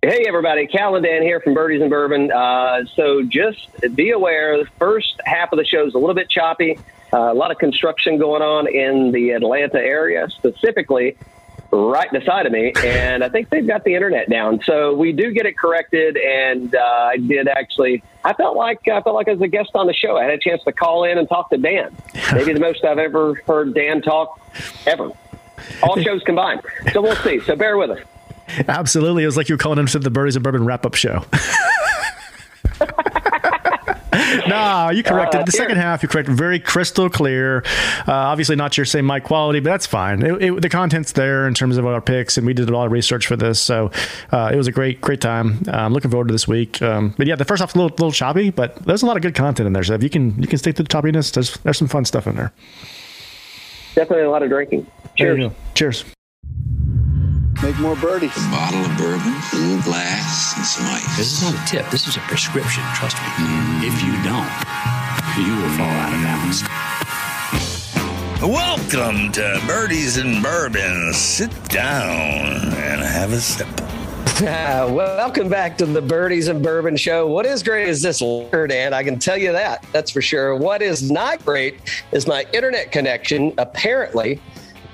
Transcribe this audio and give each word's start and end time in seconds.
Hey, 0.00 0.26
everybody. 0.28 0.68
Cal 0.68 0.94
and 0.94 1.04
Dan 1.04 1.22
here 1.22 1.40
from 1.40 1.54
Birdies 1.54 1.80
and 1.80 1.90
Bourbon. 1.90 2.30
Uh, 2.30 2.84
so 2.94 3.24
just 3.24 3.68
be 3.96 4.12
aware, 4.12 4.56
the 4.56 4.70
first 4.78 5.20
half 5.24 5.52
of 5.52 5.58
the 5.58 5.64
show 5.64 5.88
is 5.88 5.94
a 5.94 5.98
little 5.98 6.14
bit 6.14 6.30
choppy. 6.30 6.78
Uh, 7.12 7.32
a 7.32 7.34
lot 7.34 7.50
of 7.50 7.58
construction 7.58 8.16
going 8.16 8.40
on 8.40 8.72
in 8.72 9.10
the 9.10 9.30
Atlanta 9.30 9.80
area, 9.80 10.28
specifically 10.30 11.16
right 11.72 12.12
beside 12.12 12.46
of 12.46 12.52
me, 12.52 12.72
and 12.84 13.24
I 13.24 13.28
think 13.28 13.50
they've 13.50 13.66
got 13.66 13.82
the 13.82 13.96
internet 13.96 14.30
down. 14.30 14.60
So 14.62 14.94
we 14.94 15.10
do 15.10 15.32
get 15.32 15.46
it 15.46 15.58
corrected, 15.58 16.16
and 16.16 16.72
uh, 16.76 16.78
I 16.78 17.16
did 17.16 17.48
actually. 17.48 18.04
I 18.24 18.34
felt 18.34 18.56
like 18.56 18.86
I 18.86 19.00
felt 19.00 19.16
like 19.16 19.26
as 19.26 19.40
a 19.40 19.48
guest 19.48 19.70
on 19.74 19.88
the 19.88 19.94
show, 19.94 20.16
I 20.16 20.22
had 20.22 20.32
a 20.32 20.38
chance 20.38 20.62
to 20.62 20.72
call 20.72 21.02
in 21.02 21.18
and 21.18 21.28
talk 21.28 21.50
to 21.50 21.58
Dan. 21.58 21.92
Maybe 22.32 22.52
the 22.52 22.60
most 22.60 22.84
I've 22.84 22.98
ever 22.98 23.34
heard 23.48 23.74
Dan 23.74 24.00
talk 24.00 24.40
ever. 24.86 25.10
All 25.82 26.00
shows 26.00 26.22
combined. 26.22 26.60
So 26.92 27.02
we'll 27.02 27.16
see. 27.16 27.40
So 27.40 27.56
bear 27.56 27.76
with 27.76 27.90
us. 27.90 27.98
Absolutely, 28.68 29.22
it 29.22 29.26
was 29.26 29.36
like 29.36 29.48
you 29.48 29.54
were 29.54 29.58
calling 29.58 29.78
into 29.78 29.98
the 29.98 30.10
Birdies 30.10 30.36
and 30.36 30.42
Bourbon 30.42 30.64
wrap-up 30.64 30.94
show. 30.94 31.24
no, 34.48 34.90
you 34.90 35.02
corrected 35.02 35.40
uh, 35.40 35.44
the 35.44 35.52
second 35.52 35.76
half. 35.76 36.02
You 36.02 36.08
corrected 36.08 36.36
very 36.36 36.58
crystal 36.58 37.08
clear. 37.08 37.62
Uh, 38.06 38.12
obviously, 38.12 38.56
not 38.56 38.76
your 38.76 38.86
same 38.86 39.06
mic 39.06 39.24
quality, 39.24 39.60
but 39.60 39.70
that's 39.70 39.86
fine. 39.86 40.22
It, 40.22 40.42
it, 40.42 40.62
the 40.62 40.68
content's 40.68 41.12
there 41.12 41.46
in 41.46 41.54
terms 41.54 41.76
of 41.76 41.86
our 41.86 42.00
picks, 42.00 42.36
and 42.36 42.46
we 42.46 42.54
did 42.54 42.68
a 42.68 42.72
lot 42.72 42.86
of 42.86 42.92
research 42.92 43.26
for 43.26 43.36
this, 43.36 43.60
so 43.60 43.90
uh, 44.32 44.50
it 44.52 44.56
was 44.56 44.66
a 44.66 44.72
great, 44.72 45.00
great 45.00 45.20
time. 45.20 45.62
Uh, 45.66 45.72
I'm 45.72 45.92
looking 45.92 46.10
forward 46.10 46.28
to 46.28 46.32
this 46.32 46.48
week. 46.48 46.80
Um, 46.82 47.14
but 47.16 47.26
yeah, 47.26 47.36
the 47.36 47.44
first 47.44 47.60
half's 47.60 47.74
a 47.74 47.78
little, 47.78 47.90
little 47.90 48.12
choppy, 48.12 48.50
but 48.50 48.76
there's 48.76 49.02
a 49.02 49.06
lot 49.06 49.16
of 49.16 49.22
good 49.22 49.34
content 49.34 49.66
in 49.66 49.72
there. 49.72 49.84
So 49.84 49.94
if 49.94 50.02
you 50.02 50.10
can, 50.10 50.40
you 50.40 50.48
can 50.48 50.58
stick 50.58 50.76
to 50.76 50.82
the 50.82 50.88
choppiness. 50.88 51.32
There's, 51.32 51.56
there's 51.58 51.78
some 51.78 51.88
fun 51.88 52.04
stuff 52.04 52.26
in 52.26 52.36
there. 52.36 52.52
Definitely 53.94 54.24
a 54.24 54.30
lot 54.30 54.42
of 54.42 54.48
drinking. 54.48 54.86
Cheers. 55.16 55.52
Cheers. 55.74 56.04
Make 57.60 57.76
more 57.80 57.96
birdies. 57.96 58.36
A 58.36 58.50
bottle 58.50 58.84
of 58.84 58.96
bourbon, 58.96 59.34
a 59.52 59.56
little 59.56 59.82
glass, 59.82 60.56
and 60.56 60.64
some 60.64 60.86
ice. 60.86 61.16
This 61.16 61.32
is 61.32 61.42
not 61.42 61.60
a 61.60 61.66
tip. 61.66 61.90
This 61.90 62.06
is 62.06 62.16
a 62.16 62.20
prescription. 62.20 62.84
Trust 62.94 63.16
me. 63.16 63.24
Mm. 63.24 63.82
If 63.82 64.00
you 64.00 64.12
don't, 64.22 64.46
you 65.44 65.56
will 65.60 65.68
fall 65.76 65.90
out 65.90 66.14
of 66.14 66.22
balance. 66.22 66.62
Welcome 68.40 69.32
to 69.32 69.60
Birdies 69.66 70.18
and 70.18 70.40
Bourbon. 70.40 71.12
Sit 71.12 71.50
down 71.68 72.74
and 72.74 73.00
have 73.02 73.32
a 73.32 73.40
sip. 73.40 73.66
Uh, 74.40 74.86
welcome 74.92 75.48
back 75.48 75.76
to 75.78 75.86
the 75.86 76.00
Birdies 76.00 76.46
and 76.46 76.62
Bourbon 76.62 76.96
Show. 76.96 77.26
What 77.26 77.44
is 77.44 77.64
great 77.64 77.88
is 77.88 78.00
this 78.00 78.20
liquor, 78.20 78.68
Dan. 78.68 78.94
I 78.94 79.02
can 79.02 79.18
tell 79.18 79.36
you 79.36 79.50
that. 79.50 79.84
That's 79.92 80.12
for 80.12 80.22
sure. 80.22 80.54
What 80.54 80.80
is 80.80 81.10
not 81.10 81.44
great 81.44 81.80
is 82.12 82.28
my 82.28 82.46
internet 82.52 82.92
connection. 82.92 83.52
Apparently, 83.58 84.40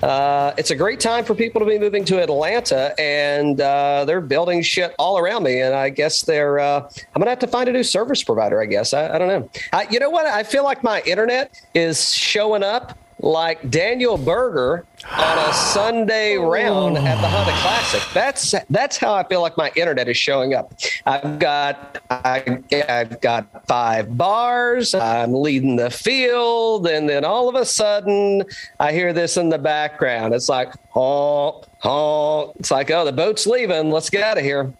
uh, 0.04 0.52
it's 0.58 0.70
a 0.70 0.76
great 0.76 1.00
time 1.00 1.24
for 1.24 1.34
people 1.34 1.60
to 1.60 1.66
be 1.66 1.78
moving 1.78 2.04
to 2.04 2.22
Atlanta, 2.22 2.94
and 3.00 3.58
uh, 3.58 4.04
they're 4.04 4.20
building 4.20 4.60
shit 4.60 4.94
all 4.98 5.16
around 5.16 5.44
me. 5.44 5.62
And 5.62 5.74
I 5.74 5.88
guess 5.88 6.20
they're. 6.20 6.58
Uh, 6.58 6.80
I'm 7.14 7.20
gonna 7.20 7.30
have 7.30 7.38
to 7.38 7.46
find 7.46 7.70
a 7.70 7.72
new 7.72 7.82
service 7.82 8.22
provider. 8.22 8.60
I 8.60 8.66
guess 8.66 8.92
I, 8.92 9.14
I 9.14 9.18
don't 9.18 9.28
know. 9.28 9.50
I, 9.72 9.86
you 9.90 9.98
know 9.98 10.10
what? 10.10 10.26
I 10.26 10.42
feel 10.42 10.62
like 10.62 10.82
my 10.82 11.00
internet 11.06 11.58
is 11.74 12.12
showing 12.12 12.62
up 12.62 12.98
like 13.24 13.70
Daniel 13.70 14.18
Berger 14.18 14.84
on 15.10 15.38
a 15.38 15.52
Sunday 15.54 16.36
round 16.36 16.98
at 16.98 17.20
the 17.22 17.28
Honda 17.28 17.52
Classic. 17.52 18.02
That's 18.12 18.54
that's 18.68 18.98
how 18.98 19.14
I 19.14 19.26
feel 19.26 19.40
like 19.40 19.56
my 19.56 19.72
internet 19.74 20.08
is 20.08 20.16
showing 20.18 20.52
up. 20.52 20.74
I've 21.06 21.38
got 21.38 22.02
I, 22.10 22.62
have 22.70 23.20
got 23.22 23.66
five 23.66 24.16
bars. 24.18 24.94
I'm 24.94 25.32
leading 25.32 25.76
the 25.76 25.90
field, 25.90 26.86
and 26.86 27.08
then 27.08 27.24
all 27.24 27.48
of 27.48 27.54
a 27.54 27.64
sudden 27.64 28.44
I 28.78 28.92
hear 28.92 29.14
this 29.14 29.38
in 29.38 29.48
the 29.48 29.58
background. 29.58 30.34
It's 30.34 30.50
like 30.50 30.74
oh 30.94 31.64
oh. 31.82 32.52
It's 32.58 32.70
like 32.70 32.90
oh 32.90 33.06
the 33.06 33.12
boat's 33.12 33.46
leaving. 33.46 33.90
Let's 33.90 34.10
get 34.10 34.22
out 34.22 34.36
of 34.36 34.44
here. 34.44 34.72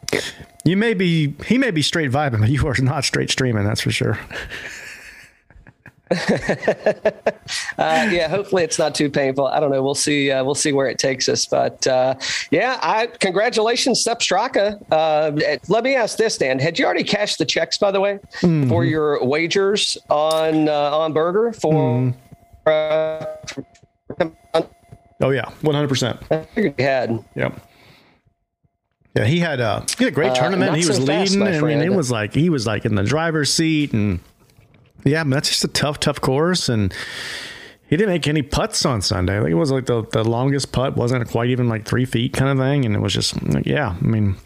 You 0.65 0.77
may 0.77 0.93
be 0.93 1.35
he 1.47 1.57
may 1.57 1.71
be 1.71 1.81
straight 1.81 2.11
vibing, 2.11 2.41
but 2.41 2.51
you 2.51 2.67
are 2.67 2.75
not 2.79 3.05
straight 3.05 3.31
streaming. 3.31 3.65
That's 3.65 3.81
for 3.81 3.91
sure. 3.91 4.19
uh, 6.11 7.17
yeah, 7.79 8.29
hopefully 8.29 8.63
it's 8.63 8.79
not 8.79 8.95
too 8.95 9.09
painful. 9.09 9.47
I 9.47 9.59
don't 9.59 9.71
know. 9.71 9.83
We'll 9.83 9.95
see. 9.95 10.31
Uh, 10.31 10.45
we'll 10.45 10.55
see 10.55 10.71
where 10.73 10.87
it 10.87 10.99
takes 10.99 11.31
us. 11.31 11.47
But 11.47 11.87
uh, 11.87 12.17
yeah, 12.51 12.79
I 12.83 13.07
congratulations, 13.07 14.03
Sepp 14.03 14.21
Straka. 14.21 14.79
Uh, 14.93 15.59
let 15.69 15.83
me 15.83 15.95
ask 15.95 16.19
this, 16.19 16.37
Dan. 16.37 16.59
Had 16.59 16.79
you 16.79 16.85
already 16.85 17.05
cashed 17.05 17.39
the 17.39 17.47
checks, 17.47 17.79
by 17.79 17.91
the 17.91 18.01
way, 18.01 18.19
mm-hmm. 18.41 18.69
for 18.69 18.85
your 18.85 19.25
wagers 19.25 19.97
on 20.11 20.69
uh, 20.69 20.97
on 20.97 21.15
Berger 21.15 21.55
for? 21.55 22.13
Mm-hmm. 22.67 24.29
oh 25.23 25.31
yeah, 25.31 25.51
one 25.63 25.75
hundred 25.75 25.89
percent. 25.89 26.21
You 26.55 26.75
had. 26.79 27.25
Yep. 27.35 27.61
Yeah, 29.17 29.25
he 29.25 29.39
had 29.39 29.61
a 29.61 29.87
he 29.97 30.05
had 30.05 30.13
a 30.13 30.15
great 30.15 30.33
uh, 30.33 30.35
tournament. 30.35 30.77
he 30.77 30.87
was 30.87 30.97
so 30.97 31.03
leading. 31.03 31.41
Fast, 31.41 31.63
I 31.63 31.67
mean, 31.67 31.81
it 31.81 31.93
was 31.93 32.11
like 32.11 32.35
he 32.35 32.51
was 32.51 32.67
like 32.67 32.85
in 32.85 32.95
the 32.95 33.05
driver's 33.05 33.53
seat 33.53 33.93
and 33.93 34.19
yeah, 35.05 35.21
I 35.21 35.25
mean, 35.25 35.31
that's 35.31 35.49
just 35.49 35.65
a 35.65 35.69
tough, 35.69 36.01
tough 36.01 36.21
course, 36.21 36.69
and 36.69 36.93
he 37.87 37.97
didn't 37.97 38.13
make 38.13 38.27
any 38.27 38.43
putts 38.43 38.85
on 38.85 39.03
Sunday. 39.03 39.37
I 39.37 39.41
think 39.41 39.51
it 39.51 39.55
was 39.55 39.71
like 39.71 39.87
the, 39.87 40.03
the 40.03 40.25
longest 40.25 40.73
putt 40.73 40.97
wasn't 40.97 41.29
quite 41.29 41.51
even 41.51 41.69
like 41.69 41.87
three 41.87 42.05
feet 42.05 42.33
kind 42.33 42.51
of 42.51 42.59
thing, 42.65 42.85
and 42.85 42.95
it 42.95 43.01
was 43.01 43.13
just 43.13 43.35
yeah. 43.67 43.95
I 44.01 44.05
mean, 44.05 44.37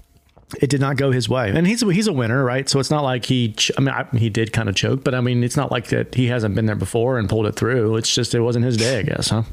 it 0.60 0.70
did 0.70 0.80
not 0.80 0.96
go 0.96 1.10
his 1.10 1.28
way, 1.28 1.50
and 1.50 1.66
he's 1.66 1.80
he's 1.80 2.06
a 2.06 2.12
winner, 2.12 2.44
right? 2.44 2.68
So 2.68 2.80
it's 2.80 2.90
not 2.90 3.04
like 3.04 3.24
he. 3.24 3.54
I 3.76 3.80
mean, 3.80 3.90
I, 3.90 4.06
he 4.16 4.30
did 4.30 4.52
kind 4.52 4.68
of 4.68 4.74
choke, 4.74 5.04
but 5.04 5.14
I 5.14 5.20
mean, 5.20 5.44
it's 5.44 5.56
not 5.56 5.70
like 5.70 5.88
that 5.88 6.14
he 6.14 6.26
hasn't 6.26 6.54
been 6.54 6.66
there 6.66 6.76
before 6.76 7.18
and 7.18 7.28
pulled 7.28 7.46
it 7.46 7.54
through. 7.56 7.96
It's 7.96 8.12
just 8.12 8.34
it 8.34 8.40
wasn't 8.40 8.64
his 8.64 8.76
day, 8.76 8.98
I 8.98 9.02
guess, 9.02 9.30
huh? 9.30 9.44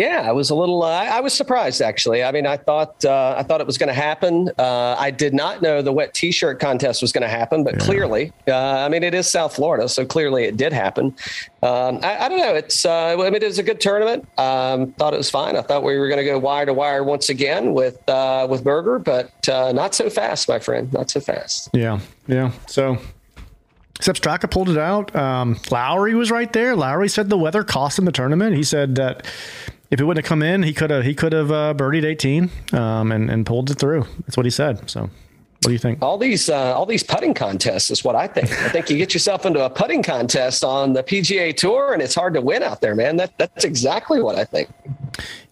Yeah, 0.00 0.22
I 0.26 0.32
was 0.32 0.48
a 0.48 0.54
little. 0.54 0.82
Uh, 0.82 0.88
I 0.88 1.20
was 1.20 1.34
surprised 1.34 1.82
actually. 1.82 2.24
I 2.24 2.32
mean, 2.32 2.46
I 2.46 2.56
thought 2.56 3.04
uh, 3.04 3.34
I 3.36 3.42
thought 3.42 3.60
it 3.60 3.66
was 3.66 3.76
going 3.76 3.88
to 3.88 3.92
happen. 3.92 4.50
Uh, 4.56 4.96
I 4.98 5.10
did 5.10 5.34
not 5.34 5.60
know 5.60 5.82
the 5.82 5.92
wet 5.92 6.14
T-shirt 6.14 6.58
contest 6.58 7.02
was 7.02 7.12
going 7.12 7.20
to 7.20 7.28
happen, 7.28 7.64
but 7.64 7.74
yeah. 7.74 7.80
clearly, 7.80 8.32
uh, 8.48 8.56
I 8.56 8.88
mean, 8.88 9.02
it 9.02 9.12
is 9.12 9.28
South 9.28 9.54
Florida, 9.54 9.90
so 9.90 10.06
clearly 10.06 10.44
it 10.44 10.56
did 10.56 10.72
happen. 10.72 11.14
Um, 11.62 12.00
I, 12.02 12.16
I, 12.24 12.28
don't 12.30 12.38
know. 12.38 12.54
It's. 12.54 12.86
Uh, 12.86 13.14
I 13.20 13.28
mean, 13.28 13.42
it 13.42 13.44
was 13.44 13.58
a 13.58 13.62
good 13.62 13.78
tournament. 13.78 14.26
Um, 14.38 14.92
thought 14.92 15.12
it 15.12 15.18
was 15.18 15.28
fine. 15.28 15.54
I 15.54 15.60
thought 15.60 15.82
we 15.82 15.98
were 15.98 16.08
going 16.08 16.16
to 16.16 16.24
go 16.24 16.38
wire 16.38 16.64
to 16.64 16.72
wire 16.72 17.04
once 17.04 17.28
again 17.28 17.74
with 17.74 18.08
uh, 18.08 18.46
with 18.48 18.64
Berger, 18.64 18.98
but 19.00 19.30
not 19.46 19.94
so 19.94 20.08
fast, 20.08 20.48
my 20.48 20.60
friend. 20.60 20.90
Not 20.94 21.10
so 21.10 21.20
fast. 21.20 21.68
Yeah, 21.74 22.00
yeah. 22.26 22.52
So 22.68 22.96
Sepp 24.00 24.16
Straka 24.16 24.50
pulled 24.50 24.70
it 24.70 24.78
out. 24.78 25.14
Um, 25.14 25.58
Lowry 25.70 26.14
was 26.14 26.30
right 26.30 26.50
there. 26.54 26.74
Lowry 26.74 27.10
said 27.10 27.28
the 27.28 27.36
weather 27.36 27.64
cost 27.64 27.98
him 27.98 28.06
the 28.06 28.12
tournament. 28.12 28.56
He 28.56 28.62
said 28.62 28.94
that 28.94 29.26
if 29.90 30.00
it 30.00 30.04
wouldn't 30.04 30.24
have 30.24 30.28
come 30.28 30.42
in, 30.42 30.62
he 30.62 30.72
could 30.72 30.90
have 30.90 31.04
he 31.04 31.14
could 31.14 31.32
have 31.32 31.50
uh, 31.50 31.74
birdied 31.74 32.04
18 32.04 32.50
um, 32.72 33.12
and 33.12 33.30
and 33.30 33.44
pulled 33.44 33.70
it 33.70 33.78
through. 33.78 34.06
That's 34.20 34.36
what 34.36 34.46
he 34.46 34.50
said. 34.50 34.88
So, 34.88 35.02
what 35.02 35.10
do 35.64 35.72
you 35.72 35.78
think? 35.78 36.00
All 36.00 36.16
these 36.16 36.48
uh, 36.48 36.74
all 36.76 36.86
these 36.86 37.02
putting 37.02 37.34
contests 37.34 37.90
is 37.90 38.04
what 38.04 38.14
I 38.14 38.28
think. 38.28 38.50
I 38.62 38.68
think 38.68 38.88
you 38.88 38.96
get 38.96 39.12
yourself 39.12 39.44
into 39.44 39.64
a 39.64 39.68
putting 39.68 40.02
contest 40.02 40.62
on 40.62 40.92
the 40.92 41.02
PGA 41.02 41.56
Tour, 41.56 41.92
and 41.92 42.00
it's 42.00 42.14
hard 42.14 42.34
to 42.34 42.40
win 42.40 42.62
out 42.62 42.80
there, 42.80 42.94
man. 42.94 43.16
That 43.16 43.36
that's 43.36 43.64
exactly 43.64 44.22
what 44.22 44.36
I 44.36 44.44
think. 44.44 44.70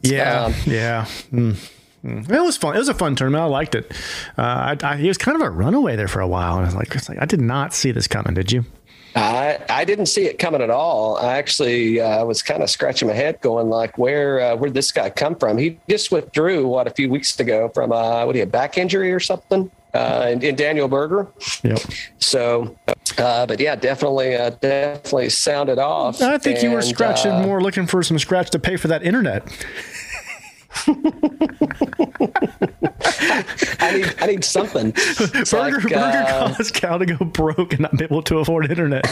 Yeah, 0.02 0.44
um, 0.44 0.54
yeah. 0.66 1.04
Mm. 1.32 1.70
mm. 2.04 2.30
It 2.30 2.40
was 2.40 2.56
fun. 2.56 2.76
It 2.76 2.78
was 2.78 2.88
a 2.88 2.94
fun 2.94 3.16
tournament. 3.16 3.42
I 3.42 3.46
liked 3.46 3.74
it. 3.74 3.92
Uh, 4.38 4.42
I, 4.42 4.76
I, 4.82 4.96
he 4.96 5.08
was 5.08 5.18
kind 5.18 5.34
of 5.34 5.42
a 5.42 5.50
runaway 5.50 5.96
there 5.96 6.08
for 6.08 6.20
a 6.20 6.28
while, 6.28 6.58
and 6.58 6.62
I 6.62 6.68
was 6.68 6.76
like, 6.76 6.92
I, 6.92 6.94
was 6.94 7.08
like, 7.08 7.20
I 7.20 7.26
did 7.26 7.40
not 7.40 7.74
see 7.74 7.90
this 7.90 8.06
coming. 8.06 8.34
Did 8.34 8.52
you? 8.52 8.64
I, 9.14 9.58
I 9.68 9.84
didn't 9.84 10.06
see 10.06 10.26
it 10.26 10.38
coming 10.38 10.60
at 10.60 10.70
all. 10.70 11.16
I 11.16 11.38
actually 11.38 12.00
uh, 12.00 12.24
was 12.24 12.42
kind 12.42 12.62
of 12.62 12.70
scratching 12.70 13.08
my 13.08 13.14
head, 13.14 13.40
going 13.40 13.68
like, 13.68 13.96
"Where 13.98 14.40
uh, 14.40 14.56
where'd 14.56 14.74
this 14.74 14.92
guy 14.92 15.10
come 15.10 15.34
from?" 15.34 15.58
He 15.58 15.78
just 15.88 16.12
withdrew 16.12 16.66
what 16.66 16.86
a 16.86 16.90
few 16.90 17.08
weeks 17.08 17.38
ago 17.40 17.70
from 17.74 17.92
uh, 17.92 18.24
what 18.26 18.34
he 18.34 18.40
had 18.40 18.52
back 18.52 18.78
injury 18.78 19.12
or 19.12 19.20
something 19.20 19.70
uh, 19.94 20.28
in, 20.30 20.42
in, 20.42 20.54
Daniel 20.54 20.88
Berger. 20.88 21.26
Yep. 21.62 21.78
So, 22.18 22.76
uh, 23.18 23.46
but 23.46 23.58
yeah, 23.60 23.74
definitely, 23.74 24.36
uh, 24.36 24.50
definitely 24.50 25.30
sounded 25.30 25.78
off. 25.78 26.20
I 26.20 26.38
think 26.38 26.56
and, 26.56 26.64
you 26.64 26.70
were 26.72 26.82
scratching 26.82 27.32
uh, 27.32 27.42
more, 27.42 27.60
looking 27.60 27.86
for 27.86 28.02
some 28.02 28.18
scratch 28.18 28.50
to 28.50 28.58
pay 28.58 28.76
for 28.76 28.88
that 28.88 29.02
internet. 29.02 29.48
I 33.80 33.96
need 33.96 34.14
I 34.20 34.26
need 34.26 34.44
something. 34.44 34.92
It's 34.96 35.50
Berger 35.50 35.80
like, 35.80 35.82
Berger 35.82 35.94
uh, 35.94 36.54
caused 36.54 36.74
Cal 36.74 36.98
to 36.98 37.06
go 37.06 37.24
broke 37.24 37.72
and 37.72 37.80
not 37.80 37.96
be 37.96 38.04
able 38.04 38.22
to 38.22 38.38
afford 38.38 38.70
internet. 38.70 39.06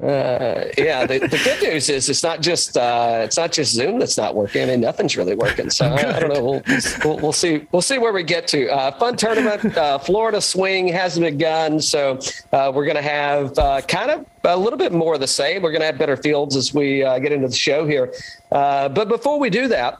Uh, 0.00 0.66
yeah, 0.78 1.04
the, 1.06 1.18
the, 1.18 1.40
good 1.42 1.60
news 1.60 1.88
is 1.88 2.08
it's 2.08 2.22
not 2.22 2.40
just 2.40 2.76
uh, 2.76 3.20
it's 3.24 3.36
not 3.36 3.50
just 3.50 3.72
Zoom 3.72 3.98
that's 3.98 4.16
not 4.16 4.36
working. 4.36 4.62
I 4.62 4.66
mean, 4.66 4.80
nothing's 4.80 5.16
really 5.16 5.34
working. 5.34 5.70
So 5.70 5.86
I, 5.86 6.16
I, 6.16 6.20
don't 6.20 6.32
know. 6.32 6.42
We'll, 6.42 6.62
we'll, 7.04 7.18
we'll 7.18 7.32
see. 7.32 7.66
We'll 7.72 7.82
see 7.82 7.98
where 7.98 8.12
we 8.12 8.22
get 8.22 8.46
to. 8.48 8.68
Uh, 8.68 8.92
fun 8.92 9.16
tournament. 9.16 9.76
Uh, 9.76 9.98
Florida 9.98 10.40
swing 10.40 10.86
hasn't 10.86 11.26
begun, 11.26 11.80
so 11.80 12.20
uh, 12.52 12.70
we're 12.72 12.84
going 12.84 12.96
to 12.96 13.02
have 13.02 13.58
uh, 13.58 13.80
kind 13.82 14.12
of 14.12 14.26
a 14.44 14.56
little 14.56 14.78
bit 14.78 14.92
more 14.92 15.14
of 15.14 15.20
the 15.20 15.26
same. 15.26 15.62
We're 15.62 15.72
going 15.72 15.80
to 15.80 15.86
have 15.86 15.98
better 15.98 16.16
fields 16.16 16.54
as 16.54 16.72
we 16.72 16.98
get 16.98 17.32
into 17.32 17.48
the 17.48 17.54
show 17.56 17.84
here. 17.84 18.12
but 18.50 19.08
before 19.08 19.40
we 19.40 19.50
do 19.50 19.66
that, 19.66 19.98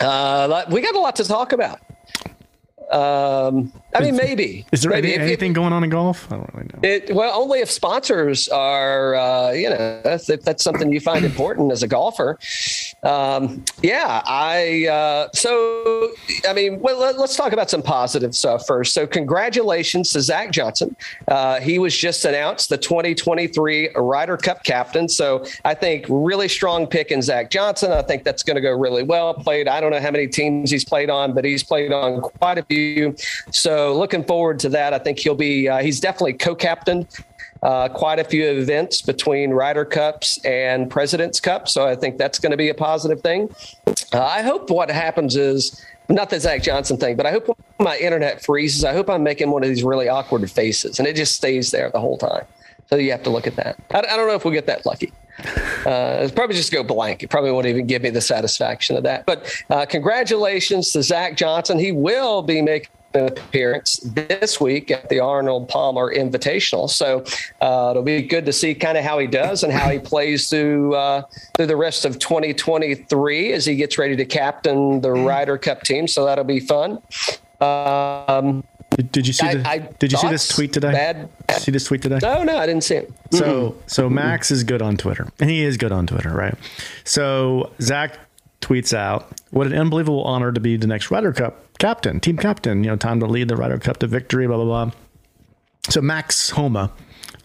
we 0.00 0.80
got 0.80 0.96
a 0.96 1.00
lot 1.00 1.14
to 1.16 1.24
talk 1.24 1.52
about. 1.52 1.78
Um, 2.90 3.72
I 3.94 4.00
mean, 4.00 4.16
maybe. 4.16 4.64
Is 4.72 4.82
there 4.82 4.90
maybe. 4.90 5.14
Any, 5.14 5.24
anything 5.24 5.52
going 5.52 5.72
on 5.72 5.84
in 5.84 5.90
golf? 5.90 6.30
I 6.32 6.36
don't 6.36 6.54
really 6.54 6.68
know. 6.72 6.80
It, 6.82 7.14
well, 7.14 7.38
only 7.38 7.60
if 7.60 7.70
sponsors 7.70 8.48
are, 8.48 9.14
uh, 9.14 9.50
you 9.52 9.68
know, 9.68 10.00
that's, 10.02 10.30
if 10.30 10.42
that's 10.42 10.64
something 10.64 10.90
you 10.92 11.00
find 11.00 11.24
important 11.24 11.72
as 11.72 11.82
a 11.82 11.88
golfer. 11.88 12.38
Um, 13.02 13.64
yeah, 13.82 14.22
I. 14.24 14.86
Uh, 14.86 15.28
so, 15.34 16.10
I 16.48 16.54
mean, 16.54 16.80
well, 16.80 16.98
let, 16.98 17.16
us 17.16 17.36
talk 17.36 17.52
about 17.52 17.68
some 17.68 17.82
positive 17.82 18.34
stuff 18.34 18.66
first. 18.66 18.94
So, 18.94 19.06
congratulations 19.06 20.10
to 20.10 20.22
Zach 20.22 20.52
Johnson. 20.52 20.96
Uh, 21.28 21.60
he 21.60 21.78
was 21.78 21.96
just 21.96 22.24
announced 22.24 22.70
the 22.70 22.78
2023 22.78 23.90
Ryder 23.94 24.36
Cup 24.38 24.64
captain. 24.64 25.08
So, 25.08 25.44
I 25.64 25.74
think 25.74 26.06
really 26.08 26.48
strong 26.48 26.86
pick 26.86 27.10
in 27.10 27.20
Zach 27.20 27.50
Johnson. 27.50 27.92
I 27.92 28.02
think 28.02 28.24
that's 28.24 28.42
going 28.42 28.56
to 28.56 28.62
go 28.62 28.72
really 28.72 29.02
well. 29.02 29.34
Played. 29.34 29.68
I 29.68 29.80
don't 29.80 29.90
know 29.90 30.00
how 30.00 30.10
many 30.10 30.28
teams 30.28 30.70
he's 30.70 30.84
played 30.84 31.10
on, 31.10 31.34
but 31.34 31.44
he's 31.44 31.62
played 31.62 31.92
on 31.92 32.20
quite 32.22 32.56
a 32.56 32.62
few. 32.62 33.14
So 33.50 33.81
so 33.82 33.98
looking 33.98 34.22
forward 34.22 34.60
to 34.60 34.68
that. 34.68 34.94
I 34.94 34.98
think 34.98 35.18
he'll 35.18 35.34
be, 35.34 35.68
uh, 35.68 35.78
he's 35.78 35.98
definitely 35.98 36.34
co 36.34 36.54
captain 36.54 37.08
uh, 37.64 37.88
quite 37.88 38.20
a 38.20 38.24
few 38.24 38.44
events 38.44 39.02
between 39.02 39.50
Ryder 39.50 39.84
Cups 39.84 40.38
and 40.44 40.88
President's 40.88 41.40
Cup. 41.40 41.68
So 41.68 41.84
I 41.86 41.96
think 41.96 42.16
that's 42.16 42.38
going 42.38 42.52
to 42.52 42.56
be 42.56 42.68
a 42.68 42.74
positive 42.74 43.20
thing. 43.20 43.52
Uh, 44.12 44.22
I 44.22 44.42
hope 44.42 44.70
what 44.70 44.88
happens 44.88 45.34
is 45.34 45.84
not 46.08 46.30
the 46.30 46.38
Zach 46.38 46.62
Johnson 46.62 46.96
thing, 46.96 47.16
but 47.16 47.26
I 47.26 47.32
hope 47.32 47.58
my 47.80 47.96
internet 47.98 48.44
freezes. 48.44 48.84
I 48.84 48.92
hope 48.92 49.10
I'm 49.10 49.24
making 49.24 49.50
one 49.50 49.64
of 49.64 49.68
these 49.68 49.82
really 49.82 50.08
awkward 50.08 50.48
faces 50.48 51.00
and 51.00 51.08
it 51.08 51.16
just 51.16 51.34
stays 51.34 51.72
there 51.72 51.90
the 51.90 52.00
whole 52.00 52.18
time. 52.18 52.44
So 52.88 52.96
you 52.96 53.10
have 53.10 53.24
to 53.24 53.30
look 53.30 53.48
at 53.48 53.56
that. 53.56 53.80
I, 53.92 53.98
I 53.98 54.16
don't 54.16 54.28
know 54.28 54.34
if 54.34 54.44
we'll 54.44 54.54
get 54.54 54.66
that 54.66 54.86
lucky. 54.86 55.12
Uh, 55.84 56.20
it's 56.20 56.32
probably 56.32 56.54
just 56.54 56.70
go 56.70 56.84
blank. 56.84 57.24
It 57.24 57.30
probably 57.30 57.50
won't 57.50 57.66
even 57.66 57.86
give 57.88 58.02
me 58.02 58.10
the 58.10 58.20
satisfaction 58.20 58.96
of 58.96 59.02
that. 59.02 59.26
But 59.26 59.52
uh, 59.70 59.86
congratulations 59.86 60.92
to 60.92 61.02
Zach 61.02 61.36
Johnson. 61.36 61.80
He 61.80 61.90
will 61.90 62.42
be 62.42 62.62
making 62.62 62.90
appearance 63.14 63.98
this 63.98 64.60
week 64.60 64.90
at 64.90 65.08
the 65.08 65.20
Arnold 65.20 65.68
Palmer 65.68 66.14
Invitational. 66.14 66.88
So 66.88 67.24
uh, 67.60 67.90
it'll 67.90 68.02
be 68.02 68.22
good 68.22 68.46
to 68.46 68.52
see 68.52 68.74
kind 68.74 68.98
of 68.98 69.04
how 69.04 69.18
he 69.18 69.26
does 69.26 69.62
and 69.62 69.72
how 69.72 69.90
he 69.90 69.98
plays 69.98 70.48
through 70.48 70.94
uh, 70.94 71.22
through 71.56 71.66
the 71.66 71.76
rest 71.76 72.04
of 72.04 72.18
2023 72.18 73.52
as 73.52 73.64
he 73.64 73.76
gets 73.76 73.98
ready 73.98 74.16
to 74.16 74.24
captain 74.24 75.00
the 75.00 75.08
mm-hmm. 75.08 75.26
Ryder 75.26 75.58
Cup 75.58 75.82
team. 75.82 76.08
So 76.08 76.24
that'll 76.24 76.44
be 76.44 76.60
fun. 76.60 76.98
Um, 77.60 78.64
did, 79.10 79.26
you 79.26 79.32
see 79.32 79.54
the, 79.54 79.68
I, 79.68 79.78
Did 79.78 80.12
you 80.12 80.18
see 80.18 80.28
this 80.28 80.48
tweet 80.48 80.72
today? 80.72 80.92
Bad, 80.92 81.46
bad. 81.46 81.62
See 81.62 81.70
this 81.70 81.84
tweet 81.84 82.02
today? 82.02 82.18
No, 82.20 82.42
no, 82.42 82.58
I 82.58 82.66
didn't 82.66 82.84
see 82.84 82.96
it. 82.96 83.12
So, 83.30 83.70
mm-hmm. 83.70 83.78
so 83.86 84.10
Max 84.10 84.50
is 84.50 84.64
good 84.64 84.82
on 84.82 84.96
Twitter, 84.96 85.28
and 85.38 85.48
he 85.48 85.62
is 85.62 85.76
good 85.76 85.92
on 85.92 86.06
Twitter, 86.06 86.30
right? 86.30 86.54
So 87.04 87.72
Zach 87.80 88.18
tweets 88.60 88.92
out, 88.92 89.32
"What 89.50 89.66
an 89.66 89.74
unbelievable 89.74 90.24
honor 90.24 90.52
to 90.52 90.60
be 90.60 90.76
the 90.76 90.86
next 90.86 91.10
Ryder 91.10 91.32
Cup 91.32 91.64
captain, 91.82 92.20
team 92.20 92.36
captain. 92.36 92.84
You 92.84 92.90
know, 92.90 92.96
time 92.96 93.18
to 93.18 93.26
lead 93.26 93.48
the 93.48 93.56
Ryder 93.56 93.78
Cup 93.78 93.98
to 93.98 94.06
victory. 94.06 94.46
Blah 94.46 94.56
blah 94.56 94.84
blah." 94.86 94.92
So 95.88 96.00
Max 96.00 96.50
Homa 96.50 96.92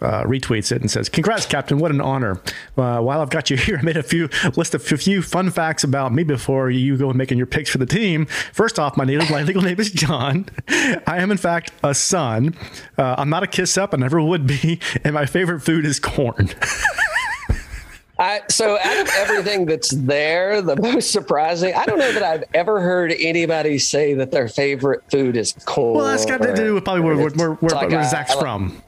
uh, 0.00 0.22
retweets 0.22 0.70
it 0.70 0.80
and 0.80 0.88
says, 0.88 1.08
"Congrats, 1.08 1.44
Captain! 1.44 1.78
What 1.78 1.90
an 1.90 2.00
honor! 2.00 2.40
Uh, 2.76 3.00
while 3.00 3.20
I've 3.20 3.30
got 3.30 3.50
you 3.50 3.56
here, 3.66 3.78
I 3.78 3.82
made 3.82 3.96
a 3.96 4.02
few 4.02 4.28
list 4.56 4.76
of 4.76 4.92
a 4.92 4.96
few 4.96 5.22
fun 5.22 5.50
facts 5.50 5.82
about 5.82 6.14
me 6.14 6.22
before 6.22 6.70
you 6.70 6.96
go 6.96 7.12
making 7.12 7.36
your 7.36 7.48
picks 7.48 7.70
for 7.70 7.78
the 7.78 7.86
team. 7.86 8.26
First 8.52 8.78
off, 8.78 8.96
my 8.96 9.04
native 9.04 9.28
my 9.28 9.42
legal 9.42 9.62
name 9.62 9.80
is 9.80 9.90
John. 9.90 10.46
I 10.68 11.18
am 11.18 11.32
in 11.32 11.36
fact 11.36 11.72
a 11.82 11.92
son. 11.92 12.54
Uh, 12.96 13.16
I'm 13.18 13.30
not 13.30 13.42
a 13.42 13.48
kiss 13.48 13.76
up. 13.76 13.92
I 13.92 13.96
never 13.96 14.22
would 14.22 14.46
be, 14.46 14.78
and 15.02 15.14
my 15.14 15.26
favorite 15.26 15.60
food 15.60 15.84
is 15.84 15.98
corn." 15.98 16.50
I, 18.18 18.42
so 18.50 18.76
out 18.78 19.00
of 19.00 19.08
everything 19.16 19.66
that's 19.66 19.90
there, 19.90 20.60
the 20.60 20.76
most 20.80 21.12
surprising, 21.12 21.74
I 21.74 21.84
don't 21.84 21.98
know 21.98 22.12
that 22.12 22.22
I've 22.22 22.44
ever 22.52 22.80
heard 22.80 23.12
anybody 23.12 23.78
say 23.78 24.14
that 24.14 24.32
their 24.32 24.48
favorite 24.48 25.04
food 25.10 25.36
is 25.36 25.52
corn. 25.64 25.98
Well, 25.98 26.06
that's 26.06 26.26
got 26.26 26.42
to 26.42 26.54
do 26.54 26.74
with 26.74 26.84
probably 26.84 27.02
where, 27.02 27.16
where, 27.16 27.30
where, 27.30 27.50
where, 27.52 27.70
like 27.70 27.90
where 27.90 28.08
Zach's 28.08 28.34
from. 28.34 28.82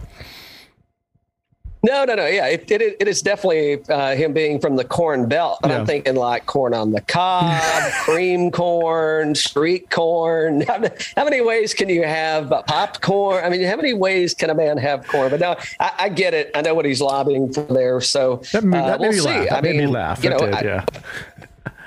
No, 1.83 2.05
no, 2.05 2.15
no. 2.15 2.27
Yeah, 2.27 2.47
it, 2.49 2.71
it, 2.71 2.97
it 3.01 3.09
is 3.09 3.23
definitely 3.23 3.83
uh, 3.89 4.15
him 4.15 4.35
being 4.35 4.61
from 4.61 4.77
the 4.77 4.85
corn 4.85 5.29
belt. 5.29 5.61
But 5.63 5.71
yeah. 5.71 5.79
I'm 5.79 5.87
thinking 5.87 6.15
like 6.15 6.45
corn 6.45 6.75
on 6.75 6.93
the 6.93 7.01
cob, 7.01 7.93
cream 8.05 8.51
corn, 8.51 9.35
street 9.35 9.91
corn. 9.91 10.61
How, 10.63 11.25
many 11.25 11.41
ways 11.41 11.73
can 11.73 11.89
you 11.89 12.03
have 12.03 12.53
popcorn? 12.67 13.45
I 13.45 13.49
mean, 13.49 13.65
how 13.65 13.77
many 13.77 13.95
ways 13.95 14.35
can 14.35 14.51
a 14.51 14.55
man 14.55 14.77
have 14.77 15.07
corn? 15.07 15.31
But 15.31 15.41
no, 15.41 15.57
I, 15.79 15.93
I 15.99 16.09
get 16.11 16.35
it. 16.35 16.51
I 16.55 16.61
know 16.61 16.75
what 16.75 16.85
he's 16.85 17.01
lobbying 17.01 17.53
for 17.53 17.63
there. 17.63 18.01
So 18.03 18.43
that, 18.53 18.63
made, 18.63 18.79
that 18.79 19.01
uh, 19.01 19.03
we'll 19.03 19.13
see. 19.13 19.21
Laugh. 19.23 19.49
That 19.49 19.57
I 19.57 19.61
mean, 19.63 19.77
made 19.79 19.85
me 19.87 19.91
laugh. 19.91 20.23
You 20.23 20.31
know, 20.31 20.39
did, 20.39 20.63
yeah. 20.63 20.85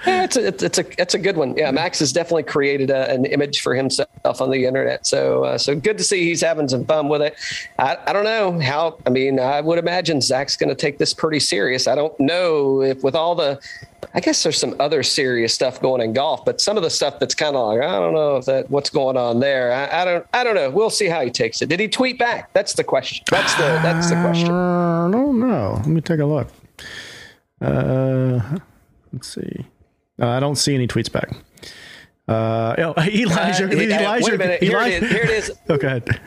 Yeah, 0.05 0.23
it's 0.23 0.35
a, 0.35 0.47
it's 0.47 0.77
a 0.77 1.01
it's 1.01 1.13
a 1.13 1.19
good 1.19 1.37
one. 1.37 1.55
Yeah, 1.55 1.71
Max 1.71 1.99
has 1.99 2.11
definitely 2.11 2.43
created 2.43 2.89
a, 2.89 3.09
an 3.09 3.25
image 3.25 3.61
for 3.61 3.73
himself 3.73 4.41
on 4.41 4.51
the 4.51 4.65
internet. 4.65 5.07
So 5.07 5.45
uh, 5.45 5.57
so 5.57 5.75
good 5.75 5.97
to 5.97 6.03
see 6.03 6.25
he's 6.25 6.41
having 6.41 6.67
some 6.67 6.83
fun 6.85 7.07
with 7.07 7.21
it. 7.21 7.35
I, 7.79 7.97
I 8.05 8.13
don't 8.13 8.25
know 8.25 8.59
how. 8.59 8.97
I 9.05 9.09
mean, 9.09 9.39
I 9.39 9.61
would 9.61 9.79
imagine 9.79 10.19
Zach's 10.19 10.57
going 10.57 10.69
to 10.69 10.75
take 10.75 10.97
this 10.97 11.13
pretty 11.13 11.39
serious. 11.39 11.87
I 11.87 11.95
don't 11.95 12.17
know 12.19 12.81
if 12.81 13.03
with 13.03 13.15
all 13.15 13.35
the. 13.35 13.61
I 14.13 14.19
guess 14.19 14.43
there's 14.43 14.59
some 14.59 14.75
other 14.79 15.01
serious 15.01 15.53
stuff 15.53 15.81
going 15.81 16.01
in 16.01 16.11
golf, 16.11 16.43
but 16.43 16.59
some 16.59 16.75
of 16.75 16.83
the 16.83 16.89
stuff 16.89 17.19
that's 17.19 17.33
kind 17.33 17.55
of 17.55 17.67
like 17.67 17.81
I 17.81 17.99
don't 17.99 18.13
know 18.13 18.35
if 18.37 18.45
that 18.45 18.69
what's 18.69 18.89
going 18.89 19.15
on 19.15 19.39
there. 19.39 19.71
I, 19.71 20.01
I, 20.01 20.05
don't 20.05 20.25
I 20.33 20.43
don't 20.43 20.55
know. 20.55 20.69
We'll 20.69 20.89
see 20.89 21.07
how 21.07 21.21
he 21.23 21.31
takes 21.31 21.61
it. 21.61 21.69
Did 21.69 21.79
he 21.79 21.87
tweet 21.87 22.19
back? 22.19 22.51
That's 22.53 22.73
the 22.73 22.83
question. 22.83 23.23
That's 23.31 23.53
the 23.55 23.79
that's 23.81 24.09
the 24.09 24.15
question. 24.15 24.51
I 24.51 25.09
don't 25.09 25.39
know. 25.39 25.75
Let 25.77 25.87
me 25.87 26.01
take 26.01 26.19
a 26.19 26.25
look. 26.25 26.49
Uh, 27.61 28.59
let's 29.13 29.33
see. 29.33 29.65
Uh, 30.23 30.29
I 30.29 30.39
don't 30.39 30.55
see 30.55 30.73
any 30.73 30.87
tweets 30.87 31.11
back. 31.11 31.35
Uh, 32.29 32.75
oh, 32.77 32.93
Elijah, 33.01 33.65
uh, 33.65 33.71
Elijah, 33.71 34.25
wait 34.25 34.33
a 34.33 34.37
minute. 34.37 34.63
Here, 34.63 34.77
Elijah. 34.77 34.95
It, 34.95 35.03
is. 35.03 35.11
Here 35.11 35.23
it 35.23 35.29
is. 35.29 35.51
oh, 35.67 35.77
go 35.77 35.87
ahead. 35.87 36.21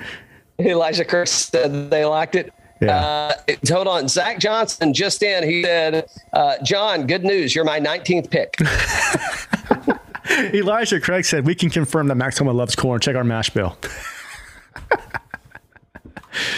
Elijah 0.61 1.05
Craig 1.05 1.29
said 1.29 1.91
they 1.91 2.05
liked 2.05 2.35
it. 2.35 2.53
Yeah. 2.83 2.99
Uh, 2.99 3.35
hold 3.71 3.87
on. 3.89 4.07
Zach 4.07 4.39
Johnson 4.39 4.93
just 4.93 5.23
in. 5.23 5.49
He 5.49 5.63
said, 5.63 6.11
uh, 6.35 6.57
John, 6.63 7.07
good 7.07 7.25
news. 7.25 7.55
You're 7.55 7.65
my 7.65 7.81
19th 7.81 8.31
pick. 8.31 8.55
Elijah 10.55 11.01
Craig 11.01 11.25
said, 11.25 11.47
We 11.47 11.55
can 11.55 11.71
confirm 11.71 12.09
that 12.09 12.17
Max 12.17 12.37
Homa 12.37 12.53
loves 12.53 12.77
corn. 12.77 13.01
Check 13.01 13.17
our 13.17 13.25
mash 13.25 13.49
bill. 13.49 13.79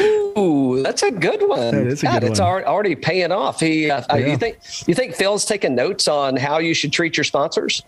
Ooh, 0.01 0.81
that's 0.83 1.03
a 1.03 1.11
good 1.11 1.47
one. 1.49 1.73
That 1.73 1.87
is 1.87 2.03
a 2.03 2.07
God, 2.07 2.21
good 2.21 2.31
it's 2.31 2.41
one. 2.41 2.65
already 2.65 2.95
paying 2.95 3.33
off. 3.33 3.61
He, 3.61 3.91
uh, 3.91 4.03
yeah. 4.11 4.27
you 4.27 4.37
think 4.37 4.59
you 4.87 4.95
think 4.95 5.15
Phil's 5.15 5.45
taking 5.45 5.75
notes 5.75 6.09
on 6.09 6.37
how 6.37 6.59
you 6.59 6.75
should 6.75 6.93
treat 6.93 7.17
your 7.17 7.25
sponsors? 7.25 7.83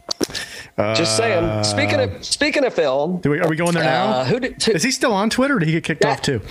Uh, 0.76 0.94
Just 0.94 1.16
saying. 1.16 1.64
Speaking 1.64 2.00
of 2.00 2.24
speaking 2.24 2.64
of 2.64 2.74
Phil, 2.74 3.20
we, 3.24 3.38
are 3.40 3.48
we 3.48 3.56
going 3.56 3.74
there 3.74 3.84
now? 3.84 4.06
Uh, 4.08 4.24
who, 4.24 4.40
did, 4.40 4.62
who, 4.62 4.72
is 4.72 4.82
he 4.82 4.90
still 4.90 5.12
on 5.12 5.30
Twitter? 5.30 5.56
or 5.56 5.58
Did 5.60 5.68
he 5.68 5.74
get 5.74 5.84
kicked 5.84 6.04
yeah. 6.04 6.12
off 6.12 6.22
too? 6.22 6.40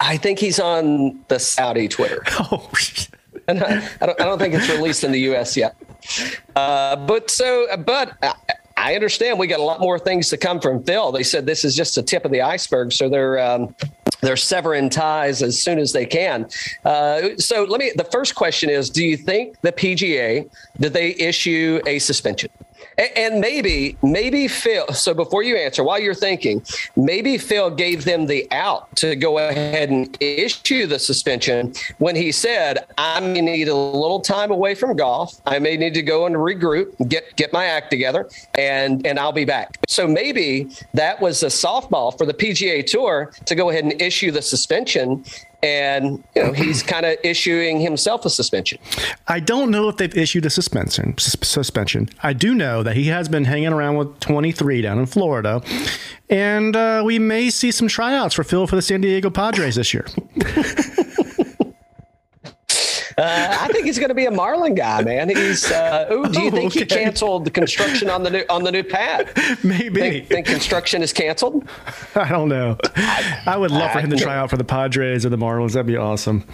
I 0.00 0.16
think 0.16 0.40
he's 0.40 0.58
on 0.58 1.24
the 1.28 1.38
Saudi 1.38 1.88
Twitter. 1.88 2.22
Oh. 2.38 2.70
I, 3.48 3.52
I, 4.00 4.06
don't, 4.06 4.20
I 4.20 4.24
don't 4.24 4.38
think 4.38 4.54
it's 4.54 4.68
released 4.68 5.04
in 5.04 5.10
the 5.10 5.20
U.S. 5.20 5.56
yet. 5.56 5.74
Uh, 6.54 6.94
but 6.96 7.30
so, 7.30 7.66
but 7.78 8.16
uh, 8.22 8.34
I 8.82 8.96
understand 8.96 9.38
we 9.38 9.46
got 9.46 9.60
a 9.60 9.62
lot 9.62 9.80
more 9.80 9.96
things 9.96 10.28
to 10.30 10.36
come 10.36 10.60
from 10.60 10.82
Phil. 10.82 11.12
They 11.12 11.22
said 11.22 11.46
this 11.46 11.64
is 11.64 11.76
just 11.76 11.94
the 11.94 12.02
tip 12.02 12.24
of 12.24 12.32
the 12.32 12.42
iceberg, 12.42 12.92
so 12.92 13.08
they're 13.08 13.38
um, 13.38 13.74
they're 14.22 14.36
severing 14.36 14.90
ties 14.90 15.40
as 15.40 15.60
soon 15.60 15.78
as 15.78 15.92
they 15.92 16.04
can. 16.04 16.48
Uh, 16.84 17.36
so 17.38 17.62
let 17.62 17.78
me. 17.78 17.92
The 17.94 18.04
first 18.04 18.34
question 18.34 18.68
is: 18.70 18.90
Do 18.90 19.04
you 19.04 19.16
think 19.16 19.60
the 19.60 19.70
PGA 19.70 20.50
did 20.80 20.92
they 20.92 21.14
issue 21.14 21.80
a 21.86 22.00
suspension? 22.00 22.50
And 22.98 23.40
maybe, 23.40 23.96
maybe 24.02 24.48
Phil. 24.48 24.86
So 24.92 25.14
before 25.14 25.42
you 25.42 25.56
answer, 25.56 25.82
while 25.82 25.98
you're 25.98 26.14
thinking, 26.14 26.62
maybe 26.96 27.38
Phil 27.38 27.70
gave 27.70 28.04
them 28.04 28.26
the 28.26 28.46
out 28.50 28.94
to 28.96 29.16
go 29.16 29.38
ahead 29.38 29.90
and 29.90 30.16
issue 30.20 30.86
the 30.86 30.98
suspension 30.98 31.74
when 31.98 32.16
he 32.16 32.32
said, 32.32 32.84
"I 32.98 33.20
may 33.20 33.40
need 33.40 33.68
a 33.68 33.74
little 33.74 34.20
time 34.20 34.50
away 34.50 34.74
from 34.74 34.96
golf. 34.96 35.40
I 35.46 35.58
may 35.58 35.76
need 35.76 35.94
to 35.94 36.02
go 36.02 36.26
and 36.26 36.36
regroup, 36.36 37.08
get 37.08 37.34
get 37.36 37.52
my 37.52 37.64
act 37.64 37.90
together, 37.90 38.28
and 38.54 39.06
and 39.06 39.18
I'll 39.18 39.32
be 39.32 39.44
back." 39.44 39.78
So 39.88 40.06
maybe 40.06 40.68
that 40.94 41.20
was 41.20 41.42
a 41.42 41.46
softball 41.46 42.16
for 42.16 42.26
the 42.26 42.34
PGA 42.34 42.82
Tour 42.82 43.32
to 43.46 43.54
go 43.54 43.70
ahead 43.70 43.84
and 43.84 44.00
issue 44.00 44.30
the 44.30 44.42
suspension 44.42 45.24
and 45.62 46.22
you 46.34 46.42
know 46.42 46.52
he's 46.52 46.82
kind 46.82 47.06
of 47.06 47.16
issuing 47.22 47.80
himself 47.80 48.24
a 48.24 48.30
suspension. 48.30 48.78
I 49.28 49.40
don't 49.40 49.70
know 49.70 49.88
if 49.88 49.96
they've 49.96 50.16
issued 50.16 50.44
a 50.46 50.50
suspension. 50.50 51.16
Suspension. 51.18 52.08
I 52.22 52.32
do 52.32 52.54
know 52.54 52.82
that 52.82 52.96
he 52.96 53.04
has 53.04 53.28
been 53.28 53.44
hanging 53.44 53.72
around 53.72 53.96
with 53.96 54.20
23 54.20 54.82
down 54.82 54.98
in 54.98 55.06
Florida, 55.06 55.62
and 56.28 56.74
uh, 56.74 57.02
we 57.04 57.18
may 57.18 57.50
see 57.50 57.70
some 57.70 57.88
tryouts 57.88 58.34
for 58.34 58.44
Phil 58.44 58.66
for 58.66 58.76
the 58.76 58.82
San 58.82 59.00
Diego 59.00 59.30
Padres 59.30 59.76
this 59.76 59.94
year. 59.94 60.06
Uh, 63.18 63.56
I 63.60 63.68
think 63.68 63.86
he's 63.86 63.98
going 63.98 64.08
to 64.08 64.14
be 64.14 64.26
a 64.26 64.30
Marlin 64.30 64.74
guy, 64.74 65.02
man. 65.02 65.28
He's. 65.28 65.70
Uh, 65.70 66.08
ooh, 66.10 66.28
do 66.28 66.42
you 66.42 66.50
think 66.50 66.72
okay. 66.72 66.80
he 66.80 66.86
canceled 66.86 67.44
the 67.44 67.50
construction 67.50 68.10
on 68.10 68.22
the 68.22 68.30
new 68.30 68.44
on 68.48 68.62
the 68.62 68.72
new 68.72 68.82
pad? 68.82 69.30
Maybe. 69.62 70.00
Think, 70.00 70.28
think 70.28 70.46
construction 70.46 71.02
is 71.02 71.12
canceled? 71.12 71.68
I 72.14 72.28
don't 72.28 72.48
know. 72.48 72.76
I, 72.96 73.42
I 73.46 73.56
would 73.56 73.70
love 73.70 73.90
I, 73.90 73.94
for 73.94 74.00
him 74.00 74.10
to 74.10 74.16
try 74.16 74.36
out 74.36 74.50
for 74.50 74.56
the 74.56 74.64
Padres 74.64 75.26
or 75.26 75.28
the 75.28 75.38
Marlins. 75.38 75.72
That'd 75.72 75.86
be 75.86 75.96
awesome. 75.96 76.44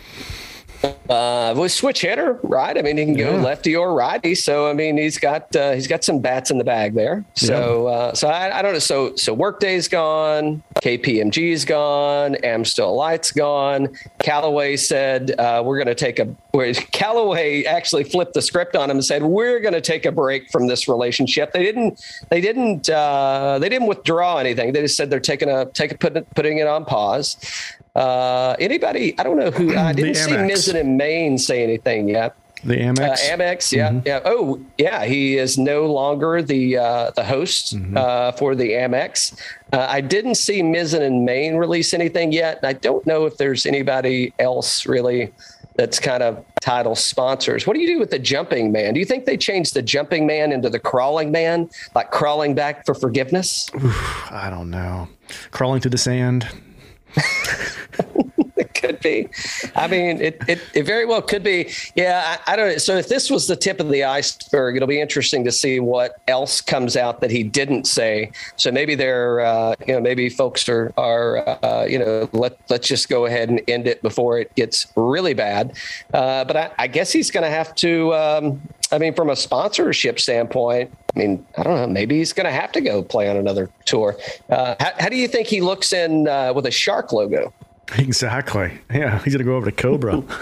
Uh, 1.09 1.55
with 1.57 1.73
switch 1.73 2.03
hitter, 2.03 2.39
right? 2.43 2.77
I 2.77 2.83
mean, 2.83 2.99
he 2.99 3.05
can 3.05 3.17
go 3.17 3.37
yeah. 3.37 3.43
lefty 3.43 3.75
or 3.75 3.95
righty. 3.95 4.35
So 4.35 4.69
I 4.69 4.73
mean, 4.73 4.97
he's 4.97 5.19
got 5.19 5.55
uh, 5.57 5.73
he's 5.73 5.87
got 5.87 6.05
some 6.05 6.21
bats 6.21 6.51
in 6.51 6.59
the 6.59 6.65
bag 6.65 6.95
there. 6.95 7.25
So 7.35 7.89
yeah. 7.89 7.95
uh, 7.95 8.15
so 8.15 8.29
I, 8.29 8.59
I, 8.59 8.63
don't 8.63 8.75
know. 8.75 8.79
So 8.79 9.17
so 9.17 9.33
Workday's 9.33 9.89
gone, 9.89 10.63
KPMG's 10.83 11.65
gone, 11.65 12.37
Amstel 12.37 12.95
Light's 12.95 13.33
gone. 13.33 13.89
Callaway 14.19 14.77
said 14.77 15.33
uh, 15.39 15.63
we're 15.65 15.79
going 15.79 15.89
to 15.89 15.95
take 15.95 16.19
a. 16.19 16.27
Where 16.53 16.73
Callaway 16.93 17.65
actually 17.65 18.05
flipped 18.05 18.35
the 18.35 18.43
script 18.43 18.77
on 18.77 18.91
him 18.91 18.99
and 18.99 19.05
said 19.05 19.23
we're 19.23 19.61
going 19.61 19.75
to 19.75 19.81
take 19.81 20.07
a 20.07 20.13
break 20.13 20.51
from 20.51 20.67
this 20.67 20.89
relationship. 20.89 21.53
They 21.53 21.63
didn't 21.63 22.05
they 22.31 22.41
didn't 22.41 22.89
uh, 22.89 23.59
they 23.61 23.69
didn't 23.69 23.89
withdraw 23.89 24.39
anything. 24.39 24.73
They 24.73 24.83
just 24.83 24.97
said 24.97 25.11
they're 25.11 25.21
taking 25.21 25.49
a 25.49 25.67
take 25.67 25.93
a, 25.93 25.99
put, 25.99 26.35
putting 26.35 26.59
it 26.59 26.67
on 26.67 26.85
pause. 26.85 27.37
Uh, 27.99 28.55
anybody? 28.61 29.19
I 29.19 29.25
don't 29.25 29.37
know 29.37 29.51
who. 29.51 29.75
I 29.77 29.93
didn't 30.01 30.15
see 30.15 30.31
Mizzen 30.31 30.79
and 30.79 30.97
Main 30.97 31.37
say 31.37 31.65
anything 31.65 32.09
yet. 32.09 32.37
The 32.65 32.77
Amex. 32.77 32.99
Uh, 32.99 33.37
Amex, 33.37 33.73
yeah, 33.73 33.91
mm-hmm. 33.91 34.07
yeah. 34.07 34.21
Oh, 34.25 34.61
yeah. 34.79 35.05
He 35.05 35.37
is 35.37 35.59
no 35.59 35.87
longer 35.87 36.43
the 36.43 36.77
uh, 36.77 37.11
the 37.17 37.25
host 37.25 37.77
mm-hmm. 37.77 37.97
uh, 37.97 38.33
for 38.33 38.55
the 38.55 38.71
Amex. 38.71 39.37
Uh, 39.73 39.87
I 39.89 40.01
didn't 40.01 40.37
see 40.37 40.63
Mizzen 40.63 41.03
and 41.03 41.25
Main 41.25 41.57
release 41.57 41.93
anything 41.93 42.33
yet. 42.33 42.61
I 42.63 42.73
don't 42.73 43.05
know 43.07 43.27
if 43.27 43.37
there's 43.37 43.67
anybody 43.67 44.33
else 44.39 44.87
really 44.87 45.33
that's 45.75 46.01
kind 46.01 46.23
of 46.23 46.45
title 46.61 46.97
sponsors. 46.97 47.67
What 47.67 47.75
do 47.75 47.81
you 47.81 47.87
do 47.87 47.99
with 48.01 48.11
the 48.11 48.19
jumping 48.19 48.73
man? 48.73 48.95
Do 48.95 49.01
you 49.01 49.07
think 49.07 49.25
they 49.25 49.37
changed 49.37 49.75
the 49.75 49.83
jumping 49.83 50.27
man 50.27 50.51
into 50.51 50.69
the 50.69 50.81
crawling 50.81 51.31
man, 51.31 51.71
like 51.95 52.11
crawling 52.11 52.55
back 52.55 52.85
for 52.85 52.95
forgiveness? 52.95 53.71
Oof, 53.77 54.33
I 54.33 54.51
don't 54.51 54.71
know. 54.71 55.09
Crawling 55.53 55.81
through 55.81 55.93
the 55.93 55.99
sand. 55.99 56.49
It 57.17 58.33
could 58.89 59.01
be. 59.01 59.29
I 59.77 59.87
mean, 59.87 60.21
it, 60.21 60.43
it, 60.49 60.61
it 60.75 60.83
very 60.85 61.05
well 61.05 61.21
could 61.21 61.43
be. 61.43 61.71
Yeah, 61.95 62.39
I, 62.47 62.53
I, 62.53 62.57
don't. 62.57 62.81
So 62.81 62.97
if 62.97 63.09
this 63.09 63.31
was 63.31 63.47
the 63.47 63.57
tip 63.57 63.81
of 63.81 63.91
the 63.91 64.05
iceberg, 64.05 64.77
it'll 64.77 64.89
be 64.89 65.01
interesting 65.01 65.45
to 65.45 65.53
see 65.53 65.79
what 65.79 66.21
else 66.27 66.61
comes 66.61 66.97
out 66.97 67.21
that 67.21 67.31
he 67.31 67.43
didn't 67.43 67.87
say. 67.87 68.33
So 68.57 68.73
maybe 68.73 68.95
they're, 68.95 69.41
uh, 69.41 69.75
you 69.87 69.95
know, 69.95 70.01
maybe 70.01 70.31
folks 70.31 70.69
are 70.69 70.93
are, 70.97 71.47
uh, 71.63 71.85
you 71.85 71.99
know, 71.99 72.29
let 72.33 72.59
let's 72.71 72.89
just 72.89 73.09
go 73.09 73.27
ahead 73.27 73.51
and 73.51 73.61
end 73.69 73.87
it 73.87 74.01
before 74.01 74.39
it 74.39 74.55
gets 74.55 74.87
really 74.97 75.35
bad. 75.35 75.77
Uh, 76.15 76.45
but 76.45 76.57
I, 76.57 76.71
I, 76.79 76.87
guess 76.87 77.13
he's 77.13 77.31
going 77.31 77.45
to 77.45 77.51
have 77.51 77.75
to. 77.77 78.15
Um, 78.15 78.61
I 78.91 78.97
mean, 78.99 79.13
from 79.13 79.29
a 79.29 79.37
sponsorship 79.37 80.19
standpoint, 80.19 80.91
I 81.15 81.19
mean, 81.19 81.47
I 81.59 81.63
don't 81.63 81.75
know. 81.75 81.87
Maybe 81.87 82.17
he's 82.17 82.33
going 82.33 82.47
to 82.47 82.53
have 82.53 82.73
to 82.73 82.81
go 82.81 83.03
play 83.03 83.29
on 83.29 83.37
another 83.37 83.69
tour. 83.85 84.17
Uh, 84.49 84.77
how, 84.81 84.93
how, 84.99 85.09
do 85.11 85.17
you 85.17 85.29
think 85.29 85.47
he 85.47 85.61
looks 85.61 85.93
in 85.93 86.27
uh, 86.27 86.55
with 86.55 86.65
a 86.65 86.71
shark 86.71 87.13
logo? 87.13 87.53
Exactly. 87.99 88.79
Yeah, 88.93 89.19
he's 89.23 89.33
going 89.35 89.39
to 89.39 89.45
go 89.45 89.57
over 89.57 89.71
to 89.71 89.73
Cobra. 89.73 90.23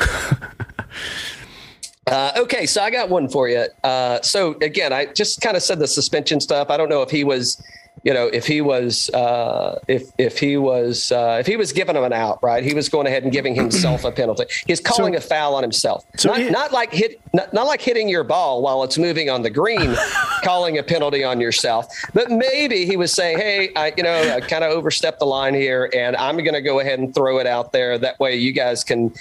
Uh, 2.09 2.31
okay, 2.37 2.67
so 2.67 2.81
I 2.81 2.91
got 2.91 3.09
one 3.09 3.29
for 3.29 3.49
you. 3.49 3.67
Uh, 3.83 4.23
so 4.23 4.55
again, 4.63 4.93
I 4.93 5.07
just 5.07 5.41
kind 5.41 5.57
of 5.57 5.63
said 5.65 5.81
the 5.81 5.89
suspension 5.89 6.41
stuff. 6.41 6.71
I 6.71 6.77
don't 6.77 6.89
know 6.89 7.03
if 7.03 7.11
he 7.11 7.25
was 7.25 7.61
you 8.03 8.15
know, 8.15 8.27
if 8.27 8.47
he 8.47 8.61
was, 8.61 9.11
uh, 9.11 9.81
if 9.89 10.11
if 10.19 10.39
he 10.39 10.57
was, 10.57 11.11
uh, 11.11 11.39
if 11.41 11.47
he 11.47 11.57
was 11.57 11.73
giving 11.73 11.97
him 11.97 12.05
an 12.05 12.13
out, 12.13 12.43
right? 12.43 12.63
He 12.63 12.75
was 12.75 12.89
going 12.89 13.07
ahead 13.07 13.25
and 13.25 13.33
giving 13.33 13.55
himself 13.55 14.05
a 14.05 14.13
penalty. 14.13 14.45
He's 14.67 14.81
calling 14.81 15.15
so, 15.15 15.19
a 15.19 15.21
foul 15.21 15.55
on 15.55 15.63
himself. 15.63 16.05
So 16.17 16.29
not, 16.29 16.39
he, 16.39 16.51
not 16.51 16.73
like 16.73 16.93
hit, 16.93 17.21
not, 17.33 17.53
not 17.53 17.67
like 17.67 17.81
hitting 17.81 18.09
your 18.09 18.25
ball 18.25 18.63
while 18.63 18.85
it's 18.85 18.97
moving 18.97 19.29
on 19.29 19.43
the 19.43 19.51
green, 19.51 19.97
calling 20.45 20.79
a 20.79 20.83
penalty 20.83 21.25
on 21.25 21.41
yourself. 21.41 21.87
But 22.15 22.31
maybe 22.31 22.87
he 22.87 22.97
was 22.97 23.13
saying, 23.13 23.39
"Hey, 23.39 23.73
I, 23.75 23.93
you 23.97 24.03
know, 24.03 24.37
I 24.37 24.41
kind 24.41 24.63
of 24.63 24.73
overstepped 24.73 25.19
the 25.19 25.27
line 25.27 25.55
here, 25.55 25.91
and 25.95 26.17
I'm 26.17 26.37
going 26.37 26.55
to 26.55 26.63
go 26.63 26.81
ahead 26.81 26.99
and 26.99 27.15
throw 27.15 27.39
it 27.39 27.47
out 27.47 27.73
there. 27.73 27.99
That 27.99 28.21
way, 28.21 28.37
you 28.37 28.53
guys 28.53 28.85
can 28.85 29.13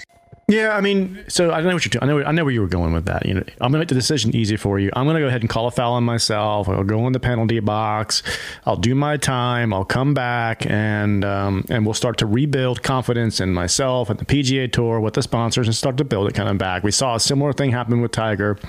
yeah, 0.47 0.77
I 0.77 0.81
mean, 0.81 1.25
so 1.27 1.51
I 1.51 1.61
know 1.61 1.73
what 1.73 1.85
you're 1.85 1.89
doing. 1.89 2.03
I 2.03 2.05
know, 2.05 2.23
I 2.23 2.31
know 2.31 2.43
where 2.43 2.53
you 2.53 2.61
were 2.61 2.67
going 2.67 2.93
with 2.93 3.05
that. 3.05 3.25
You 3.25 3.33
know, 3.33 3.43
I'm 3.61 3.71
gonna 3.71 3.79
make 3.79 3.87
the 3.87 3.95
decision 3.95 4.35
easy 4.35 4.57
for 4.57 4.77
you. 4.77 4.91
I'm 4.93 5.07
gonna 5.07 5.19
go 5.19 5.27
ahead 5.27 5.41
and 5.41 5.49
call 5.49 5.65
a 5.65 5.71
foul 5.71 5.93
on 5.93 6.03
myself. 6.03 6.69
I'll 6.69 6.83
go 6.83 7.07
in 7.07 7.13
the 7.13 7.19
penalty 7.19 7.59
box. 7.59 8.21
I'll 8.65 8.75
do 8.75 8.93
my 8.93 9.17
time. 9.17 9.73
I'll 9.73 9.85
come 9.85 10.13
back 10.13 10.65
and 10.69 11.25
um, 11.25 11.65
and 11.69 11.83
we'll 11.83 11.95
start 11.95 12.17
to 12.19 12.27
rebuild 12.27 12.83
confidence 12.83 13.39
in 13.39 13.53
myself 13.53 14.11
and 14.11 14.19
the 14.19 14.25
PGA 14.25 14.71
Tour 14.71 14.99
with 14.99 15.15
the 15.15 15.23
sponsors 15.23 15.67
and 15.67 15.75
start 15.75 15.97
to 15.97 16.03
build 16.03 16.27
it 16.27 16.35
coming 16.35 16.59
back. 16.59 16.83
We 16.83 16.91
saw 16.91 17.15
a 17.15 17.19
similar 17.19 17.51
thing 17.51 17.71
happen 17.71 18.01
with 18.01 18.11
Tiger 18.11 18.59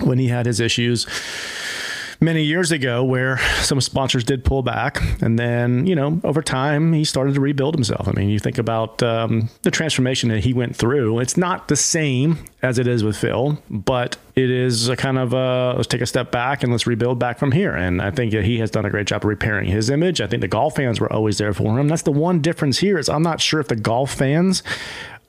when 0.00 0.18
he 0.18 0.28
had 0.28 0.46
his 0.46 0.58
issues 0.60 1.06
many 2.20 2.42
years 2.42 2.72
ago 2.72 3.04
where 3.04 3.38
some 3.60 3.80
sponsors 3.80 4.24
did 4.24 4.44
pull 4.44 4.62
back. 4.62 5.00
And 5.22 5.38
then, 5.38 5.86
you 5.86 5.94
know, 5.94 6.20
over 6.24 6.42
time, 6.42 6.92
he 6.92 7.04
started 7.04 7.34
to 7.34 7.40
rebuild 7.40 7.74
himself. 7.74 8.08
I 8.08 8.12
mean, 8.12 8.28
you 8.28 8.38
think 8.38 8.58
about 8.58 9.02
um, 9.02 9.48
the 9.62 9.70
transformation 9.70 10.28
that 10.30 10.40
he 10.40 10.52
went 10.52 10.76
through. 10.76 11.20
It's 11.20 11.36
not 11.36 11.68
the 11.68 11.76
same 11.76 12.38
as 12.62 12.78
it 12.78 12.86
is 12.86 13.04
with 13.04 13.16
Phil, 13.16 13.62
but 13.70 14.16
it 14.34 14.50
is 14.50 14.88
a 14.88 14.96
kind 14.96 15.18
of 15.18 15.32
a, 15.32 15.74
let's 15.76 15.86
take 15.86 16.00
a 16.00 16.06
step 16.06 16.30
back 16.32 16.62
and 16.62 16.72
let's 16.72 16.86
rebuild 16.86 17.18
back 17.18 17.38
from 17.38 17.52
here. 17.52 17.74
And 17.74 18.02
I 18.02 18.10
think 18.10 18.32
that 18.32 18.44
he 18.44 18.58
has 18.58 18.70
done 18.70 18.84
a 18.84 18.90
great 18.90 19.06
job 19.06 19.22
of 19.22 19.28
repairing 19.28 19.68
his 19.68 19.90
image. 19.90 20.20
I 20.20 20.26
think 20.26 20.40
the 20.40 20.48
golf 20.48 20.76
fans 20.76 21.00
were 21.00 21.12
always 21.12 21.38
there 21.38 21.54
for 21.54 21.78
him. 21.78 21.88
That's 21.88 22.02
the 22.02 22.12
one 22.12 22.40
difference 22.40 22.78
here 22.78 22.98
is 22.98 23.08
I'm 23.08 23.22
not 23.22 23.40
sure 23.40 23.60
if 23.60 23.68
the 23.68 23.76
golf 23.76 24.12
fans 24.12 24.62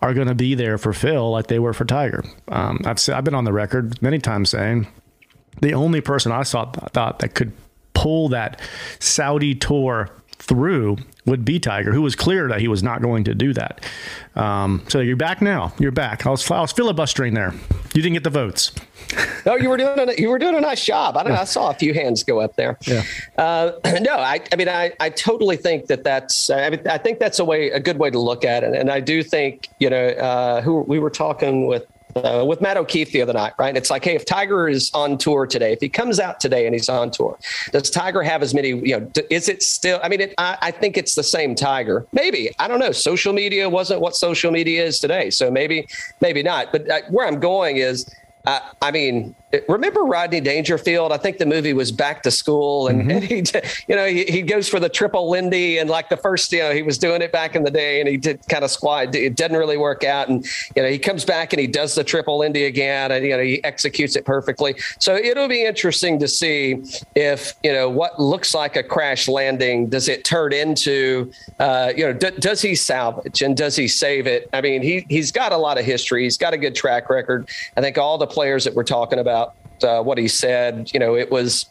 are 0.02 0.14
going 0.14 0.28
to 0.28 0.36
be 0.36 0.56
there 0.56 0.78
for 0.78 0.94
Phil 0.94 1.30
like 1.30 1.48
they 1.48 1.60
were 1.60 1.74
for 1.74 1.86
Tiger. 1.86 2.24
Um, 2.48 2.80
I've 2.86 2.98
I've 3.10 3.24
been 3.24 3.36
on 3.36 3.44
the 3.44 3.54
record 3.54 4.02
many 4.02 4.18
times 4.18 4.50
saying 4.50 4.88
the 5.62 5.74
only 5.74 6.02
person 6.02 6.32
I 6.32 6.44
saw 6.44 6.72
thought 6.72 7.20
that 7.20 7.36
could 7.36 7.52
pull 7.94 8.30
that 8.30 8.60
Saudi 9.00 9.56
tour 9.56 10.10
through 10.38 10.98
would 11.26 11.46
be 11.46 11.60
Tiger, 11.60 11.92
who 11.94 12.02
was 12.02 12.16
clear 12.16 12.48
that 12.48 12.60
he 12.60 12.68
was 12.68 12.82
not 12.82 13.02
going 13.02 13.24
to 13.26 13.36
do 13.36 13.54
that. 13.54 13.86
Um, 14.36 14.84
so 14.88 15.00
you're 15.00 15.16
back 15.16 15.42
now. 15.42 15.74
You're 15.80 15.92
back. 15.92 16.26
I 16.26 16.30
was, 16.30 16.50
I 16.50 16.62
was 16.62 16.72
filibustering 16.72 17.34
there. 17.34 17.54
You 17.94 18.02
didn't 18.02 18.14
get 18.14 18.24
the 18.24 18.30
votes. 18.30 18.72
no, 19.46 19.56
you 19.56 19.70
were 19.70 19.78
doing 19.78 20.00
a, 20.00 20.14
you 20.14 20.30
were 20.30 20.40
doing 20.40 20.56
a 20.56 20.62
nice 20.62 20.84
job. 20.84 21.18
I, 21.18 21.28
yeah. 21.28 21.42
I 21.42 21.44
saw 21.44 21.70
a 21.70 21.74
few 21.74 21.94
hands 21.94 22.24
go 22.24 22.40
up 22.40 22.56
there. 22.56 22.78
Yeah. 22.88 23.04
Uh, 23.38 23.72
no, 24.02 24.16
I, 24.16 24.42
I 24.52 24.56
mean, 24.56 24.70
I, 24.70 24.94
I 25.00 25.10
totally 25.10 25.58
think 25.58 25.88
that 25.88 26.04
that's. 26.04 26.50
I, 26.50 26.70
mean, 26.70 26.88
I 26.88 26.98
think 26.98 27.20
that's 27.20 27.40
a 27.40 27.46
way, 27.46 27.70
a 27.72 27.80
good 27.80 28.00
way 28.00 28.10
to 28.10 28.20
look 28.20 28.46
at 28.46 28.64
it, 28.64 28.74
and 28.76 28.90
I 28.92 29.00
do 29.00 29.24
think 29.24 29.68
you 29.80 29.90
know, 29.90 30.08
uh, 30.10 30.62
who 30.62 30.82
we 30.82 31.00
were 31.00 31.10
talking 31.10 31.68
with 31.68 31.86
uh, 32.16 32.44
with 32.46 32.62
Matt 32.62 32.78
O'Keefe 32.78 33.12
the 33.12 33.22
other 33.22 33.34
night, 33.34 33.54
right? 33.58 33.76
It's 33.76 33.90
like, 33.90 34.04
hey, 34.04 34.16
if 34.16 34.26
Tiger 34.26 34.68
is 34.68 34.92
on 34.94 35.18
tour 35.18 35.46
today, 35.46 35.74
if 35.74 35.80
he 35.80 35.90
comes 35.90 36.20
out 36.20 36.40
today 36.40 36.66
and 36.66 36.74
he's 36.74 36.90
on 36.90 37.12
tour, 37.12 37.38
does 37.72 37.90
Tiger 37.90 38.22
have 38.24 38.42
as 38.42 38.54
many? 38.54 38.70
You 38.70 39.00
know, 39.00 39.12
is 39.30 39.50
it 39.50 39.62
still? 39.64 40.00
I 40.04 40.10
mean, 40.10 40.22
it, 40.22 40.34
I, 40.38 40.58
I, 40.62 40.72
think 40.72 40.98
it's 40.98 41.16
the 41.16 41.24
same 41.24 41.56
Tiger. 41.56 42.06
Maybe 42.12 42.52
I 42.60 42.68
don't 42.68 42.80
know. 42.80 42.92
Social 42.92 43.34
media 43.34 43.70
wasn't 43.70 44.02
what 44.02 44.16
social 44.16 44.52
media 44.52 44.84
is 44.84 45.00
today, 45.00 45.30
so 45.30 45.52
maybe, 45.52 45.88
maybe 46.22 46.44
not. 46.44 46.72
But 46.72 46.90
uh, 46.90 47.02
where 47.10 47.28
I'm 47.28 47.40
going 47.40 47.78
is 47.78 48.10
I, 48.46 48.62
I, 48.82 48.92
mean, 48.92 49.36
remember 49.68 50.02
Rodney 50.02 50.42
Dangerfield? 50.42 51.12
I 51.12 51.18
think 51.18 51.38
the 51.38 51.46
movie 51.46 51.74
was 51.74 51.92
Back 51.92 52.24
to 52.24 52.32
School, 52.32 52.88
and, 52.88 53.02
mm-hmm. 53.02 53.12
and 53.12 53.24
he, 53.24 53.44
you 53.88 53.96
know, 53.96 54.06
he, 54.06 54.26
he 54.26 54.42
goes 54.42 54.68
for 54.70 54.80
the 54.80 54.90
triple 54.90 55.30
Lindy, 55.30 55.78
and 55.78 55.90
like 55.90 56.10
the 56.10 56.18
first, 56.18 56.52
you 56.52 56.60
know, 56.60 56.74
he 56.74 56.82
was 56.82 56.98
doing 56.98 57.22
it 57.22 57.32
back 57.32 57.56
in 57.56 57.64
the 57.64 57.72
day, 57.72 58.00
and 58.00 58.10
he 58.10 58.18
did 58.18 58.40
kind 58.48 58.64
of 58.64 58.72
squat. 58.72 59.16
It 59.16 59.36
didn't 59.36 59.58
really 59.58 59.78
work 59.78 60.04
out, 60.04 60.30
and 60.30 60.46
you 60.76 60.84
know, 60.84 60.90
he 60.90 61.00
comes 61.00 61.26
back 61.26 61.54
and 61.54 61.60
he 61.60 61.68
does 61.68 61.96
the 61.96 62.04
triple 62.04 62.40
Lindy 62.40 62.66
again, 62.66 63.12
and 63.12 63.26
you 63.26 63.36
know, 63.36 63.44
he 63.44 63.64
executes 63.64 64.16
it 64.16 64.26
perfectly. 64.26 64.76
So 65.00 65.16
it'll 65.16 65.48
be 65.48 65.66
interesting 65.66 66.20
to 66.20 66.28
see 66.28 66.84
if 67.16 67.54
you 67.64 67.74
know 67.74 67.90
what 67.90 68.20
looks 68.20 68.54
like 68.54 68.76
a 68.76 68.84
crash 68.84 69.28
landing 69.28 69.88
does 69.88 70.08
it 70.08 70.24
turn 70.24 70.54
into, 70.54 71.32
uh, 71.60 71.92
you 71.96 72.06
know, 72.06 72.14
d- 72.14 72.32
does 72.40 72.62
he 72.62 72.76
salvage 72.76 73.42
and 73.42 73.56
does 73.56 73.76
he 73.76 73.88
save 73.88 74.28
it? 74.28 74.50
I 74.54 74.62
mean, 74.62 74.82
he 74.82 75.06
he's 75.10 75.32
got 75.32 75.52
a 75.52 75.58
lot 75.58 75.78
of 75.78 75.86
history. 75.86 76.24
He's 76.24 76.38
got 76.38 76.54
a 76.54 76.58
good 76.58 76.76
track 76.76 77.10
record. 77.10 77.50
I 77.78 77.82
think 77.82 77.98
all 77.98 78.18
the 78.18 78.28
players 78.28 78.64
that 78.64 78.74
we're 78.74 78.84
talking 78.84 79.20
about, 79.20 79.39
uh, 79.84 80.02
what 80.02 80.18
he 80.18 80.28
said, 80.28 80.92
you 80.94 81.00
know, 81.00 81.16
it 81.16 81.32
was. 81.32 81.66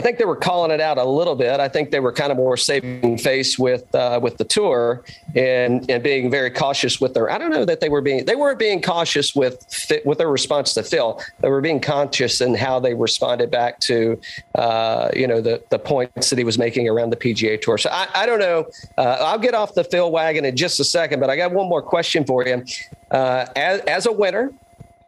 I 0.00 0.04
think 0.04 0.18
they 0.18 0.24
were 0.24 0.36
calling 0.36 0.70
it 0.70 0.80
out 0.80 0.96
a 0.96 1.04
little 1.04 1.34
bit. 1.34 1.58
I 1.58 1.68
think 1.68 1.90
they 1.90 1.98
were 1.98 2.12
kind 2.12 2.30
of 2.30 2.36
more 2.36 2.56
saving 2.56 3.18
face 3.18 3.58
with 3.58 3.92
uh, 3.96 4.20
with 4.22 4.36
the 4.36 4.44
tour 4.44 5.02
and 5.34 5.90
and 5.90 6.04
being 6.04 6.30
very 6.30 6.52
cautious 6.52 7.00
with 7.00 7.14
their. 7.14 7.28
I 7.28 7.36
don't 7.36 7.50
know 7.50 7.64
that 7.64 7.80
they 7.80 7.88
were 7.88 8.00
being 8.00 8.24
they 8.24 8.36
weren't 8.36 8.60
being 8.60 8.80
cautious 8.80 9.34
with 9.34 9.58
with 10.04 10.18
their 10.18 10.30
response 10.30 10.72
to 10.74 10.84
Phil. 10.84 11.20
They 11.40 11.48
were 11.48 11.60
being 11.60 11.80
conscious 11.80 12.40
in 12.40 12.54
how 12.54 12.78
they 12.78 12.94
responded 12.94 13.50
back 13.50 13.80
to 13.80 14.20
uh, 14.54 15.10
you 15.16 15.26
know 15.26 15.40
the 15.40 15.64
the 15.70 15.80
points 15.80 16.30
that 16.30 16.38
he 16.38 16.44
was 16.44 16.58
making 16.58 16.88
around 16.88 17.10
the 17.10 17.16
PGA 17.16 17.60
Tour. 17.60 17.76
So 17.76 17.90
I, 17.90 18.06
I 18.14 18.24
don't 18.24 18.38
know. 18.38 18.68
Uh, 18.96 19.16
I'll 19.18 19.38
get 19.40 19.54
off 19.54 19.74
the 19.74 19.82
Phil 19.82 20.12
wagon 20.12 20.44
in 20.44 20.54
just 20.54 20.78
a 20.78 20.84
second, 20.84 21.18
but 21.18 21.28
I 21.28 21.36
got 21.36 21.50
one 21.50 21.68
more 21.68 21.82
question 21.82 22.24
for 22.24 22.46
you. 22.46 22.64
Uh, 23.10 23.46
as 23.56 23.80
as 23.80 24.06
a 24.06 24.12
winner, 24.12 24.52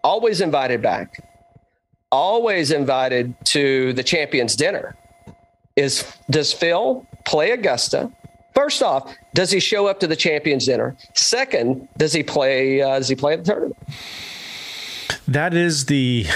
always 0.02 0.40
invited 0.40 0.82
back, 0.82 1.22
always 2.10 2.70
invited 2.70 3.34
to 3.46 3.92
the 3.92 4.02
champions 4.02 4.56
dinner. 4.56 4.96
Is 5.76 6.04
does 6.28 6.52
Phil 6.52 7.06
play 7.26 7.52
Augusta? 7.52 8.10
First 8.54 8.82
off, 8.82 9.14
does 9.34 9.50
he 9.50 9.60
show 9.60 9.86
up 9.86 10.00
to 10.00 10.06
the 10.06 10.16
champions 10.16 10.66
dinner? 10.66 10.96
Second, 11.14 11.88
does 11.96 12.12
he 12.12 12.22
play? 12.22 12.82
Uh, 12.82 12.98
does 12.98 13.08
he 13.08 13.14
play 13.14 13.36
the 13.36 13.44
tournament? 13.44 13.76
That 15.28 15.54
is 15.54 15.86
the 15.86 16.26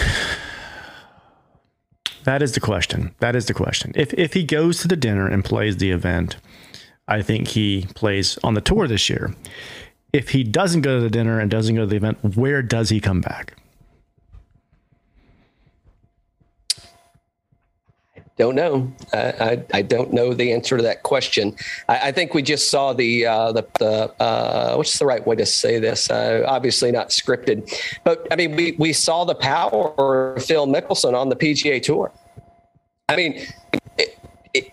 that 2.25 2.43
is 2.43 2.53
the 2.53 2.61
question. 2.61 3.15
That 3.19 3.37
is 3.37 3.47
the 3.47 3.55
question. 3.55 3.93
If 3.95 4.15
if 4.15 4.33
he 4.33 4.45
goes 4.45 4.81
to 4.81 4.89
the 4.89 4.97
dinner 4.97 5.29
and 5.29 5.45
plays 5.45 5.79
the 5.79 5.91
event, 5.91 6.37
I 7.09 7.21
think 7.21 7.49
he 7.49 7.87
plays 7.95 8.39
on 8.45 8.55
the 8.55 8.61
tour 8.61 8.87
this 8.87 9.11
year 9.11 9.35
if 10.15 10.29
he 10.29 10.45
doesn't 10.45 10.83
go 10.83 10.99
to 10.99 11.03
the 11.03 11.11
dinner 11.11 11.41
and 11.41 11.51
doesn't 11.51 11.75
go 11.75 11.81
to 11.81 11.87
the 11.89 11.97
event, 11.97 12.37
where 12.37 12.63
does 12.63 12.89
he 12.89 13.01
come 13.01 13.21
back? 13.21 13.57
Don't 18.37 18.57
know. 18.57 18.93
I, 19.13 19.19
I, 19.19 19.65
I, 19.75 19.83
don't 19.83 20.13
know 20.13 20.35
the 20.35 20.53
answer 20.53 20.77
to 20.77 20.83
that 20.83 21.05
question. 21.05 21.55
I, 21.89 22.09
I 22.09 22.13
think 22.13 22.35
we 22.35 22.43
just 22.43 22.69
saw 22.69 22.93
the 22.93 23.27
uh, 23.27 23.53
the, 23.53 23.65
the 23.79 24.13
uh, 24.21 24.75
what's 24.75 24.99
the 24.99 25.07
right 25.07 25.25
way 25.25 25.37
to 25.37 25.47
say 25.47 25.79
this? 25.79 26.11
Uh, 26.11 26.43
obviously 26.45 26.91
not 26.91 27.11
scripted, 27.11 27.73
but 28.03 28.27
I 28.33 28.37
mean 28.37 28.57
we 28.57 28.73
we 28.73 28.93
saw 28.93 29.25
the 29.25 29.37
power 29.37 29.95
of 30.35 30.45
Phil 30.45 30.67
Mickelson 30.67 31.15
on 31.15 31.29
the 31.29 31.37
PGA 31.37 31.81
Tour. 31.81 32.11
I 33.09 33.15
mean, 33.15 33.47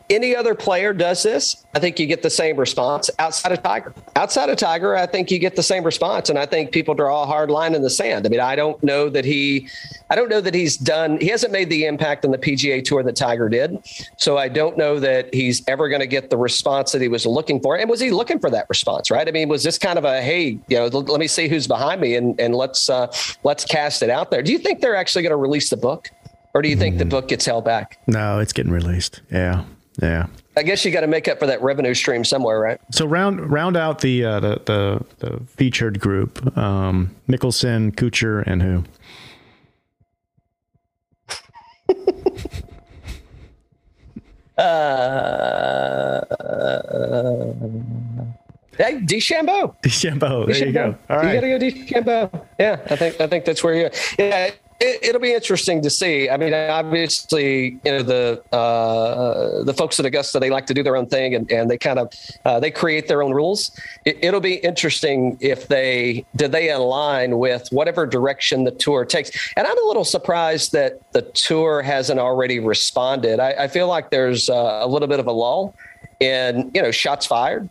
any 0.10 0.36
other 0.36 0.54
player 0.54 0.94
does 0.94 1.24
this, 1.24 1.66
I 1.74 1.80
think 1.80 2.00
you 2.00 2.06
get 2.06 2.22
the 2.22 2.30
same 2.30 2.58
response 2.58 3.10
outside 3.18 3.52
of 3.52 3.64
Tiger. 3.64 3.94
Outside 4.16 4.50
of 4.50 4.58
Tiger, 4.58 4.96
I 4.96 5.06
think 5.06 5.32
you 5.32 5.40
get 5.40 5.56
the 5.56 5.64
same 5.64 5.84
response. 5.84 6.30
And 6.30 6.38
I 6.38 6.46
think 6.46 6.72
people 6.72 6.94
draw 6.94 7.24
a 7.24 7.26
hard 7.26 7.50
line 7.50 7.74
in 7.74 7.82
the 7.82 7.90
sand. 7.90 8.26
I 8.26 8.30
mean, 8.30 8.40
I 8.40 8.56
don't 8.56 8.82
know 8.84 9.10
that 9.10 9.26
he, 9.26 9.68
I 10.10 10.16
don't 10.16 10.30
know 10.30 10.42
that 10.42 10.54
he's 10.54 10.78
done, 10.78 11.20
he 11.20 11.28
hasn't 11.28 11.52
made 11.52 11.70
the 11.70 11.86
impact 11.86 12.26
on 12.26 12.32
the 12.32 12.38
PGA 12.38 12.84
Tour 12.84 13.02
that 13.04 13.16
Tiger 13.16 13.50
did. 13.50 13.80
So 14.18 14.38
I 14.38 14.50
don't 14.50 14.78
know 14.78 15.00
that 15.00 15.34
he's 15.34 15.68
ever 15.68 15.90
going 15.90 16.02
to 16.02 16.08
get 16.08 16.30
the 16.30 16.38
response 16.38 16.92
that 16.92 17.02
he 17.02 17.08
was 17.08 17.26
looking 17.26 17.60
for. 17.60 17.78
And 17.78 17.90
was 17.90 18.00
he 18.00 18.12
looking 18.12 18.40
for 18.40 18.50
that 18.50 18.68
response, 18.70 19.10
right? 19.10 19.28
I 19.28 19.32
mean, 19.32 19.50
was 19.50 19.64
this 19.64 19.78
kind 19.78 19.98
of 19.98 20.06
a, 20.06 20.22
hey, 20.22 20.60
you 20.68 20.78
know, 20.78 20.88
let 20.88 21.20
me 21.20 21.28
see 21.28 21.48
who's 21.48 21.68
behind 21.68 22.02
me 22.02 22.16
and, 22.16 22.40
and 22.40 22.56
let's, 22.56 22.90
uh, 22.90 23.12
let's 23.44 23.66
cast 23.66 24.04
it 24.04 24.10
out 24.10 24.30
there. 24.30 24.44
Do 24.44 24.52
you 24.52 24.60
think 24.60 24.82
they're 24.82 24.96
actually 24.96 25.24
going 25.24 25.32
to 25.32 25.38
release 25.38 25.70
the 25.70 25.78
book? 25.78 26.12
Or 26.54 26.62
do 26.62 26.70
you 26.70 26.76
think 26.76 26.96
mm. 26.96 27.00
the 27.00 27.06
book 27.06 27.28
gets 27.28 27.46
held 27.46 27.66
back? 27.66 28.00
No, 28.08 28.40
it's 28.40 28.54
getting 28.54 28.72
released. 28.72 29.22
Yeah. 29.32 29.66
Yeah. 30.02 30.28
I 30.56 30.64
guess 30.64 30.84
you 30.84 30.92
got 30.92 31.02
to 31.02 31.08
make 31.08 31.28
up 31.28 31.40
for 31.40 31.48
that 31.48 31.62
revenue 31.62 31.94
stream 31.94 32.24
somewhere, 32.24 32.60
right? 32.60 32.80
So 32.92 33.06
round 33.06 33.52
round 33.52 33.78
out 33.78 34.00
the 34.00 34.26
uh, 34.26 34.40
the, 34.40 34.62
the, 34.66 35.06
the 35.20 35.40
featured 35.46 36.00
group: 36.00 36.58
um, 36.58 37.16
Mickelson, 37.30 37.96
Kuchar, 37.96 38.44
and 38.46 38.62
who? 38.62 38.84
uh, 44.62 46.22
hey, 48.78 49.00
DeChambeau. 49.02 49.76
DeChambeau. 49.84 50.48
There 50.48 50.68
you 50.68 50.74
go. 50.74 50.96
All 51.10 51.18
right. 51.18 51.36
You 51.36 51.42
got 51.42 51.48
to 51.48 51.72
go 51.72 52.02
DeChambeau. 52.02 52.46
Yeah, 52.60 52.80
I 52.90 52.96
think 52.96 53.22
I 53.22 53.28
think 53.28 53.46
that's 53.46 53.64
where 53.64 53.76
you. 53.76 53.90
Yeah, 54.18 54.52
it, 54.82 55.14
will 55.14 55.20
be 55.20 55.34
interesting 55.34 55.82
to 55.84 55.90
see. 55.90 56.30
I 56.30 56.38
mean, 56.38 56.54
obviously, 56.54 57.80
you 57.84 57.92
know 57.92 58.04
the 58.04 58.42
uh, 58.52 59.64
the 59.64 59.74
folks 59.74 60.00
at 60.00 60.06
Augusta 60.06 60.40
they 60.40 60.50
like 60.50 60.66
to 60.68 60.74
do 60.74 60.84
their 60.84 60.96
own 60.96 61.08
thing 61.08 61.36
and, 61.36 61.50
and 61.52 61.70
they 61.70 61.78
kind 61.78 62.00
of 62.00 62.12
uh, 62.46 62.60
they 62.60 62.72
create 62.72 63.08
their 63.08 63.22
own 63.22 63.32
rules. 63.32 63.72
It, 64.06 64.32
will 64.34 64.40
be 64.40 64.56
interesting 64.56 65.38
if 65.40 65.68
they 65.68 66.26
did 66.36 66.52
they 66.52 66.70
align 66.70 67.38
with 67.38 67.68
whatever 67.72 68.06
direction 68.06 68.64
the 68.64 68.72
tour 68.72 69.06
takes. 69.06 69.32
And 69.56 69.68
I'm 69.68 69.78
a 69.78 69.88
little 69.88 70.06
surprised 70.06 70.72
that 70.72 71.00
the 71.12 71.22
tour 71.22 71.82
hasn't 71.82 72.20
already 72.20 72.60
responded. 72.60 73.40
I, 73.40 73.52
I 73.52 73.68
feel 73.68 73.88
like 73.88 74.10
there's 74.10 74.50
a 74.50 74.86
little 74.88 75.08
bit 75.08 75.20
of 75.20 75.28
a 75.28 75.32
lull 75.32 75.76
in 76.20 76.72
you 76.74 76.82
know 76.82 76.92
shots 76.92 77.26
fired, 77.26 77.70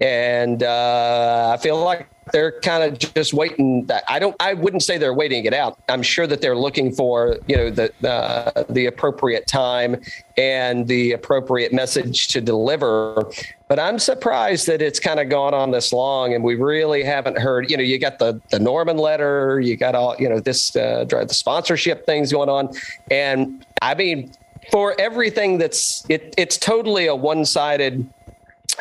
and 0.00 0.62
uh, 0.62 1.52
I 1.54 1.62
feel 1.62 1.82
like 1.82 2.08
they're 2.32 2.60
kind 2.60 2.82
of 2.82 2.98
just 3.14 3.32
waiting 3.32 3.86
that 3.86 4.04
i 4.08 4.18
don't 4.18 4.36
i 4.40 4.54
wouldn't 4.54 4.82
say 4.82 4.98
they're 4.98 5.14
waiting 5.14 5.44
it 5.44 5.54
out. 5.54 5.78
I'm 5.88 6.02
sure 6.02 6.26
that 6.26 6.40
they're 6.40 6.56
looking 6.56 6.92
for 6.92 7.38
you 7.46 7.56
know 7.56 7.70
the 7.70 7.92
uh, 8.08 8.64
the 8.70 8.86
appropriate 8.86 9.46
time 9.46 10.00
and 10.36 10.86
the 10.86 11.12
appropriate 11.12 11.72
message 11.72 12.28
to 12.28 12.40
deliver. 12.40 13.30
But 13.68 13.78
i'm 13.78 13.98
surprised 13.98 14.66
that 14.66 14.80
it's 14.80 15.00
kind 15.00 15.20
of 15.20 15.28
gone 15.28 15.54
on 15.54 15.70
this 15.70 15.92
long 15.92 16.34
and 16.34 16.42
we 16.42 16.54
really 16.54 17.02
haven't 17.02 17.38
heard 17.38 17.70
you 17.70 17.76
know 17.76 17.82
you 17.82 17.98
got 17.98 18.18
the 18.18 18.40
the 18.50 18.58
norman 18.58 18.96
letter 18.96 19.60
you 19.60 19.76
got 19.76 19.94
all 19.94 20.16
you 20.18 20.28
know 20.28 20.40
this 20.40 20.74
uh, 20.76 21.04
the 21.04 21.34
sponsorship 21.34 22.06
things 22.06 22.32
going 22.32 22.48
on. 22.48 22.70
And 23.10 23.66
i 23.82 23.94
mean 23.94 24.32
for 24.70 24.94
everything 24.98 25.58
that's 25.58 26.04
it, 26.08 26.34
it's 26.36 26.58
totally 26.58 27.06
a 27.06 27.14
one-sided 27.14 28.06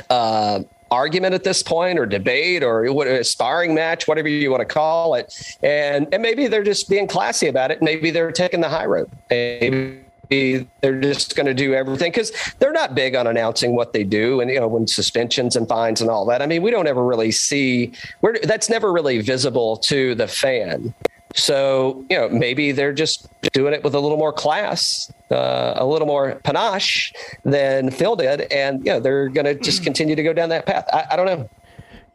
uh, 0.09 0.61
argument 0.91 1.33
at 1.33 1.43
this 1.43 1.63
point 1.63 1.99
or 1.99 2.05
debate 2.05 2.63
or 2.63 2.91
what 2.93 3.07
a 3.07 3.23
sparring 3.23 3.73
match 3.73 4.07
whatever 4.07 4.27
you 4.27 4.51
want 4.51 4.61
to 4.61 4.65
call 4.65 5.15
it. 5.15 5.57
And 5.61 6.07
and 6.11 6.21
maybe 6.21 6.47
they're 6.47 6.63
just 6.63 6.89
being 6.89 7.07
classy 7.07 7.47
about 7.47 7.71
it. 7.71 7.81
Maybe 7.81 8.11
they're 8.11 8.31
taking 8.31 8.61
the 8.61 8.69
high 8.69 8.85
road. 8.85 9.09
Maybe 9.29 10.67
they're 10.81 10.99
just 10.99 11.35
going 11.35 11.45
to 11.45 11.53
do 11.53 11.73
everything 11.73 12.11
because 12.11 12.31
they're 12.59 12.73
not 12.73 12.95
big 12.95 13.15
on 13.15 13.27
announcing 13.27 13.75
what 13.75 13.93
they 13.93 14.03
do 14.03 14.41
and 14.41 14.51
you 14.51 14.59
know 14.59 14.67
when 14.67 14.87
suspensions 14.87 15.55
and 15.55 15.67
fines 15.67 16.01
and 16.01 16.09
all 16.09 16.25
that. 16.25 16.41
I 16.41 16.45
mean 16.45 16.61
we 16.61 16.71
don't 16.71 16.87
ever 16.87 17.03
really 17.03 17.31
see 17.31 17.93
where 18.19 18.37
that's 18.43 18.69
never 18.69 18.91
really 18.91 19.21
visible 19.21 19.77
to 19.77 20.15
the 20.15 20.27
fan 20.27 20.93
so, 21.37 22.03
you 22.09 22.17
know, 22.17 22.29
maybe 22.29 22.71
they're 22.71 22.93
just 22.93 23.27
doing 23.53 23.73
it 23.73 23.83
with 23.83 23.93
a 23.93 23.99
little 23.99 24.17
more 24.17 24.33
class, 24.33 25.11
uh, 25.31 25.73
a 25.75 25.85
little 25.85 26.07
more 26.07 26.41
panache 26.43 27.13
than 27.45 27.91
Phil 27.91 28.15
did. 28.15 28.41
And, 28.51 28.83
you 28.85 28.93
know, 28.93 28.99
they're 28.99 29.29
going 29.29 29.45
to 29.45 29.53
just 29.53 29.83
continue 29.83 30.15
to 30.15 30.23
go 30.23 30.33
down 30.33 30.49
that 30.49 30.65
path. 30.65 30.85
I, 30.91 31.05
I 31.11 31.15
don't 31.15 31.27
know. 31.27 31.49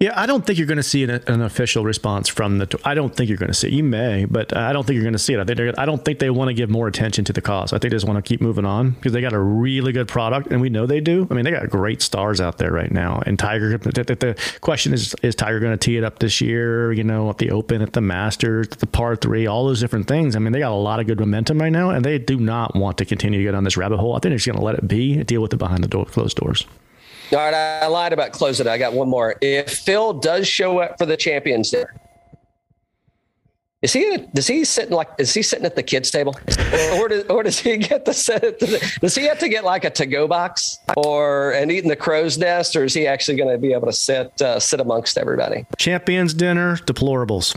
Yeah, 0.03 0.21
I 0.21 0.27
don't 0.27 0.45
think 0.45 0.59
you're 0.59 0.67
going 0.67 0.79
to 0.79 0.83
see 0.83 1.05
an, 1.05 1.11
an, 1.11 1.43
official 1.43 1.85
response 1.85 2.27
from 2.27 2.59
the. 2.59 2.81
I 2.85 2.95
don't 2.95 3.15
think 3.15 3.29
you're 3.29 3.39
going 3.39 3.53
to 3.53 3.55
see. 3.55 3.69
It. 3.69 3.75
You 3.75 3.85
may, 3.85 4.25
but 4.25 4.57
I 4.57 4.73
don't 4.73 4.85
think 4.85 4.97
you're 4.97 5.05
going 5.05 5.13
to 5.13 5.19
see 5.19 5.33
it. 5.33 5.39
I 5.39 5.45
think 5.45 5.79
I 5.79 5.87
don't 5.87 6.05
think 6.05 6.19
they 6.19 6.29
want 6.29 6.49
to 6.49 6.55
give 6.55 6.69
more 6.69 6.89
attention 6.89 7.25
to 7.27 7.33
the 7.33 7.41
cause. 7.41 7.73
I 7.73 7.79
think 7.79 7.93
they 7.93 7.95
just 7.95 8.09
want 8.09 8.17
to 8.17 8.29
keep 8.29 8.41
moving 8.41 8.65
on 8.65 8.91
because 8.91 9.13
they 9.13 9.21
got 9.21 9.33
a 9.33 9.39
really 9.39 9.93
good 9.93 10.09
product, 10.09 10.49
and 10.49 10.61
we 10.61 10.71
know 10.71 10.87
they 10.87 11.01
do. 11.01 11.29
I 11.31 11.35
mean, 11.35 11.45
they 11.45 11.53
got 11.53 11.71
great 11.71 12.03
stars 12.03 12.41
out 12.41 12.59
there 12.59 12.73
right 12.73 12.91
now. 12.91 13.23
And 13.27 13.39
Tiger, 13.39 13.79
the, 13.79 13.93
the 13.93 14.59
question 14.61 14.93
is: 14.93 15.15
Is 15.23 15.37
Tiger 15.37 15.61
going 15.61 15.71
to 15.71 15.77
tee 15.77 15.99
it 15.99 16.03
up 16.03 16.19
this 16.19 16.41
year? 16.41 16.93
You 16.93 17.05
know, 17.05 17.31
at 17.31 17.39
the 17.39 17.53
Open, 17.53 17.81
at 17.81 17.93
the 17.93 18.01
Masters, 18.01 18.67
at 18.73 18.81
the 18.81 18.89
Par 18.89 19.15
Three, 19.15 19.47
all 19.47 19.69
those 19.69 19.79
different 19.79 20.09
things. 20.09 20.35
I 20.35 20.41
mean, 20.41 20.53
they 20.53 20.59
got 20.59 20.73
a 20.73 20.75
lot 20.75 20.99
of 20.99 21.07
good 21.07 21.21
momentum 21.21 21.61
right 21.61 21.71
now, 21.71 21.91
and 21.91 22.05
they 22.05 22.19
do 22.19 22.41
not 22.41 22.75
want 22.75 22.99
to 22.99 23.05
continue 23.05 23.39
to 23.39 23.45
get 23.45 23.55
on 23.55 23.63
this 23.63 23.77
rabbit 23.77 23.99
hole. 23.99 24.15
I 24.15 24.17
think 24.17 24.33
they're 24.33 24.39
just 24.39 24.47
going 24.47 24.59
to 24.59 24.65
let 24.65 24.75
it 24.75 24.89
be, 24.89 25.23
deal 25.23 25.43
with 25.43 25.55
it 25.55 25.59
behind 25.59 25.85
the 25.85 25.89
door, 25.89 26.07
closed 26.07 26.39
doors. 26.39 26.67
All 27.33 27.39
right, 27.39 27.55
I 27.55 27.87
lied 27.87 28.13
about 28.13 28.33
closing. 28.33 28.67
I 28.67 28.77
got 28.77 28.93
one 28.93 29.09
more. 29.09 29.37
If 29.41 29.71
Phil 29.71 30.13
does 30.13 30.47
show 30.47 30.81
up 30.81 30.99
for 30.99 31.07
the 31.07 31.17
Champions 31.17 31.71
Dinner, 31.71 31.95
is 33.81 33.93
he 33.93 34.17
does 34.35 34.47
he 34.47 34.65
sitting 34.65 34.95
like 34.95 35.09
is 35.19 35.33
he 35.35 35.43
sitting 35.43 35.65
at 35.65 35.75
the 35.75 35.83
kids 35.83 36.11
table, 36.11 36.37
or, 36.73 37.01
or, 37.01 37.09
does, 37.09 37.25
or 37.25 37.43
does 37.43 37.59
he 37.59 37.79
get 37.79 38.05
the 38.05 38.13
set? 38.13 38.61
Does 38.61 39.15
he 39.15 39.25
have 39.25 39.41
to 39.41 39.49
get 39.49 39.65
like 39.65 39.85
a 39.85 39.91
to 39.91 40.07
go 40.07 40.29
box 40.29 40.79
or 40.97 41.53
and 41.53 41.73
eating 41.73 41.89
the 41.89 41.97
crow's 41.97 42.39
nest, 42.39 42.77
or 42.77 42.85
is 42.85 42.95
he 42.95 43.09
actually 43.09 43.37
going 43.37 43.51
to 43.51 43.59
be 43.59 43.73
able 43.73 43.87
to 43.87 43.93
sit 43.93 44.41
uh, 44.41 44.61
sit 44.61 44.79
amongst 44.79 45.19
everybody? 45.19 45.67
Champions 45.79 46.33
dinner, 46.33 46.77
deplorables. 46.77 47.57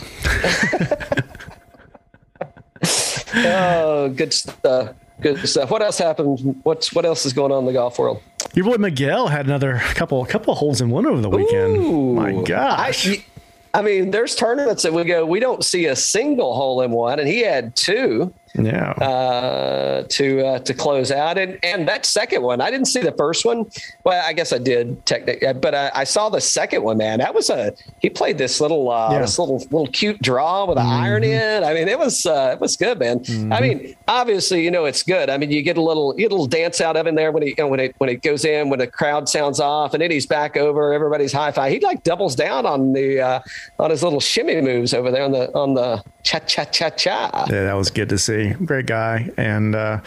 oh, 3.36 4.10
good 4.10 4.34
stuff. 4.34 4.96
Good 5.22 5.48
stuff. 5.48 5.70
What 5.70 5.84
else 5.84 6.00
happened? 6.00 6.60
What's 6.64 6.92
what 6.92 7.06
else 7.06 7.26
is 7.26 7.34
going 7.34 7.52
on 7.52 7.60
in 7.60 7.66
the 7.66 7.74
golf 7.74 8.00
world? 8.00 8.22
Your 8.56 8.64
boy 8.64 8.78
Miguel 8.78 9.28
had 9.28 9.46
another 9.46 9.80
couple 9.96 10.26
couple 10.26 10.56
holes 10.56 10.80
in 10.80 10.90
one 10.90 11.06
over 11.06 11.22
the 11.22 11.30
weekend. 11.30 11.78
Ooh, 11.78 12.14
My 12.14 12.42
gosh. 12.44 13.08
I, 13.08 13.26
I 13.74 13.82
mean, 13.82 14.12
there's 14.12 14.36
tournaments 14.36 14.84
that 14.84 14.94
we 14.94 15.04
go, 15.04 15.26
we 15.26 15.42
don't 15.42 15.64
see 15.64 15.88
a 15.88 15.96
single 15.96 16.56
hole 16.56 16.82
in 16.82 16.92
one, 16.92 17.20
and 17.20 17.28
he 17.28 17.42
had 17.42 17.76
two 17.76 18.34
yeah. 18.58 18.92
Uh, 18.92 20.04
to 20.10 20.46
uh, 20.46 20.60
to 20.60 20.74
close 20.74 21.12
out. 21.12 21.38
And 21.38 21.60
and 21.64 21.88
that 21.88 22.06
second 22.06 22.42
one 22.42 22.62
i 22.62 22.72
didn't 22.72 22.88
see 22.88 23.02
the 23.02 23.12
first 23.14 23.46
one. 23.46 23.70
Well 24.04 24.24
i 24.26 24.34
guess 24.34 24.54
i 24.54 24.58
did 24.58 25.06
technically 25.06 25.54
but 25.54 25.76
I, 25.76 25.92
I 25.94 26.04
saw 26.04 26.30
the 26.30 26.42
second 26.42 26.84
one 26.84 26.98
man. 26.98 27.20
That 27.20 27.34
was 27.34 27.50
a 27.50 27.74
he 28.02 28.10
played 28.10 28.38
this 28.38 28.62
little 28.62 28.90
uh, 28.90 29.12
yeah. 29.12 29.20
this 29.20 29.38
little 29.40 29.58
little 29.58 29.88
cute 29.88 30.22
draw 30.22 30.66
with 30.66 30.78
an 30.78 30.86
mm-hmm. 30.86 31.04
iron 31.04 31.24
in. 31.24 31.64
I 31.64 31.74
mean 31.74 31.88
it 31.88 32.00
was 32.00 32.26
uh, 32.26 32.52
it 32.54 32.60
was 32.60 32.78
good 32.78 33.00
man. 33.00 33.20
Mm-hmm. 33.20 33.54
i 33.54 33.62
mean 33.62 33.96
obviously 34.08 34.64
you 34.64 34.72
know 34.72 34.86
it's 34.86 35.04
good. 35.04 35.30
I 35.30 35.38
mean 35.38 35.52
you 35.52 35.62
get 35.62 35.78
a 35.78 35.82
little 35.82 36.14
you 36.16 36.22
get 36.22 36.32
a 36.32 36.36
little 36.36 36.48
dance 36.48 36.82
out 36.82 36.98
of 36.98 37.08
him 37.08 37.16
there 37.16 37.32
when 37.32 37.44
he 37.44 37.50
you 37.50 37.56
know, 37.58 37.68
when 37.68 37.80
it 37.80 37.96
when 37.98 38.10
it 38.10 38.22
goes 38.22 38.46
in 38.46 38.70
when 38.70 38.80
the 38.80 38.88
crowd 38.88 39.30
sounds 39.30 39.60
off 39.60 39.94
and 39.94 40.02
then 40.02 40.12
he's 40.12 40.26
back 40.26 40.58
over. 40.58 40.94
Everybody's 40.94 41.34
high 41.34 41.52
five 41.52 41.72
he 41.72 41.80
like 41.80 42.04
doubles 42.04 42.36
down 42.36 42.66
on 42.66 42.94
the 42.94 43.20
uh, 43.20 43.40
on 43.80 43.90
his 43.90 44.04
little 44.04 44.20
shimmy 44.20 44.62
moves 44.62 44.94
over 44.94 45.12
there 45.12 45.24
on 45.24 45.32
the 45.32 45.54
on 45.54 45.74
the 45.74 46.04
cha 46.24 46.40
cha 46.40 46.64
cha 46.66 46.90
cha 46.90 47.46
yeah 47.50 47.64
that 47.64 47.74
was 47.74 47.90
good 47.90 48.10
to 48.10 48.18
see 48.18 48.45
Great 48.54 48.86
guy. 48.86 49.30
And 49.38 49.76
uh, 49.76 50.02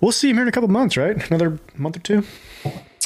we'll 0.00 0.12
see 0.12 0.30
him 0.30 0.36
here 0.36 0.42
in 0.42 0.48
a 0.48 0.52
couple 0.52 0.68
months, 0.68 0.96
right? 0.96 1.16
Another 1.30 1.58
month 1.76 1.96
or 1.96 2.00
two? 2.00 2.24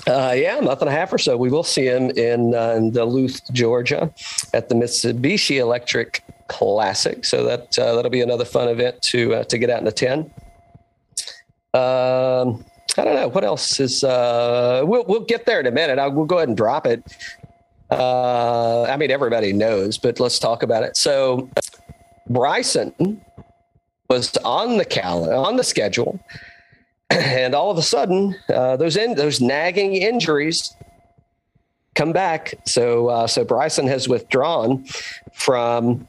Uh, 0.07 0.33
yeah, 0.37 0.61
month 0.61 0.81
and 0.81 0.89
a 0.89 0.93
half 0.93 1.13
or 1.13 1.19
so. 1.19 1.37
We 1.37 1.51
will 1.51 1.65
see 1.65 1.87
him 1.87 2.11
in, 2.11 2.55
uh, 2.55 2.75
in 2.77 2.93
Duluth, 2.93 3.41
Georgia, 3.53 4.13
at 4.55 4.69
the 4.69 4.75
Mitsubishi 4.75 5.59
Electric 5.59 6.23
Classic. 6.49 7.25
So 7.25 7.45
that 7.45 7.77
uh, 7.79 7.97
that'll 7.97 8.11
be 8.11 8.21
another 8.21 8.45
fun 8.45 8.69
event 8.69 9.03
to 9.03 9.35
uh, 9.35 9.45
to 9.45 9.59
get 9.59 9.69
out 9.69 9.79
and 9.79 9.89
attend. 9.89 10.31
Um, 11.75 12.65
I 12.97 13.05
don't 13.05 13.15
know 13.15 13.29
what 13.29 13.43
else 13.43 13.81
is. 13.81 14.05
Uh, 14.05 14.83
we'll 14.87 15.05
we'll 15.09 15.25
get 15.25 15.45
there 15.45 15.59
in 15.59 15.67
a 15.67 15.73
minute. 15.73 15.99
I'll, 15.99 16.13
we'll 16.13 16.25
go 16.25 16.37
ahead 16.37 16.49
and 16.49 16.57
drop 16.57 16.87
it. 16.87 17.03
I 17.91 18.97
mean, 18.97 19.11
everybody 19.11 19.53
knows, 19.53 19.99
but 19.99 20.21
let's 20.21 20.39
talk 20.39 20.63
about 20.63 20.85
it. 20.85 20.97
So, 20.97 21.51
Bryson 22.29 23.21
was 24.09 24.37
on 24.39 24.79
the 24.79 24.85
calendar, 24.85 25.35
on 25.35 25.57
the 25.57 25.65
schedule, 25.65 26.21
and 27.11 27.55
all 27.55 27.71
of 27.71 27.79
a 27.79 27.83
sudden, 27.83 28.37
uh, 28.49 28.77
those 28.77 28.97
in, 28.97 29.15
those 29.15 29.41
nagging 29.41 29.95
injuries 29.95 30.75
come 31.95 32.13
back. 32.13 32.55
So 32.67 33.09
uh, 33.09 33.27
so 33.27 33.45
Bryson 33.45 33.87
has 33.89 34.09
withdrawn 34.09 34.85
from 35.33 36.07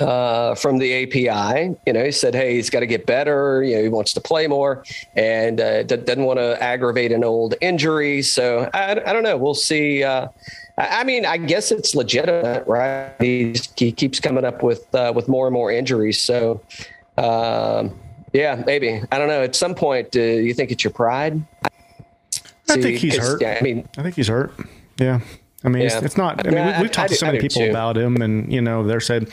uh, 0.00 0.54
from 0.54 0.78
the 0.78 1.04
API. 1.04 1.76
You 1.86 1.92
know, 1.92 2.04
he 2.04 2.10
said, 2.10 2.34
"Hey, 2.34 2.54
he's 2.54 2.70
got 2.70 2.80
to 2.80 2.86
get 2.86 3.06
better. 3.06 3.62
You 3.62 3.76
know, 3.76 3.82
he 3.82 3.88
wants 3.88 4.12
to 4.14 4.20
play 4.20 4.46
more, 4.46 4.84
and 5.14 5.60
uh, 5.60 5.84
d- 5.84 5.96
doesn't 5.96 6.24
want 6.24 6.38
to 6.38 6.60
aggravate 6.60 7.12
an 7.12 7.22
old 7.22 7.54
injury." 7.60 8.22
So 8.22 8.68
I, 8.74 8.92
I 8.92 9.12
don't 9.12 9.22
know. 9.22 9.36
We'll 9.36 9.54
see. 9.54 10.02
Uh, 10.02 10.28
I 10.76 11.02
mean, 11.02 11.26
I 11.26 11.38
guess 11.38 11.72
it's 11.72 11.96
legitimate, 11.96 12.64
right? 12.68 13.12
He's, 13.18 13.68
he 13.76 13.90
keeps 13.90 14.20
coming 14.20 14.44
up 14.44 14.62
with 14.62 14.92
uh, 14.94 15.12
with 15.14 15.28
more 15.28 15.46
and 15.46 15.54
more 15.54 15.70
injuries. 15.70 16.22
So, 16.22 16.60
um, 17.18 17.98
yeah, 18.32 18.62
maybe 18.66 19.00
I 19.10 19.18
don't 19.18 19.28
know. 19.28 19.42
At 19.42 19.56
some 19.56 19.74
point, 19.74 20.10
do 20.10 20.22
you 20.22 20.54
think 20.54 20.70
it's 20.70 20.84
your 20.84 20.92
pride? 20.92 21.42
I 22.68 22.74
See, 22.74 22.82
think 22.82 22.98
he's 22.98 23.16
hurt. 23.16 23.40
Yeah, 23.40 23.56
I 23.58 23.62
mean, 23.62 23.88
I 23.96 24.02
think 24.02 24.14
he's 24.16 24.28
hurt. 24.28 24.52
Yeah. 24.98 25.20
I 25.64 25.68
mean, 25.68 25.82
yeah. 25.82 25.96
it's, 25.96 26.06
it's, 26.06 26.16
not. 26.16 26.46
I 26.46 26.50
mean, 26.50 26.64
we, 26.64 26.70
have 26.70 26.90
talked 26.92 27.08
to 27.08 27.16
so 27.16 27.26
many 27.26 27.40
people 27.40 27.62
too. 27.62 27.70
about 27.70 27.98
him, 27.98 28.22
and 28.22 28.52
you 28.52 28.60
know, 28.60 28.84
they're 28.86 29.00
said, 29.00 29.28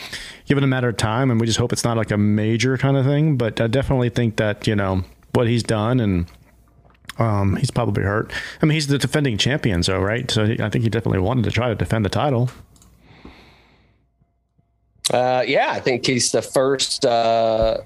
given 0.46 0.64
a 0.64 0.68
matter 0.68 0.90
of 0.90 0.98
time, 0.98 1.30
and 1.30 1.40
we 1.40 1.46
just 1.46 1.60
hope 1.60 1.72
it's 1.72 1.84
not 1.84 1.98
like 1.98 2.10
a 2.10 2.18
major 2.18 2.78
kind 2.80 2.98
of 2.98 3.06
thing. 3.06 3.38
But 3.38 3.62
I 3.62 3.68
definitely 3.68 4.10
think 4.10 4.38
that 4.38 4.66
you 4.66 4.76
know 4.76 5.04
what 5.34 5.48
he's 5.48 5.62
done, 5.62 6.00
and 6.00 6.26
um, 7.20 7.58
he's 7.58 7.70
probably 7.70 8.04
hurt. 8.04 8.34
I 8.60 8.66
mean, 8.66 8.74
he's 8.74 8.88
the 8.88 8.98
defending 8.98 9.38
champion, 9.38 9.84
so 9.84 10.00
right. 10.00 10.30
So 10.32 10.46
I 10.46 10.70
think 10.70 10.84
he 10.84 10.90
definitely 10.90 11.20
wanted 11.20 11.44
to 11.44 11.52
try 11.52 11.70
to 11.70 11.76
defend 11.76 12.06
the 12.06 12.10
title. 12.10 12.50
Uh, 15.14 15.44
yeah, 15.46 15.70
I 15.70 15.80
think 15.80 16.06
he's 16.06 16.32
the 16.32 16.42
first 16.42 17.06
uh, 17.06 17.78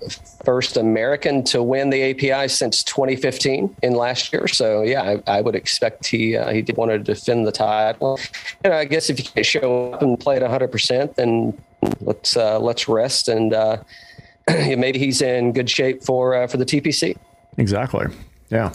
first 0.46 0.78
American 0.78 1.44
to 1.46 1.62
win 1.62 1.90
the 1.90 2.12
API 2.12 2.48
since 2.48 2.82
2015 2.84 3.76
in 3.84 3.94
last 3.94 4.32
year. 4.32 4.48
So 4.48 4.84
yeah, 4.84 5.02
I, 5.28 5.40
I 5.40 5.42
would 5.42 5.56
expect 5.56 6.08
he 6.08 6.38
uh, 6.38 6.52
he 6.52 6.62
did 6.62 6.78
want 6.78 6.92
to 6.92 7.00
defend 7.00 7.46
the 7.46 7.52
title. 7.52 8.20
Know, 8.64 8.72
I 8.72 8.86
guess 8.86 9.10
if 9.10 9.20
you 9.20 9.26
can 9.26 9.44
show 9.44 9.92
up 9.92 10.02
and 10.02 10.18
play 10.18 10.38
at 10.38 10.42
100, 10.44 10.72
percent 10.72 11.16
then 11.16 11.58
let's 12.00 12.38
uh, 12.38 12.58
let's 12.60 12.88
rest 12.88 13.28
and 13.28 13.54
uh, 13.54 13.78
maybe 14.48 14.98
he's 14.98 15.22
in 15.22 15.52
good 15.52 15.70
shape 15.70 16.04
for 16.04 16.36
uh, 16.36 16.48
for 16.48 16.56
the 16.56 16.66
TPC. 16.66 17.18
Exactly. 17.58 18.06
Yeah, 18.50 18.72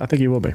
I 0.00 0.06
think 0.06 0.20
he 0.20 0.28
will 0.28 0.40
be. 0.40 0.52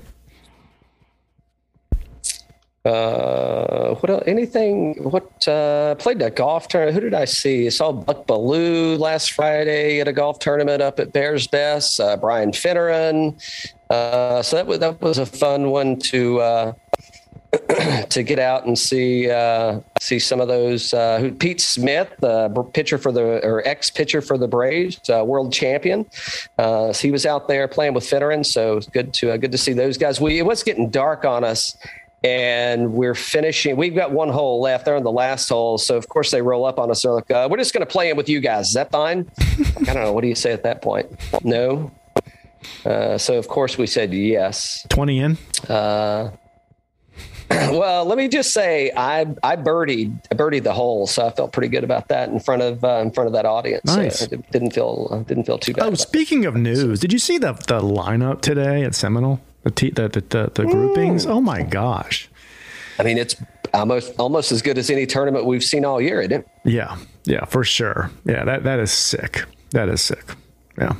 Uh, 2.86 3.96
what 3.96 4.10
else? 4.10 4.24
Anything? 4.28 4.96
What 5.02 5.48
uh, 5.48 5.96
played 5.96 6.20
that 6.20 6.36
golf 6.36 6.68
tournament? 6.68 6.96
Who 6.96 7.02
did 7.02 7.14
I 7.14 7.24
see? 7.26 7.66
I 7.66 7.70
saw 7.70 7.94
Buck 7.94 8.28
Belue 8.28 9.00
last 9.00 9.32
Friday 9.32 10.02
at 10.02 10.08
a 10.10 10.14
golf 10.14 10.40
tournament 10.40 10.82
up 10.82 11.00
at 11.00 11.14
Bears 11.14 11.48
Best. 11.48 12.02
Uh, 12.02 12.18
Brian 12.18 12.52
Finneran. 12.52 13.36
Uh, 13.90 14.42
so 14.42 14.58
that 14.58 14.68
was 14.68 14.80
that 14.80 15.02
was 15.02 15.18
a 15.18 15.26
fun 15.26 15.70
one 15.70 15.98
to 15.98 16.42
uh, 16.42 16.74
to 18.10 18.22
get 18.22 18.40
out 18.40 18.66
and 18.66 18.78
see 18.78 19.30
uh, 19.30 19.80
see 20.02 20.20
some 20.20 20.42
of 20.42 20.50
those. 20.50 20.94
Uh, 20.94 21.20
who 21.20 21.32
Pete 21.32 21.62
Smith, 21.62 22.10
the 22.20 22.50
pitcher 22.74 22.98
for 22.98 23.14
the 23.14 23.46
or 23.46 23.66
ex 23.66 23.90
pitcher 23.90 24.22
for 24.22 24.38
the 24.38 24.48
Braves, 24.48 25.00
world 25.08 25.54
champion. 25.54 26.06
Uh, 26.58 26.92
so 26.92 27.02
he 27.02 27.12
was 27.12 27.26
out 27.26 27.48
there 27.48 27.66
playing 27.70 27.94
with 27.94 28.04
Finneran. 28.04 28.46
So 28.46 28.82
good 28.92 29.14
to 29.16 29.38
good 29.38 29.54
to 29.54 29.58
see 29.58 29.72
those 29.72 29.98
guys. 29.98 30.20
We 30.20 30.40
it 30.40 30.46
was 30.46 30.64
getting 30.64 30.90
dark 30.90 31.24
on 31.24 31.46
us 31.46 31.78
and 32.24 32.94
we're 32.94 33.16
finishing. 33.16 33.76
We've 33.76 33.96
got 33.96 34.12
one 34.12 34.30
hole 34.30 34.62
left. 34.62 34.86
They're 34.86 34.96
in 34.96 35.04
the 35.04 35.12
last 35.12 35.50
hole, 35.50 35.78
so 35.78 35.98
of 35.98 36.08
course 36.08 36.32
they 36.32 36.42
roll 36.42 36.66
up 36.66 36.80
on 36.80 36.90
us. 36.90 37.02
They're 37.02 37.12
like, 37.12 37.30
uh, 37.30 37.48
"We're 37.52 37.58
just 37.58 37.74
going 37.74 37.86
to 37.86 37.92
play 37.92 38.10
in 38.10 38.18
with 38.18 38.30
you 38.30 38.40
guys. 38.40 38.68
Is 38.68 38.74
that 38.74 38.92
fine?" 38.92 39.30
I 39.40 39.84
don't 39.84 39.96
know. 39.96 40.14
What 40.14 40.22
do 40.22 40.28
you 40.28 40.36
say 40.36 40.52
at 40.54 40.64
that 40.64 40.82
point? 40.82 41.12
No. 41.44 41.92
Uh, 42.86 43.18
so 43.18 43.38
of 43.38 43.48
course 43.50 43.78
we 43.78 43.88
said 43.88 44.14
yes. 44.14 44.86
Twenty 44.90 45.20
in. 45.20 45.38
Uh, 45.68 46.32
well, 47.50 48.06
let 48.06 48.18
me 48.18 48.30
just 48.30 48.54
say 48.54 48.92
I 48.96 49.22
I 49.44 49.58
birdied 49.58 50.18
I 50.32 50.36
birdied 50.36 50.64
the 50.64 50.74
hole, 50.74 51.08
so 51.08 51.28
I 51.28 51.32
felt 51.32 51.52
pretty 51.52 51.68
good 51.68 51.84
about 51.84 52.08
that 52.08 52.30
in 52.30 52.40
front 52.40 52.62
of 52.62 52.84
uh, 52.86 53.00
in 53.02 53.12
front 53.12 53.28
of 53.28 53.34
that 53.34 53.46
audience. 53.46 53.84
Nice. 53.86 54.20
So 54.20 54.28
didn't 54.28 54.72
feel 54.72 55.10
uh, 55.12 55.20
didn't 55.20 55.44
feel 55.44 55.60
too 55.60 55.74
bad. 55.74 55.86
Oh, 55.86 55.94
speaking 55.96 56.46
of 56.46 56.56
news, 56.56 57.02
did 57.02 57.12
you 57.12 57.20
see 57.20 57.38
the 57.38 57.52
the 57.54 57.82
lineup 57.82 58.42
today 58.42 58.84
at 58.84 58.96
Seminole? 58.96 59.42
The 59.64 59.72
t- 59.72 59.90
the, 59.92 60.10
the, 60.10 60.22
the, 60.22 60.52
the 60.54 60.66
groupings. 60.66 61.26
Oh 61.26 61.42
my 61.42 61.64
gosh! 61.64 62.30
I 63.00 63.04
mean, 63.04 63.18
it's 63.18 63.36
almost 63.74 64.14
almost 64.20 64.52
as 64.52 64.62
good 64.62 64.78
as 64.78 64.90
any 64.90 65.06
tournament 65.06 65.46
we've 65.46 65.64
seen 65.64 65.86
all 65.86 66.02
year, 66.02 66.22
isn't 66.22 66.34
it? 66.34 66.48
Yeah, 66.66 66.98
yeah, 67.26 67.46
for 67.46 67.64
sure. 67.64 68.12
Yeah, 68.26 68.44
that 68.46 68.64
that 68.64 68.80
is 68.80 68.92
sick. 68.92 69.46
That 69.72 69.90
is 69.90 70.02
sick. 70.02 70.36
Yeah. 70.78 70.96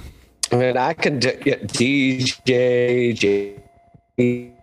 I 0.52 0.56
mean, 0.56 0.78
I 0.78 0.94
could 0.94 1.24
yeah, 1.24 1.56
DJ 1.56 3.14
J 3.16 4.54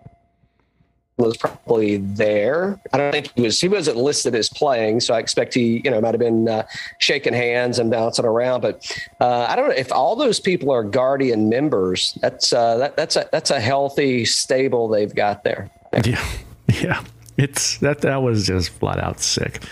was 1.21 1.37
probably 1.37 1.99
there. 1.99 2.81
I 2.93 2.99
don't 2.99 3.13
think 3.13 3.33
he 3.35 3.43
was. 3.43 3.61
He 3.61 3.69
wasn't 3.69 3.97
listed 3.97 4.35
as 4.35 4.49
playing, 4.49 5.01
so 5.01 5.15
I 5.15 5.19
expect 5.19 5.55
he, 5.55 5.81
you 5.85 5.91
know, 5.91 6.01
might 6.01 6.15
have 6.15 6.21
been 6.21 6.49
uh, 6.49 6.67
shaking 6.99 7.33
hands 7.33 7.79
and 7.79 7.91
bouncing 7.91 8.25
around. 8.25 8.63
But 8.63 8.91
uh, 9.21 9.47
I 9.49 9.57
don't 9.57 9.69
know 9.69 9.75
if 9.75 9.93
all 9.93 10.17
those 10.17 10.41
people 10.41 10.71
are 10.71 10.83
Guardian 10.83 11.49
members. 11.49 12.19
That's 12.21 12.53
uh, 12.53 12.77
that, 12.79 12.97
that's 12.97 13.17
a 13.17 13.29
that's 13.33 13.51
a 13.51 13.61
healthy 13.61 14.25
stable 14.25 14.89
they've 14.89 15.15
got 15.15 15.45
there. 15.45 15.71
Yeah, 16.05 16.25
yeah. 16.69 17.05
It's 17.37 17.79
that 17.79 18.01
that 18.03 18.23
was 18.23 18.47
just 18.47 18.71
flat 18.71 18.99
out 18.99 19.21
sick. 19.21 19.63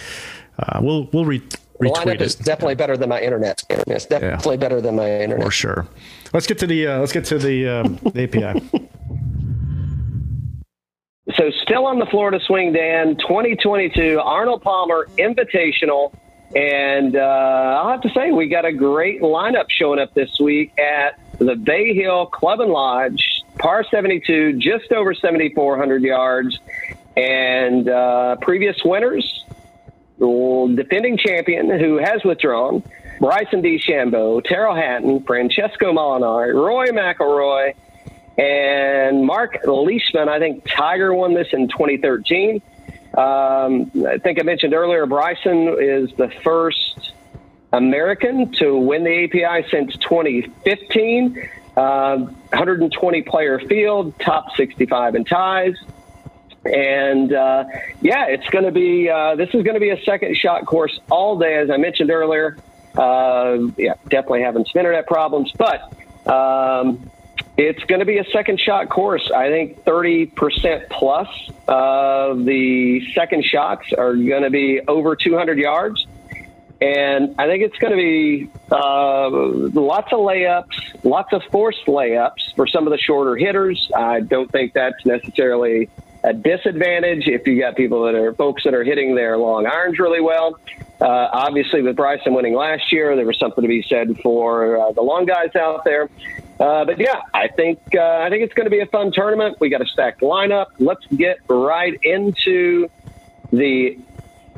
Uh, 0.58 0.80
we'll 0.82 1.08
we'll 1.12 1.24
re- 1.24 1.40
retweet 1.80 1.94
lineup 1.94 2.14
it. 2.14 2.22
is 2.22 2.34
definitely 2.34 2.74
better 2.74 2.96
than 2.96 3.08
my 3.08 3.20
internet. 3.20 3.62
It's 3.68 4.06
definitely 4.06 4.54
yeah. 4.54 4.60
better 4.60 4.80
than 4.80 4.96
my 4.96 5.20
internet 5.20 5.44
for 5.44 5.50
sure. 5.50 5.86
Let's 6.32 6.46
get 6.46 6.58
to 6.58 6.66
the 6.66 6.86
uh, 6.86 6.98
let's 6.98 7.12
get 7.12 7.24
to 7.26 7.38
the, 7.38 7.68
uh, 7.68 7.82
the 8.10 8.24
API. 8.24 8.88
So, 11.38 11.52
still 11.62 11.86
on 11.86 12.00
the 12.00 12.06
Florida 12.06 12.40
Swing, 12.44 12.72
Dan, 12.72 13.14
2022 13.14 14.18
Arnold 14.18 14.60
Palmer 14.60 15.06
Invitational. 15.16 16.12
And 16.56 17.14
uh, 17.14 17.20
I'll 17.20 17.90
have 17.90 18.00
to 18.00 18.10
say, 18.10 18.32
we 18.32 18.48
got 18.48 18.64
a 18.64 18.72
great 18.72 19.20
lineup 19.20 19.66
showing 19.68 20.00
up 20.00 20.14
this 20.14 20.40
week 20.40 20.76
at 20.80 21.20
the 21.38 21.54
Bay 21.54 21.94
Hill 21.94 22.26
Club 22.26 22.58
and 22.60 22.72
Lodge, 22.72 23.44
par 23.56 23.84
72, 23.88 24.54
just 24.54 24.90
over 24.90 25.14
7,400 25.14 26.02
yards. 26.02 26.58
And 27.16 27.88
uh, 27.88 28.36
previous 28.40 28.76
winners, 28.84 29.44
defending 30.18 31.18
champion 31.18 31.70
who 31.70 31.98
has 31.98 32.24
withdrawn, 32.24 32.82
Bryson 33.20 33.62
DeChambeau, 33.62 34.42
Tyrrell 34.44 34.74
Hatton, 34.74 35.22
Francesco 35.22 35.92
Molinari, 35.92 36.52
Rory 36.52 36.90
McIlroy, 36.90 37.74
and 38.38 39.26
Mark 39.26 39.58
Leishman, 39.66 40.28
I 40.28 40.38
think 40.38 40.64
Tiger 40.64 41.12
won 41.12 41.34
this 41.34 41.48
in 41.52 41.68
2013. 41.68 42.62
Um, 43.16 43.90
I 44.06 44.18
think 44.18 44.38
I 44.38 44.44
mentioned 44.44 44.74
earlier, 44.74 45.06
Bryson 45.06 45.76
is 45.80 46.12
the 46.16 46.30
first 46.44 47.14
American 47.72 48.52
to 48.52 48.76
win 48.76 49.02
the 49.02 49.24
API 49.24 49.68
since 49.70 49.96
2015. 49.96 51.50
Uh, 51.76 52.16
120 52.18 53.22
player 53.22 53.60
field, 53.60 54.18
top 54.20 54.54
65 54.56 55.16
in 55.16 55.24
ties. 55.24 55.76
And 56.64 57.32
uh, 57.32 57.64
yeah, 58.00 58.26
it's 58.26 58.48
going 58.50 58.64
to 58.64 58.72
be, 58.72 59.08
uh, 59.08 59.34
this 59.36 59.48
is 59.48 59.62
going 59.62 59.74
to 59.74 59.80
be 59.80 59.90
a 59.90 60.00
second 60.02 60.36
shot 60.36 60.64
course 60.66 60.98
all 61.10 61.38
day, 61.38 61.56
as 61.56 61.70
I 61.70 61.76
mentioned 61.76 62.10
earlier. 62.10 62.56
Uh, 62.96 63.68
yeah, 63.76 63.94
definitely 64.08 64.42
having 64.42 64.64
some 64.64 64.78
internet 64.78 65.06
problems, 65.06 65.52
but 65.56 65.82
um, 66.26 67.10
it's 67.58 67.82
going 67.84 67.98
to 67.98 68.06
be 68.06 68.18
a 68.18 68.24
second 68.24 68.60
shot 68.60 68.88
course. 68.88 69.32
I 69.34 69.48
think 69.48 69.84
30% 69.84 70.88
plus 70.88 71.28
of 71.66 72.44
the 72.44 73.12
second 73.14 73.44
shots 73.44 73.92
are 73.92 74.14
going 74.14 74.44
to 74.44 74.50
be 74.50 74.80
over 74.86 75.16
200 75.16 75.58
yards. 75.58 76.06
And 76.80 77.34
I 77.36 77.48
think 77.48 77.64
it's 77.64 77.76
going 77.78 77.90
to 77.90 77.96
be 77.96 78.48
uh, 78.70 79.28
lots 79.28 80.12
of 80.12 80.20
layups, 80.20 81.04
lots 81.04 81.32
of 81.32 81.42
forced 81.50 81.86
layups 81.86 82.54
for 82.54 82.68
some 82.68 82.86
of 82.86 82.92
the 82.92 82.98
shorter 82.98 83.34
hitters. 83.34 83.90
I 83.92 84.20
don't 84.20 84.48
think 84.52 84.74
that's 84.74 85.04
necessarily 85.04 85.90
a 86.22 86.32
disadvantage 86.32 87.26
if 87.26 87.44
you 87.48 87.58
got 87.58 87.74
people 87.74 88.04
that 88.04 88.14
are 88.14 88.32
folks 88.34 88.62
that 88.62 88.74
are 88.74 88.84
hitting 88.84 89.16
their 89.16 89.36
long 89.36 89.66
irons 89.66 89.98
really 89.98 90.20
well. 90.20 90.60
Uh, 91.00 91.06
obviously, 91.32 91.82
with 91.82 91.96
Bryson 91.96 92.34
winning 92.34 92.54
last 92.54 92.92
year, 92.92 93.16
there 93.16 93.26
was 93.26 93.38
something 93.38 93.62
to 93.62 93.68
be 93.68 93.82
said 93.82 94.16
for 94.20 94.80
uh, 94.80 94.92
the 94.92 95.02
long 95.02 95.26
guys 95.26 95.56
out 95.56 95.84
there. 95.84 96.08
Uh, 96.60 96.84
but 96.84 96.98
yeah, 96.98 97.20
I 97.32 97.48
think 97.48 97.78
uh, 97.94 98.18
I 98.20 98.30
think 98.30 98.42
it's 98.42 98.54
going 98.54 98.66
to 98.66 98.70
be 98.70 98.80
a 98.80 98.86
fun 98.86 99.12
tournament. 99.12 99.58
We 99.60 99.68
got 99.68 99.80
a 99.80 99.86
stacked 99.86 100.20
lineup. 100.22 100.66
Let's 100.78 101.06
get 101.06 101.38
right 101.48 101.98
into 102.02 102.88
the 103.52 103.98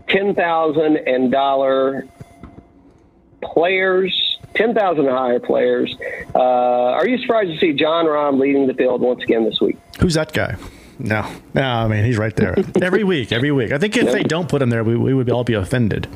ten 0.09 0.35
thousand 0.35 0.97
and 0.97 1.31
dollar 1.31 2.07
players, 3.43 4.39
ten 4.55 4.75
thousand 4.75 5.07
and 5.07 5.17
higher 5.17 5.41
players. 5.41 5.95
Uh, 6.35 6.39
are 6.39 7.07
you 7.07 7.19
surprised 7.19 7.53
to 7.53 7.59
see 7.59 7.75
Jon 7.75 8.07
Rahm 8.07 8.41
leading 8.41 8.67
the 8.67 8.75
field 8.75 9.03
once 9.03 9.23
again 9.23 9.45
this 9.45 9.61
week? 9.61 9.79
Who's 10.01 10.15
that 10.15 10.33
guy? 10.33 10.57
No, 10.99 11.31
no, 11.55 11.63
I 11.63 11.89
mean 11.89 12.05
he's 12.05 12.19
right 12.19 12.35
there 12.37 12.55
every 12.83 13.05
week, 13.05 13.33
every 13.33 13.53
week. 13.53 13.73
I 13.73 13.79
think 13.79 13.97
if 13.97 14.13
they 14.13 14.23
don't 14.23 14.49
put 14.49 14.61
him 14.63 14.71
there, 14.71 14.85
we, 14.85 14.97
we 14.97 15.15
would 15.15 15.31
all 15.31 15.45
be 15.45 15.55
offended. 15.55 16.07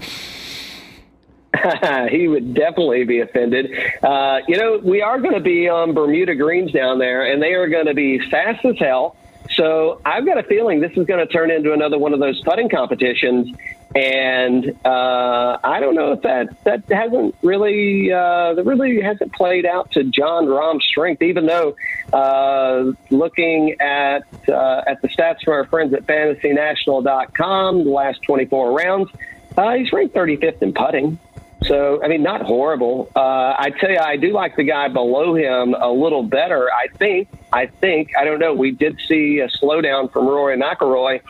he 2.11 2.29
would 2.29 2.55
definitely 2.55 3.05
be 3.05 3.21
offended. 3.21 3.71
Uh, 4.03 4.39
you 4.49 4.57
know, 4.57 4.79
we 4.83 5.03
are 5.03 5.21
going 5.21 5.35
to 5.35 5.41
be 5.41 5.69
on 5.69 5.95
Bermuda 5.95 6.35
greens 6.35 6.73
down 6.73 6.99
there, 6.99 7.25
and 7.31 7.43
they 7.43 7.55
are 7.55 7.69
going 7.69 7.87
to 7.87 7.95
be 7.95 8.19
fast 8.31 8.65
as 8.65 8.79
hell, 8.79 9.17
so 9.51 10.01
I've 10.05 10.27
got 10.27 10.39
a 10.39 10.43
feeling 10.43 10.81
this 10.81 10.93
is 10.97 11.07
going 11.07 11.25
to 11.25 11.33
turn 11.33 11.51
into 11.51 11.73
another 11.73 11.99
one 11.99 12.13
of 12.13 12.21
those 12.21 12.41
putting 12.43 12.69
competitions. 12.69 13.55
And 13.95 14.77
uh, 14.85 15.59
I 15.63 15.79
don't 15.79 15.95
know 15.95 16.13
if 16.13 16.23
that 16.23 16.65
that 16.65 16.83
hasn't 16.89 17.37
really 17.43 18.11
uh, 18.11 18.55
that 18.55 18.65
really 18.65 19.01
hasn't 19.01 19.33
played 19.33 19.65
out 19.65 19.93
to 19.93 20.03
Jon 20.03 20.47
Rahm's 20.47 20.85
strength. 20.85 21.23
Even 21.23 21.47
though 21.47 21.77
uh, 22.13 22.93
looking 23.11 23.77
at 23.81 24.25
uh, 24.49 24.83
at 24.87 25.01
the 25.03 25.09
stats 25.09 25.45
from 25.45 25.55
our 25.55 25.67
friends 25.67 25.95
at 25.95 26.07
FantasyNational.com, 26.07 27.85
the 27.85 27.91
last 27.91 28.23
24 28.23 28.77
rounds, 28.77 29.11
uh, 29.57 29.75
he's 29.75 29.93
ranked 29.93 30.15
35th 30.17 30.63
in 30.63 30.73
putting. 30.73 31.19
So, 31.67 32.03
I 32.03 32.09
mean, 32.09 32.23
not 32.23 32.43
horrible. 32.43 33.11
Uh, 33.17 33.55
I 33.59 33.73
tell 33.81 33.91
you, 33.91 33.99
I 33.99 34.17
do 34.17 34.33
like 34.33 34.57
the 34.57 34.65
guy 34.65 34.89
below 34.89 35.35
him 35.35 35.75
a 35.75 35.91
little 35.91 36.23
better. 36.23 36.69
I 36.71 36.89
think, 36.99 37.29
I 37.53 37.67
think, 37.67 38.11
I 38.19 38.25
don't 38.25 38.39
know. 38.39 38.53
We 38.53 38.71
did 38.71 39.01
see 39.09 39.39
a 39.39 39.49
slowdown 39.49 40.13
from 40.13 40.27
Rory 40.27 40.59
McIlroy 40.59 41.21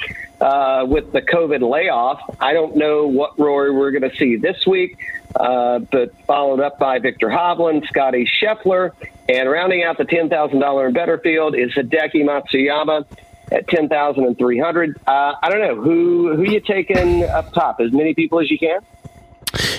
uh, 0.41 0.87
with 0.87 1.13
the 1.13 1.23
COVID 1.23 1.69
layoff. 1.69 2.21
I 2.41 2.53
don't 2.53 2.77
know 2.77 3.07
what 3.07 3.39
Rory 3.39 3.71
we're 3.71 3.93
going 3.93 4.11
to 4.11 4.17
see 4.17 4.37
this 4.37 4.67
week, 4.67 4.99
uh, 5.37 5.79
but 5.79 6.19
followed 6.27 6.61
up 6.61 6.79
by 6.79 6.99
Viktor 6.99 7.29
Hovland, 7.29 7.87
Scotty 7.87 8.27
Scheffler, 8.27 8.91
and 9.29 9.49
rounding 9.49 9.85
out 9.85 9.99
the 9.99 10.05
$10,000 10.05 10.85
and 10.85 10.95
better 10.95 11.19
field 11.19 11.55
is 11.55 11.73
Hideki 11.75 12.25
Matsuyama 12.25 13.07
at 13.53 13.69
10,300. 13.69 15.01
Uh, 15.07 15.35
I 15.43 15.49
don't 15.49 15.61
know 15.61 15.81
who, 15.81 16.35
who 16.35 16.43
you 16.43 16.61
taking 16.61 17.25
up 17.25 17.53
top, 17.53 17.81
as 17.81 17.93
many 17.93 18.15
people 18.15 18.41
as 18.41 18.51
you 18.51 18.59
can. 18.59 18.81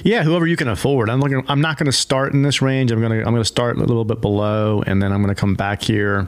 Yeah, 0.05 0.21
whoever 0.21 0.45
you 0.45 0.55
can 0.55 0.67
afford. 0.67 1.09
I'm 1.09 1.19
looking. 1.19 1.43
I'm 1.47 1.61
not 1.61 1.79
going 1.79 1.87
to 1.87 1.91
start 1.91 2.31
in 2.31 2.43
this 2.43 2.61
range. 2.61 2.91
I'm 2.91 2.99
going 2.99 3.11
to. 3.11 3.17
I'm 3.17 3.33
going 3.33 3.37
to 3.41 3.43
start 3.43 3.77
a 3.77 3.79
little 3.79 4.05
bit 4.05 4.21
below, 4.21 4.83
and 4.85 5.01
then 5.01 5.11
I'm 5.11 5.23
going 5.23 5.33
to 5.33 5.39
come 5.39 5.55
back 5.55 5.81
here 5.81 6.27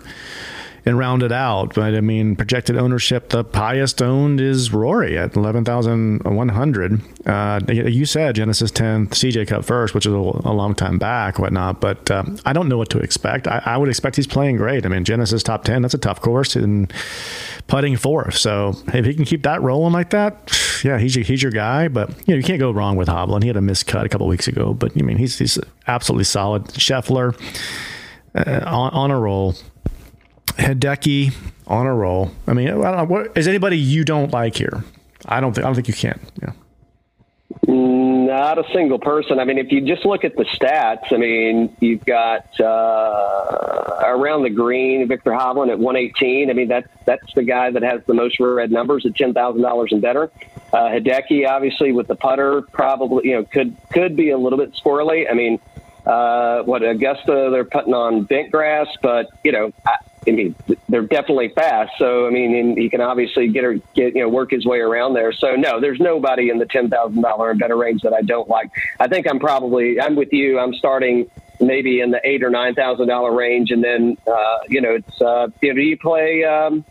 and 0.87 0.97
round 0.97 1.21
it 1.21 1.33
out. 1.33 1.75
But 1.75 1.93
I 1.95 2.01
mean, 2.01 2.35
projected 2.37 2.77
ownership, 2.77 3.29
the 3.29 3.43
highest 3.53 4.01
owned 4.01 4.39
is 4.39 4.71
Rory 4.71 5.17
at 5.17 5.35
11,100. 5.35 7.27
Uh, 7.27 7.59
you 7.67 8.05
said 8.05 8.35
Genesis 8.35 8.71
10, 8.71 9.07
CJ 9.07 9.49
Cup 9.49 9.65
first, 9.65 9.93
which 9.93 10.05
is 10.05 10.13
a, 10.13 10.15
a 10.15 10.53
long 10.53 10.73
time 10.73 10.97
back, 10.97 11.39
whatnot. 11.39 11.81
But 11.81 12.09
uh, 12.09 12.23
I 12.45 12.53
don't 12.53 12.69
know 12.69 12.77
what 12.77 12.89
to 12.91 12.99
expect. 12.99 13.47
I, 13.47 13.61
I, 13.65 13.75
would 13.77 13.89
expect 13.89 14.15
he's 14.15 14.27
playing 14.27 14.55
great. 14.55 14.85
I 14.85 14.89
mean, 14.89 15.03
Genesis 15.03 15.43
top 15.43 15.65
10, 15.65 15.81
that's 15.81 15.93
a 15.93 15.97
tough 15.97 16.21
course. 16.21 16.55
And 16.55 16.91
putting 17.67 17.97
fourth. 17.97 18.37
So 18.37 18.73
if 18.93 19.05
he 19.05 19.13
can 19.13 19.25
keep 19.25 19.43
that 19.43 19.61
rolling 19.61 19.91
like 19.91 20.11
that, 20.11 20.57
yeah, 20.85 20.97
he's 20.99 21.17
your, 21.17 21.25
he's 21.25 21.43
your 21.43 21.51
guy. 21.51 21.89
But 21.89 22.09
you 22.25 22.33
know, 22.33 22.37
you 22.37 22.43
can't 22.43 22.59
go 22.59 22.71
wrong 22.71 22.95
with 22.95 23.09
Hovland. 23.09 23.43
He 23.43 23.47
had 23.47 23.57
a 23.57 23.61
miscut 23.61 24.05
a 24.05 24.09
couple 24.09 24.27
weeks 24.27 24.47
ago, 24.47 24.73
but 24.73 24.93
I 24.97 25.01
mean, 25.01 25.17
he's 25.17 25.37
he's 25.37 25.59
absolutely 25.85 26.23
solid. 26.23 26.63
Scheffler 26.67 27.35
uh, 28.35 28.63
on, 28.65 28.91
on 28.93 29.11
a 29.11 29.19
roll. 29.19 29.55
Hideki 30.57 31.33
on 31.67 31.85
a 31.85 31.93
roll. 31.93 32.31
I 32.47 32.53
mean, 32.53 32.67
I 32.67 32.71
don't 32.71 32.97
know, 32.97 33.05
what, 33.05 33.37
is 33.37 33.47
anybody 33.47 33.77
you 33.77 34.03
don't 34.03 34.31
like 34.31 34.55
here? 34.55 34.83
I 35.25 35.39
don't 35.39 35.53
think 35.53 35.65
I 35.65 35.67
don't 35.67 35.75
think 35.75 35.87
you 35.87 35.93
can. 35.93 36.19
Yeah. 36.41 36.53
Not 37.65 38.59
a 38.59 38.73
single 38.73 38.99
person. 38.99 39.39
I 39.39 39.45
mean, 39.45 39.57
if 39.57 39.71
you 39.71 39.81
just 39.81 40.05
look 40.05 40.23
at 40.23 40.35
the 40.35 40.43
stats, 40.43 41.11
I 41.11 41.17
mean, 41.17 41.75
you've 41.79 42.05
got 42.05 42.59
uh, 42.59 44.03
around 44.05 44.43
the 44.43 44.49
green, 44.49 45.07
Viktor 45.07 45.31
Hovland 45.31 45.71
at 45.71 45.79
118. 45.79 46.49
I 46.49 46.53
mean, 46.53 46.67
that's 46.67 46.87
that's 47.05 47.33
the 47.33 47.43
guy 47.43 47.71
that 47.71 47.83
has 47.83 48.01
the 48.05 48.13
most 48.13 48.39
red 48.39 48.71
numbers 48.71 49.05
at 49.05 49.15
ten 49.15 49.33
thousand 49.33 49.61
dollars 49.61 49.91
and 49.91 50.01
better. 50.01 50.29
Uh, 50.73 50.89
Hideki, 50.89 51.47
obviously, 51.47 51.91
with 51.93 52.07
the 52.07 52.15
putter, 52.15 52.61
probably 52.61 53.29
you 53.29 53.35
know 53.35 53.45
could 53.45 53.75
could 53.91 54.15
be 54.15 54.29
a 54.29 54.37
little 54.37 54.59
bit 54.59 54.73
squirrely. 54.73 55.29
I 55.29 55.33
mean, 55.33 55.59
uh, 56.05 56.63
what 56.63 56.83
Augusta 56.83 57.49
they're 57.51 57.65
putting 57.65 57.93
on 57.93 58.23
bent 58.23 58.51
grass, 58.51 58.87
but 59.01 59.27
you 59.43 59.51
know, 59.51 59.71
I, 59.85 59.95
I 60.27 60.31
mean, 60.31 60.55
they're 60.89 61.01
definitely 61.03 61.49
fast. 61.49 61.93
So 61.97 62.27
I 62.27 62.29
mean, 62.29 62.75
he 62.77 62.89
can 62.89 63.01
obviously 63.01 63.47
get 63.47 63.63
or 63.63 63.75
get 63.95 64.15
you 64.15 64.21
know 64.21 64.29
work 64.29 64.51
his 64.51 64.65
way 64.65 64.79
around 64.79 65.13
there. 65.13 65.31
So 65.31 65.55
no, 65.55 65.79
there's 65.79 65.99
nobody 65.99 66.49
in 66.49 66.57
the 66.57 66.65
ten 66.65 66.89
thousand 66.89 67.21
dollar 67.21 67.51
and 67.51 67.59
better 67.59 67.77
range 67.77 68.01
that 68.01 68.13
I 68.13 68.21
don't 68.21 68.49
like. 68.49 68.69
I 68.99 69.07
think 69.07 69.27
I'm 69.29 69.39
probably 69.39 69.99
I'm 69.99 70.15
with 70.15 70.33
you. 70.33 70.59
I'm 70.59 70.73
starting 70.73 71.29
maybe 71.59 72.01
in 72.01 72.11
the 72.11 72.21
eight 72.23 72.43
or 72.43 72.49
nine 72.49 72.75
thousand 72.75 73.07
dollar 73.07 73.33
range, 73.33 73.71
and 73.71 73.83
then 73.83 74.17
uh, 74.27 74.59
you 74.67 74.81
know 74.81 74.95
it's 74.95 75.21
uh, 75.21 75.47
you 75.61 75.69
know, 75.69 75.75
do 75.75 75.81
you 75.81 75.97
play. 75.97 76.43
Um, 76.43 76.85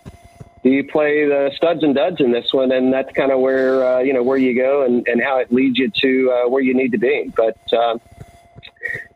do 0.62 0.72
you 0.72 0.82
play 0.82 1.24
the 1.28 1.52
studs 1.54 1.84
and 1.84 1.94
duds 1.94 2.20
in 2.20 2.32
this 2.32 2.52
one? 2.52 2.72
And 2.72 2.92
that's 2.92 3.12
kind 3.12 3.30
of 3.30 3.38
where 3.38 3.86
uh, 3.86 3.98
you 4.00 4.12
know 4.12 4.24
where 4.24 4.36
you 4.36 4.52
go 4.52 4.82
and, 4.82 5.06
and 5.06 5.22
how 5.22 5.38
it 5.38 5.52
leads 5.52 5.78
you 5.78 5.90
to 5.90 6.32
uh, 6.32 6.48
where 6.48 6.60
you 6.60 6.74
need 6.74 6.90
to 6.90 6.98
be. 6.98 7.32
But 7.36 7.56
uh, 7.72 7.98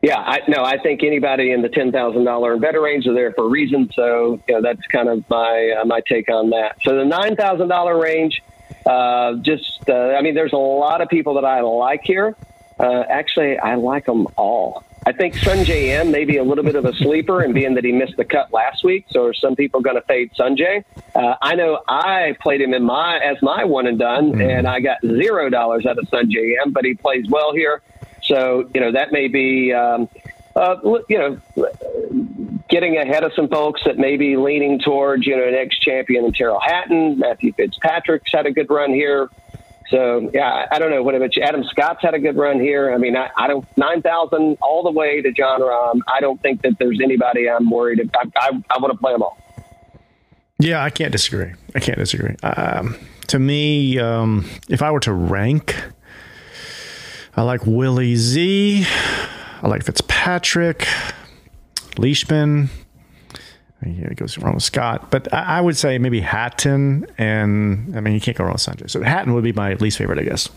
yeah, 0.03 0.19
I 0.19 0.41
no, 0.49 0.65
I 0.65 0.79
think 0.79 1.03
anybody 1.03 1.53
in 1.53 1.63
the 1.63 1.69
ten 1.69 1.93
thousand 1.93 2.25
dollar 2.25 2.53
and 2.53 2.61
better 2.61 2.81
range 2.81 3.07
are 3.07 3.15
there 3.15 3.33
for 3.33 3.45
a 3.45 3.49
reason. 3.49 3.91
So 3.95 4.41
you 4.49 4.55
know, 4.55 4.63
that's 4.63 4.85
kind 4.87 5.09
of 5.09 5.29
my 5.29 5.75
uh, 5.81 5.85
my 5.85 6.01
take 6.09 6.31
on 6.31 6.51
that. 6.51 6.77
So 6.83 6.97
the 6.97 7.05
nine 7.05 7.37
thousand 7.37 7.69
dollar 7.69 7.99
range, 8.01 8.43
uh, 8.87 9.35
just 9.37 9.89
uh, 9.89 10.15
I 10.17 10.23
mean, 10.23 10.35
there's 10.35 10.53
a 10.53 10.57
lot 10.57 11.01
of 11.03 11.09
people 11.09 11.35
that 11.35 11.45
I 11.45 11.61
like 11.61 12.01
here. 12.03 12.35
Uh, 12.79 13.05
actually, 13.11 13.59
I 13.59 13.75
like 13.75 14.07
them 14.07 14.27
all. 14.37 14.85
I 15.07 15.13
think 15.13 15.35
Sungjae 15.35 16.01
Im 16.01 16.11
may 16.11 16.25
be 16.25 16.37
a 16.37 16.45
little 16.45 16.65
bit 16.65 16.77
of 16.77 16.85
a 16.85 16.95
sleeper, 16.95 17.41
and 17.41 17.55
being 17.55 17.75
that 17.75 17.85
he 17.85 17.93
missed 17.93 18.17
the 18.17 18.25
cut 18.25 18.53
last 18.53 18.85
week, 18.85 19.07
so 19.11 19.25
are 19.25 19.35
some 19.35 19.57
people 19.57 19.81
going 19.81 19.97
to 19.97 20.03
fade 20.03 20.33
Sungjae? 20.35 20.85
Uh, 21.15 21.35
I 21.41 21.55
know 21.55 21.81
I 21.89 22.37
played 22.41 22.61
him 22.61 22.75
in 22.75 22.85
my 22.85 23.19
as 23.19 23.37
my 23.43 23.65
one 23.65 23.87
and 23.87 23.99
done, 23.99 24.33
mm. 24.33 24.59
and 24.59 24.67
I 24.67 24.81
got 24.81 24.99
zero 25.03 25.49
dollars 25.49 25.87
out 25.87 25.99
of 25.99 26.05
Sungjae 26.07 26.55
Im, 26.65 26.73
but 26.73 26.85
he 26.85 26.95
plays 26.95 27.27
well 27.29 27.53
here. 27.55 27.83
So, 28.31 28.71
you 28.73 28.81
know, 28.81 28.93
that 28.93 29.11
may 29.11 29.27
be, 29.27 29.73
um, 29.73 30.09
uh, 30.55 30.77
you 31.09 31.19
know, 31.19 31.41
getting 32.69 32.97
ahead 32.97 33.25
of 33.25 33.33
some 33.35 33.49
folks 33.49 33.83
that 33.85 33.99
may 33.99 34.17
be 34.17 34.37
leaning 34.37 34.79
towards, 34.79 35.27
you 35.27 35.37
know, 35.37 35.47
an 35.47 35.55
ex 35.55 35.77
champion 35.79 36.25
and 36.25 36.35
Tyrrell 36.35 36.61
Hatton. 36.61 37.19
Matthew 37.19 37.53
Fitzpatrick's 37.53 38.31
had 38.33 38.47
a 38.47 38.53
good 38.53 38.71
run 38.71 38.91
here. 38.95 39.29
So, 39.91 40.31
yeah, 40.33 40.67
I 40.71 40.79
don't 40.79 40.91
know. 40.91 41.03
What 41.03 41.17
about 41.17 41.35
you? 41.35 41.43
Adam 41.43 41.65
Scott's 41.65 42.01
had 42.01 42.15
a 42.15 42.21
good 42.21 42.37
run 42.37 42.61
here. 42.61 42.95
I 42.95 42.99
mean, 42.99 43.17
I, 43.17 43.29
I 43.37 43.49
don't, 43.49 43.67
9,000 43.77 44.59
all 44.63 44.85
the 44.85 44.93
way 44.93 45.21
to 45.21 45.33
Jon 45.33 45.61
Rahm. 45.61 46.01
I 46.07 46.21
don't 46.21 46.41
think 46.41 46.63
that 46.63 46.79
there's 46.79 47.01
anybody 47.03 47.51
I'm 47.51 47.69
worried 47.69 47.99
about. 47.99 48.29
I, 48.37 48.51
I, 48.51 48.51
I 48.71 48.79
want 48.79 48.93
to 48.93 48.99
play 48.99 49.13
them 49.13 49.23
all. 49.23 49.37
Yeah, 50.61 50.85
I 50.85 50.91
can't 50.91 51.11
disagree. 51.11 51.55
I 51.75 51.81
can't 51.81 51.99
disagree. 51.99 52.37
Um, 52.45 52.97
to 53.29 53.41
me, 53.41 53.99
um, 53.99 54.49
if 54.69 54.83
I 54.83 54.93
were 54.93 55.01
to 55.01 55.13
rank, 55.13 55.75
I 57.37 57.43
like 57.43 57.67
Willie 57.67 58.17
Z. 58.17 58.85
I 59.63 59.69
like 59.69 59.85
Fitzpatrick, 59.85 60.87
Leishman. 61.97 62.71
Yeah, 63.85 64.09
it 64.09 64.17
goes 64.17 64.37
wrong 64.37 64.55
with 64.55 64.63
Scott, 64.63 65.11
but 65.11 65.33
I, 65.33 65.59
I, 65.59 65.61
would 65.61 65.77
say 65.77 65.97
maybe 65.97 66.21
Hatton, 66.21 67.07
and 67.17 67.97
I 67.97 68.01
mean 68.01 68.13
you 68.13 68.21
can't 68.21 68.37
go 68.37 68.45
wrong 68.45 68.53
with 68.55 68.63
Sungjae. 68.63 68.91
So 68.91 69.03
Hatton 69.03 69.33
would 69.33 69.45
be 69.45 69.53
my 69.53 69.75
least 69.75 69.97
favorite, 69.97 70.19
I 70.19 70.25
guess. 70.25 70.51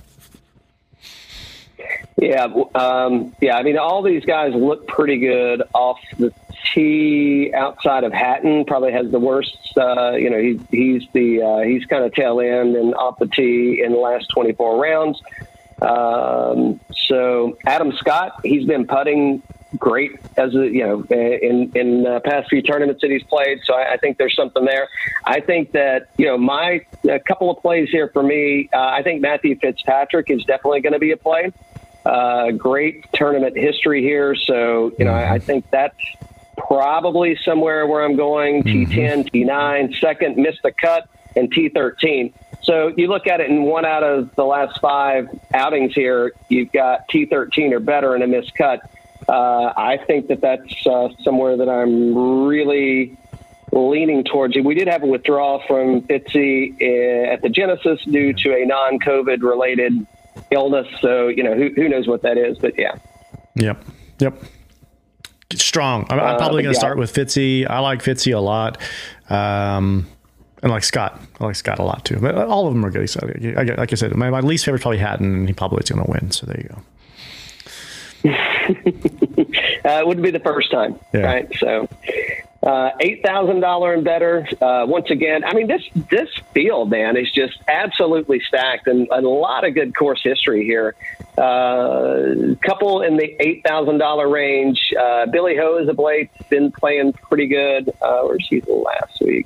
Yeah, 2.18 2.48
um, 2.76 3.34
yeah. 3.42 3.56
I 3.56 3.64
mean, 3.64 3.78
all 3.78 4.02
these 4.02 4.26
guys 4.26 4.54
look 4.54 4.88
pretty 4.88 5.20
good 5.20 5.64
off 5.74 6.00
the 6.18 6.34
tee. 6.74 7.52
Outside 7.54 8.04
of 8.04 8.12
Hatton, 8.14 8.66
probably 8.66 8.92
has 8.92 9.10
the 9.10 9.20
worst. 9.20 9.58
Uh, 9.78 10.12
you 10.12 10.30
know, 10.30 10.40
he's 10.40 10.60
he's 10.70 11.04
the 11.14 11.42
uh, 11.42 11.60
he's 11.60 11.86
kind 11.86 12.04
of 12.04 12.14
tail 12.14 12.40
end 12.40 12.76
and 12.76 12.94
off 12.96 13.20
the 13.20 13.28
tee 13.28 13.82
in 13.84 13.94
the 13.94 13.98
last 13.98 14.28
twenty 14.30 14.52
four 14.52 14.82
rounds. 14.82 15.22
Um, 15.84 16.80
so 17.08 17.58
Adam 17.66 17.92
Scott, 17.94 18.40
he's 18.44 18.66
been 18.66 18.88
putting 18.88 19.44
great 19.78 20.12
as 20.38 20.54
a, 20.54 20.68
you 20.68 20.84
know 20.84 21.04
in 21.10 21.72
in 21.76 22.06
uh, 22.06 22.20
past 22.24 22.50
few 22.50 22.62
tournaments 22.62 23.02
that 23.02 23.12
he's 23.12 23.24
played. 23.24 23.60
So 23.66 23.74
I, 23.74 23.94
I, 23.94 23.98
think 23.98 24.18
there's 24.18 24.36
something 24.36 24.64
there. 24.66 24.88
I 25.26 25.40
think 25.40 25.72
that 25.72 26.10
you 26.18 26.28
know 26.28 26.38
my 26.38 26.86
a 27.10 27.20
couple 27.20 27.50
of 27.50 27.62
plays 27.62 27.90
here 27.90 28.10
for 28.14 28.24
me. 28.24 28.70
Uh, 28.72 28.78
I 28.78 29.02
think 29.04 29.22
Matthew 29.22 29.58
Fitzpatrick 29.60 30.30
is 30.30 30.44
definitely 30.46 30.82
going 30.82 30.94
to 30.94 31.00
be 31.00 31.12
a 31.12 31.18
play. 31.18 31.52
Uh, 32.06 32.52
great 32.52 33.12
tournament 33.14 33.58
history 33.58 34.02
here, 34.02 34.36
so 34.36 34.94
you 35.00 35.06
know 35.06 35.14
I, 35.14 35.36
I 35.36 35.40
think 35.40 35.70
that's 35.72 35.98
probably 36.58 37.38
somewhere 37.44 37.88
where 37.88 38.04
I'm 38.04 38.16
going. 38.16 38.64
T10, 38.64 39.32
T9, 39.32 40.00
second 40.00 40.38
missed 40.38 40.62
the 40.64 40.72
cut, 40.72 41.10
and 41.36 41.54
T13. 41.54 42.34
So 42.62 42.94
you 42.96 43.08
look 43.08 43.28
at 43.28 43.42
it 43.42 43.50
in 43.50 43.64
one 43.64 43.86
out 43.86 44.04
of 44.04 44.34
the 44.36 44.46
last 44.46 44.80
five 44.80 45.28
outings 45.54 45.94
here, 45.94 46.34
you've 46.50 46.72
got 46.72 47.10
T13 47.10 47.74
or 47.74 47.80
better 47.80 48.16
in 48.16 48.22
a 48.22 48.28
missed 48.28 48.56
cut. 48.56 48.82
Uh, 49.28 49.74
I 49.76 50.00
think 50.06 50.28
that 50.28 50.42
that's 50.42 50.88
uh, 50.88 51.10
somewhere 51.24 51.58
that 51.58 51.70
I'm 51.70 52.46
really 52.48 53.18
leaning 53.72 54.24
towards. 54.24 54.56
We 54.56 54.76
did 54.76 54.88
have 54.88 55.04
a 55.04 55.08
withdrawal 55.08 55.62
from 55.68 56.02
Fitzy 56.04 56.74
uh, 56.82 57.34
at 57.34 57.42
the 57.42 57.50
Genesis 57.50 58.04
due 58.06 58.34
to 58.34 58.56
a 58.56 58.66
non-COVID 58.66 59.42
related 59.42 60.06
illness. 60.52 60.88
So 61.02 61.28
you 61.28 61.44
know 61.44 61.56
who, 61.56 61.70
who 61.76 61.90
knows 61.90 62.08
what 62.08 62.22
that 62.22 62.38
is, 62.38 62.58
but 62.60 62.78
yeah. 62.78 62.96
Yep. 63.56 63.84
Yep. 64.20 64.44
Strong. 65.54 66.08
I'm, 66.10 66.20
I'm 66.20 66.38
probably 66.38 66.62
uh, 66.62 66.64
going 66.64 66.64
to 66.64 66.70
yeah. 66.72 66.80
start 66.80 66.98
with 66.98 67.14
Fitzy. 67.14 67.70
I 67.70 67.80
like 67.80 68.02
Fitzy 68.02 68.36
a 68.36 68.40
lot. 68.40 68.78
Um, 69.30 70.08
and 70.64 70.72
like 70.72 70.84
Scott, 70.84 71.22
I 71.40 71.44
like 71.44 71.56
Scott 71.56 71.78
a 71.78 71.84
lot 71.84 72.06
too. 72.06 72.18
But 72.20 72.36
all 72.36 72.68
of 72.68 72.74
them 72.74 72.86
are 72.86 72.90
good. 72.90 73.14
Like 73.78 73.92
I 73.92 73.96
said, 73.96 74.16
my, 74.16 74.30
my 74.30 74.40
least 74.40 74.64
favorite 74.64 74.80
is 74.80 74.82
probably 74.82 74.98
Hatton, 74.98 75.36
and 75.36 75.48
he 75.48 75.54
probably 75.54 75.84
is 75.84 75.90
going 75.90 76.06
to 76.06 76.10
win. 76.10 76.32
So 76.32 76.46
there 76.48 76.62
you 76.62 76.70
go. 76.70 76.82
uh, 79.86 80.00
it 80.00 80.08
wouldn't 80.08 80.24
be 80.24 80.32
the 80.32 80.40
first 80.40 80.72
time, 80.72 80.98
yeah. 81.14 81.22
right? 81.22 81.54
So, 81.60 81.90
Uh, 82.64 82.92
Eight 83.02 83.22
thousand 83.22 83.60
dollar 83.60 83.94
and 83.94 84.06
better. 84.06 84.48
Uh, 84.62 84.86
once 84.88 85.10
again, 85.10 85.44
I 85.44 85.54
mean 85.54 85.68
this 85.68 85.84
this 86.10 86.30
field, 86.54 86.90
man, 86.90 87.18
is 87.18 87.30
just 87.30 87.58
absolutely 87.68 88.40
stacked 88.40 88.88
and, 88.88 89.06
and 89.12 89.26
a 89.26 89.30
lot 89.30 89.68
of 89.68 89.74
good 89.74 89.94
course 89.94 90.22
history 90.24 90.64
here. 90.64 90.96
A 91.38 91.42
uh, 91.42 92.56
couple 92.66 93.02
in 93.02 93.18
the 93.18 93.36
eight 93.42 93.64
thousand 93.68 93.98
dollar 93.98 94.30
range. 94.30 94.80
Uh, 94.98 95.26
Billy 95.26 95.58
Ho 95.58 95.78
is 95.78 95.90
a 95.90 95.94
blade, 95.94 96.30
been 96.50 96.72
playing 96.72 97.12
pretty 97.12 97.48
good. 97.48 97.90
Uh, 98.02 98.22
where's 98.22 98.48
he 98.50 98.62
last 98.62 99.20
week? 99.20 99.46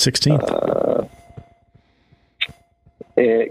Sixteenth. 0.00 0.42
Uh, 0.42 1.04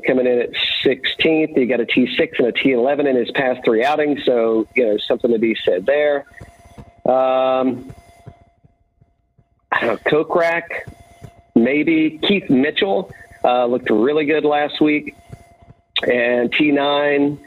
coming 0.08 0.26
in 0.26 0.40
at 0.40 0.50
16th. 0.84 1.58
He 1.58 1.66
got 1.66 1.80
a 1.80 1.86
T6 1.86 2.40
and 2.40 2.48
a 2.48 2.52
T11 2.52 3.08
in 3.08 3.16
his 3.16 3.32
past 3.32 3.62
three 3.64 3.84
outings, 3.84 4.24
so 4.26 4.68
you 4.76 4.86
know 4.86 4.98
something 4.98 5.32
to 5.32 5.40
be 5.40 5.56
said 5.64 5.86
there. 5.86 6.26
Um, 7.06 7.94
I 9.72 9.82
don't 9.82 10.06
know, 10.06 10.24
Kokrak, 10.24 10.92
maybe 11.56 12.20
Keith 12.24 12.50
Mitchell 12.50 13.12
uh, 13.44 13.66
looked 13.66 13.90
really 13.90 14.26
good 14.26 14.46
last 14.46 14.82
week, 14.82 15.16
and 16.04 16.52
T9, 16.52 17.38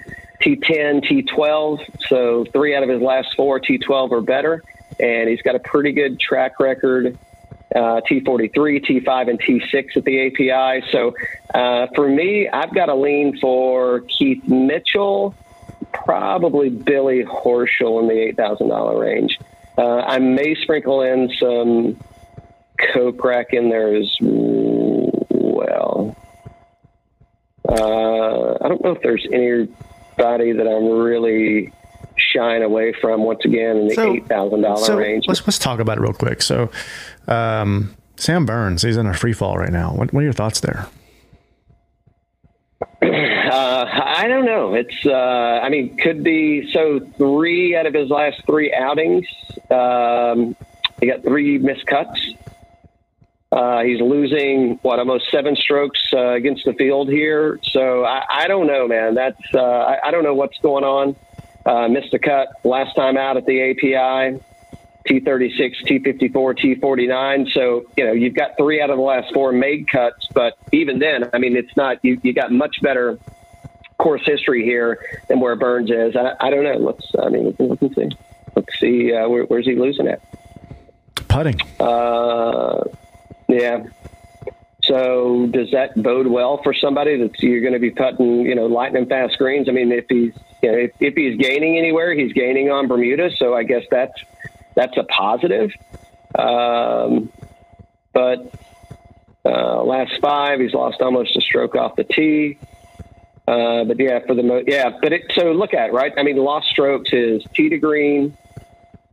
T10, 0.41 1.05
T12. 1.05 2.09
So 2.09 2.45
three 2.53 2.77
out 2.77 2.83
of 2.83 2.89
his 2.89 3.03
last 3.03 3.35
four 3.35 3.61
T12 3.61 4.11
or 4.11 4.21
better, 4.21 4.63
and 5.01 5.29
he's 5.29 5.43
got 5.43 5.57
a 5.57 5.61
pretty 5.61 5.93
good 5.93 6.21
track 6.21 6.61
record. 6.61 7.19
Uh, 7.75 8.01
T43, 8.11 8.53
T5, 8.85 9.31
and 9.31 9.41
T6 9.41 9.97
at 9.97 10.05
the 10.05 10.27
API. 10.27 10.87
So 10.93 11.15
uh, 11.55 11.87
for 11.95 12.09
me, 12.09 12.49
I've 12.49 12.75
got 12.75 12.89
a 12.89 12.95
lean 12.95 13.39
for 13.39 14.01
Keith 14.01 14.47
Mitchell, 14.47 15.35
probably 15.93 16.69
Billy 16.69 17.25
Horschel 17.25 18.01
in 18.01 18.09
the 18.09 18.43
$8,000 18.43 19.01
range. 19.01 19.39
Uh, 19.79 20.01
I 20.01 20.19
may 20.19 20.55
sprinkle 20.57 21.01
in 21.03 21.31
some 21.41 21.99
Kokrak 22.79 23.53
in 23.53 23.71
there 23.71 23.95
as 23.95 24.17
well. 24.21 26.17
Uh, 27.69 28.53
I 28.61 28.69
don't 28.69 28.85
know 28.85 28.91
if 28.91 29.03
there's 29.03 29.27
anybody 29.33 30.53
that 30.53 30.67
I'm 30.67 30.89
really 30.89 31.73
shying 32.17 32.63
away 32.63 32.93
from 33.01 33.23
once 33.23 33.45
again 33.45 33.77
in 33.77 33.89
the 33.89 33.95
so, 33.95 34.13
eight 34.13 34.27
thousand 34.27 34.63
dollar 34.63 34.85
so 34.85 34.97
range. 34.97 35.25
Let's 35.27 35.47
let's 35.47 35.59
talk 35.59 35.81
about 35.81 35.99
it 35.99 36.01
real 36.01 36.13
quick. 36.13 36.43
So, 36.43 36.71
um, 37.29 37.95
Sam 38.17 38.47
Burns, 38.47 38.83
he's 38.83 38.97
in 38.97 39.07
a 39.07 39.15
free 39.15 39.33
fall 39.33 39.57
right 39.57 39.73
now. 39.73 39.93
What, 39.93 40.13
what 40.13 40.21
are 40.21 40.25
your 40.25 40.33
thoughts 40.33 40.61
there? 40.61 40.87
Uh, 43.53 43.85
I 43.93 44.29
don't 44.29 44.47
know. 44.47 44.73
It's, 44.73 45.05
uh, 45.05 45.13
I 45.63 45.69
mean, 45.69 45.99
could 45.99 46.25
be. 46.25 46.73
So 46.73 47.01
three 47.19 47.77
out 47.77 47.85
of 47.85 47.93
his 47.93 48.09
last 48.09 48.41
three 48.47 48.73
outings, 48.73 49.27
um, 49.71 50.57
he 50.99 51.07
got 51.07 51.23
three 51.23 51.59
missed 51.59 51.85
cuts. 51.85 52.19
Uh, 53.53 53.83
he's 53.83 54.01
losing 54.01 54.79
what 54.81 54.99
almost 54.99 55.31
seven 55.31 55.55
strokes 55.55 56.01
uh, 56.15 56.33
against 56.33 56.65
the 56.65 56.73
field 56.73 57.11
here. 57.11 57.61
So 57.65 58.07
I, 58.07 58.23
I 58.31 58.49
don't 58.49 58.67
know, 58.67 58.89
man. 58.89 59.15
That's 59.15 59.43
uh, 59.53 59.61
I, 59.61 60.09
I, 60.09 60.11
don't 60.11 60.25
know 60.25 60.35
what's 60.35 60.57
going 60.61 60.85
on. 60.85 61.15
Uh, 61.67 61.89
missed 61.89 62.15
a 62.15 62.19
cut 62.19 62.49
last 62.65 62.97
time 62.97 63.19
out 63.19 63.37
at 63.37 63.45
the 63.45 63.71
API. 63.71 64.41
T36, 65.09 65.85
T54, 65.85 66.33
T49. 66.33 67.53
So, 67.53 67.85
you 67.97 68.05
know, 68.05 68.13
you've 68.13 68.35
got 68.35 68.57
three 68.57 68.81
out 68.81 68.91
of 68.91 68.97
the 68.97 69.03
last 69.03 69.33
four 69.35 69.53
made 69.53 69.89
cuts, 69.89 70.29
but 70.33 70.57
even 70.73 70.99
then, 70.99 71.29
I 71.33 71.39
mean, 71.39 71.57
it's 71.57 71.77
not, 71.77 71.99
you, 72.03 72.21
you 72.23 72.33
got 72.33 72.53
much 72.53 72.81
better 72.83 73.19
course 73.99 74.23
history 74.25 74.65
here 74.65 75.05
than 75.29 75.41
where 75.41 75.57
Burns 75.57 75.91
is. 75.91 76.17
I, 76.17 76.35
I 76.41 76.51
don't 76.51 76.65
know. 76.65 76.77
Let's, 76.77 77.07
I 77.21 77.29
mean, 77.29 77.47
we 77.47 77.53
can 77.53 77.67
look 77.69 77.83
and 77.83 77.95
see. 77.95 78.09
Let's 78.55 78.81
see, 78.81 79.13
uh, 79.13 79.29
where, 79.29 79.45
where's 79.45 79.65
he 79.65 79.75
losing 79.75 80.07
at? 80.09 80.21
Putting. 81.29 81.61
Uh, 81.81 82.85
yeah. 83.49 83.85
So 84.85 85.47
does 85.51 85.71
that 85.71 86.01
bode 86.01 86.27
well 86.27 86.61
for 86.63 86.75
somebody 86.75 87.17
that 87.23 87.41
you're 87.41 87.61
going 87.61 87.73
to 87.73 87.79
be 87.79 87.91
putting, 87.91 88.43
you 88.43 88.55
know, 88.55 88.67
lightning 88.67 89.07
fast 89.07 89.39
greens? 89.39 89.69
I 89.69 89.73
mean, 89.73 89.93
if 89.93 90.07
he's, 90.09 90.35
you 90.63 90.73
know, 90.73 90.79
if, 90.79 90.91
if 91.01 91.15
he's 91.15 91.39
gaining 91.39 91.79
anywhere, 91.79 92.15
he's 92.15 92.33
gaining 92.33 92.71
on 92.71 92.89
Bermuda. 92.89 93.31
So 93.37 93.55
I 93.55 93.63
guess 93.63 93.85
that's 93.91 94.13
that's 94.75 94.97
a 94.97 95.05
positive. 95.05 95.73
Um, 96.35 97.31
but 98.13 98.53
uh, 99.45 99.83
last 99.83 100.13
five, 100.21 100.61
he's 100.61 100.75
lost 100.75 101.01
almost 101.01 101.37
a 101.37 101.41
stroke 101.41 101.75
off 101.75 101.97
the 101.97 102.05
tee. 102.05 102.59
Uh, 103.47 103.85
but 103.85 103.99
yeah, 103.99 104.21
for 104.27 104.35
the 104.35 104.43
mo- 104.43 104.63
yeah, 104.67 104.91
but 105.03 105.13
it, 105.13 105.33
so 105.35 105.53
look 105.53 105.75
at 105.75 105.89
it, 105.89 105.93
right. 105.93 106.13
I 106.17 106.23
mean, 106.23 106.37
lost 106.37 106.69
strokes 106.69 107.13
is 107.13 107.45
tee 107.55 107.69
to 107.71 107.79
green, 107.79 108.37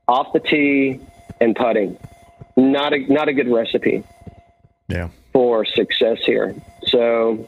off 0.07 0.31
the 0.33 0.39
tee, 0.39 0.99
and 1.41 1.55
putting. 1.55 1.97
Not 2.55 2.93
a 2.93 2.99
not 3.11 3.27
a 3.27 3.33
good 3.33 3.51
recipe. 3.51 4.03
Yeah. 4.87 5.09
For 5.33 5.65
success 5.65 6.17
here. 6.25 6.55
So 6.87 7.47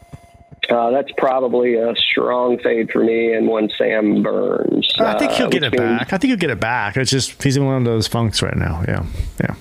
uh, 0.72 0.90
that's 0.92 1.12
probably 1.18 1.76
a 1.76 1.94
strong 1.96 2.58
fade 2.60 2.90
for 2.92 3.04
me 3.04 3.34
and 3.34 3.48
one 3.48 3.70
Sam 3.78 4.24
Burns. 4.24 4.94
I 5.00 5.18
think 5.20 5.34
he'll 5.34 5.48
uh, 5.48 5.50
get 5.50 5.64
it 5.64 5.72
means, 5.74 6.00
back. 6.00 6.14
I 6.14 6.18
think 6.18 6.30
he'll 6.30 6.38
get 6.38 6.50
it 6.50 6.60
back. 6.60 6.98
It's 6.98 7.12
just 7.12 7.42
he's 7.44 7.58
in 7.58 7.66
one 7.66 7.78
of 7.78 7.84
those 7.84 8.08
funks 8.08 8.42
right 8.42 8.56
now. 8.56 8.84
Yeah, 8.88 9.06
yeah. 9.42 9.56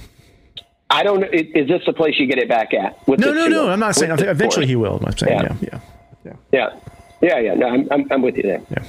I 0.89 1.03
don't 1.03 1.21
know. 1.21 1.29
Is 1.33 1.69
this 1.69 1.83
the 1.87 1.93
place 1.93 2.15
you 2.19 2.27
get 2.27 2.39
it 2.39 2.49
back 2.49 2.75
at? 2.75 3.07
no, 3.07 3.33
no, 3.33 3.47
no. 3.49 3.71
I'm 3.71 3.81
not 3.81 3.95
saying. 3.95 4.13
eventually 4.19 4.67
he 4.67 4.77
will. 4.77 5.01
I'm 5.05 5.17
saying. 5.17 5.41
Yeah, 5.41 5.57
yeah, 5.61 5.81
yeah, 6.25 6.33
yeah, 6.53 6.71
yeah. 7.21 7.39
yeah. 7.39 7.55
No, 7.55 7.69
I'm, 7.69 7.89
I'm, 7.91 8.13
I'm 8.13 8.23
with 8.23 8.37
you 8.37 8.43
there. 8.43 8.63
Yeah. 8.71 8.85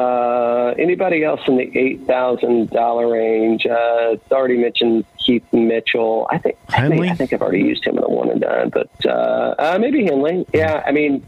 Uh, 0.00 0.74
anybody 0.76 1.22
else 1.22 1.40
in 1.46 1.56
the 1.56 1.70
eight 1.78 2.04
thousand 2.04 2.70
dollar 2.70 3.12
range? 3.12 3.64
Uh, 3.64 4.16
already 4.32 4.56
mentioned 4.56 5.04
Keith 5.24 5.44
Mitchell. 5.52 6.26
I 6.30 6.38
think 6.38 6.56
I 6.68 6.88
think, 6.88 7.02
I 7.02 7.14
think 7.14 7.32
I've 7.32 7.42
already 7.42 7.62
used 7.62 7.84
him 7.84 7.96
in 7.98 8.04
a 8.04 8.08
one 8.08 8.30
and 8.30 8.40
done, 8.40 8.70
but 8.70 8.90
uh, 9.06 9.54
uh 9.58 9.78
maybe 9.80 10.04
Henley. 10.04 10.46
Yeah, 10.52 10.82
I 10.86 10.92
mean, 10.92 11.26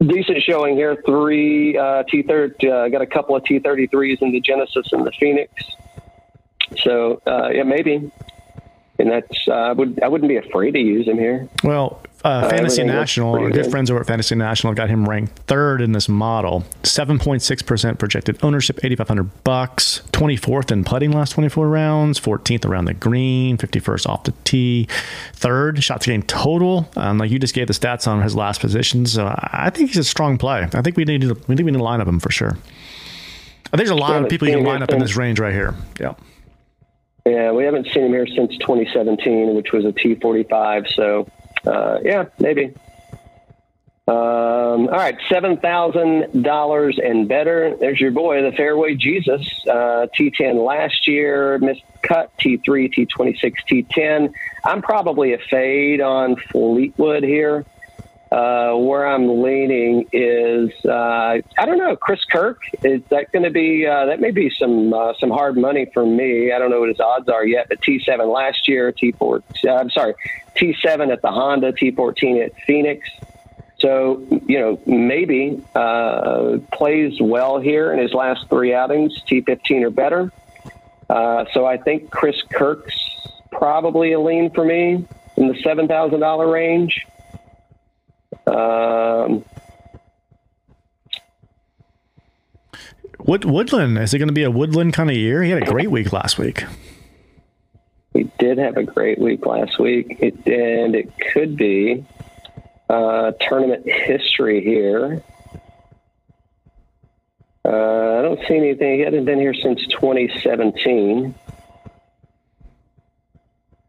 decent 0.00 0.42
showing 0.42 0.76
here. 0.76 0.96
Three 1.04 1.76
uh, 1.76 2.04
T 2.10 2.22
third. 2.22 2.62
Uh, 2.64 2.88
got 2.88 3.02
a 3.02 3.06
couple 3.06 3.36
of 3.36 3.44
T 3.44 3.58
thirty 3.58 3.86
threes 3.86 4.18
in 4.20 4.32
the 4.32 4.40
Genesis 4.40 4.92
and 4.92 5.06
the 5.06 5.12
Phoenix. 5.12 5.52
So 6.76 7.20
yeah, 7.26 7.62
maybe 7.62 8.10
and 8.98 9.10
that's 9.10 9.48
uh, 9.48 9.52
I 9.52 9.72
would 9.72 10.02
I 10.02 10.08
wouldn't 10.08 10.28
be 10.28 10.36
afraid 10.36 10.72
to 10.72 10.80
use 10.80 11.06
him 11.06 11.18
here. 11.18 11.48
Well, 11.62 12.00
uh, 12.26 12.48
Fantasy 12.48 12.82
National, 12.82 13.34
our 13.36 13.50
good 13.50 13.70
friends 13.70 13.90
over 13.90 14.00
at 14.00 14.06
Fantasy 14.06 14.34
National 14.34 14.74
got 14.74 14.88
him 14.88 15.08
ranked 15.08 15.38
third 15.46 15.80
in 15.80 15.92
this 15.92 16.08
model. 16.08 16.64
Seven 16.82 17.18
point 17.18 17.42
six 17.42 17.62
percent 17.62 17.98
projected 17.98 18.38
ownership, 18.42 18.80
eighty 18.82 18.96
five 18.96 19.08
hundred 19.08 19.44
bucks. 19.44 20.02
Twenty 20.12 20.36
fourth 20.36 20.72
in 20.72 20.84
putting 20.84 21.12
last 21.12 21.32
twenty 21.32 21.48
four 21.48 21.68
rounds. 21.68 22.18
Fourteenth 22.18 22.64
around 22.64 22.86
the 22.86 22.94
green. 22.94 23.56
Fifty 23.56 23.78
first 23.78 24.06
off 24.06 24.24
the 24.24 24.32
tee. 24.44 24.88
Third 25.34 25.82
shots 25.82 26.06
gained 26.06 26.28
total. 26.28 26.88
Um, 26.96 27.18
like 27.18 27.30
you 27.30 27.38
just 27.38 27.54
gave 27.54 27.68
the 27.68 27.74
stats 27.74 28.08
on 28.08 28.22
his 28.22 28.34
last 28.34 28.60
position, 28.60 29.06
so 29.06 29.26
I 29.26 29.70
think 29.70 29.90
he's 29.90 29.98
a 29.98 30.04
strong 30.04 30.38
play. 30.38 30.68
I 30.72 30.82
think 30.82 30.96
we 30.96 31.04
need 31.04 31.20
to 31.20 31.34
we 31.34 31.54
think 31.54 31.60
we 31.60 31.70
need 31.70 31.78
to 31.78 31.84
line 31.84 32.00
up 32.00 32.08
him 32.08 32.18
for 32.18 32.30
sure. 32.30 32.56
There's 33.72 33.90
a 33.90 33.94
lot 33.94 34.22
of 34.22 34.28
people 34.28 34.48
you 34.48 34.54
can 34.54 34.64
line 34.64 34.82
up 34.82 34.90
in 34.90 34.98
this 34.98 35.16
range 35.16 35.38
right 35.38 35.52
here. 35.52 35.74
Yeah. 36.00 36.14
Yeah, 37.26 37.50
we 37.50 37.64
haven't 37.64 37.88
seen 37.92 38.04
him 38.04 38.12
here 38.12 38.26
since 38.26 38.56
2017, 38.58 39.56
which 39.56 39.72
was 39.72 39.84
a 39.84 39.90
T45. 39.90 40.94
So, 40.94 41.28
uh, 41.66 42.00
yeah, 42.02 42.26
maybe. 42.38 42.74
Um, 44.08 44.88
all 44.88 44.98
right, 44.98 45.18
seven 45.28 45.56
thousand 45.56 46.44
dollars 46.44 46.98
and 47.02 47.28
better. 47.28 47.76
There's 47.76 48.00
your 48.00 48.12
boy, 48.12 48.40
the 48.42 48.56
fairway 48.56 48.94
Jesus. 48.94 49.66
Uh, 49.66 50.06
T10 50.16 50.64
last 50.64 51.08
year, 51.08 51.58
missed 51.58 51.82
cut. 52.02 52.30
T3, 52.38 52.62
T26, 52.94 53.54
T10. 53.68 54.32
I'm 54.64 54.80
probably 54.80 55.32
a 55.32 55.38
fade 55.38 56.00
on 56.00 56.36
Fleetwood 56.36 57.24
here. 57.24 57.64
Uh, 58.30 58.74
where 58.74 59.06
I'm 59.06 59.40
leaning 59.40 60.08
is 60.12 60.72
uh, 60.84 60.90
I 61.58 61.64
don't 61.64 61.78
know 61.78 61.94
Chris 61.94 62.24
Kirk? 62.24 62.60
Is 62.82 63.00
that 63.10 63.30
going 63.30 63.44
to 63.44 63.50
be 63.50 63.86
uh, 63.86 64.06
that 64.06 64.20
may 64.20 64.32
be 64.32 64.50
some 64.50 64.92
uh, 64.92 65.12
some 65.20 65.30
hard 65.30 65.56
money 65.56 65.86
for 65.94 66.04
me. 66.04 66.50
I 66.50 66.58
don't 66.58 66.70
know 66.70 66.80
what 66.80 66.88
his 66.88 66.98
odds 66.98 67.28
are 67.28 67.46
yet 67.46 67.68
but 67.68 67.80
T7 67.82 68.32
last 68.32 68.66
year 68.66 68.92
T4 68.92 69.42
uh, 69.64 69.70
I'm 69.76 69.90
sorry 69.90 70.14
T7 70.56 71.12
at 71.12 71.22
the 71.22 71.30
Honda 71.30 71.72
T14 71.72 72.44
at 72.44 72.60
Phoenix. 72.62 73.08
So 73.78 74.26
you 74.46 74.58
know 74.58 74.80
maybe 74.86 75.64
uh, 75.76 76.58
plays 76.72 77.20
well 77.20 77.60
here 77.60 77.92
in 77.92 78.00
his 78.00 78.12
last 78.12 78.48
three 78.48 78.74
outings 78.74 79.22
T15 79.22 79.84
or 79.84 79.90
better. 79.90 80.32
So 81.08 81.64
I 81.64 81.76
think 81.76 82.10
Chris 82.10 82.42
Kirk's 82.50 82.98
probably 83.52 84.12
a 84.12 84.20
lean 84.20 84.50
for 84.50 84.64
me 84.64 85.06
in 85.36 85.46
the 85.46 85.54
seven 85.62 85.86
thousand 85.86 86.18
dollar 86.18 86.50
range. 86.50 87.06
Um, 88.46 89.44
what 93.18 93.44
Woodland 93.44 93.98
is 93.98 94.14
it 94.14 94.18
going 94.18 94.28
to 94.28 94.34
be 94.34 94.44
a 94.44 94.50
Woodland 94.50 94.92
kind 94.92 95.10
of 95.10 95.16
year? 95.16 95.42
He 95.42 95.50
had 95.50 95.62
a 95.62 95.66
great 95.66 95.90
week 95.90 96.12
last 96.12 96.38
week. 96.38 96.64
He 98.12 98.30
did 98.38 98.58
have 98.58 98.76
a 98.76 98.82
great 98.82 99.18
week 99.18 99.44
last 99.44 99.78
week, 99.78 100.16
it, 100.20 100.34
and 100.46 100.94
it 100.94 101.12
could 101.32 101.56
be 101.56 102.04
uh, 102.88 103.32
tournament 103.40 103.84
history 103.86 104.62
here. 104.62 105.22
Uh, 107.64 108.18
I 108.18 108.22
don't 108.22 108.38
see 108.46 108.56
anything. 108.56 108.98
He 108.98 109.00
hasn't 109.00 109.26
been 109.26 109.40
here 109.40 109.54
since 109.54 109.84
2017. 109.88 111.34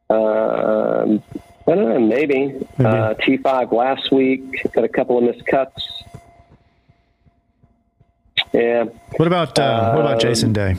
Um, 0.10 1.24
I 1.68 1.76
don't 1.76 1.90
know, 1.90 2.00
maybe. 2.00 2.48
maybe. 2.48 2.64
Uh, 2.80 3.14
T5 3.16 3.74
last 3.74 4.12
week, 4.12 4.72
got 4.74 4.86
a 4.86 4.90
couple 4.90 5.18
of 5.18 5.24
missed 5.24 5.46
cuts. 5.46 5.86
Yeah. 8.54 8.86
What 9.18 9.28
about 9.28 9.60
uh, 9.60 9.94
what 9.94 10.02
about 10.02 10.22
Jason 10.22 10.54
Day? 10.54 10.76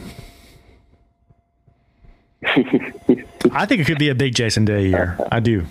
I 3.52 3.66
think 3.66 3.80
it 3.80 3.86
could 3.86 3.98
be 3.98 4.08
a 4.08 4.14
big 4.14 4.34
Jason 4.34 4.64
Day 4.64 4.86
year. 4.86 5.18
I 5.30 5.40
do. 5.40 5.66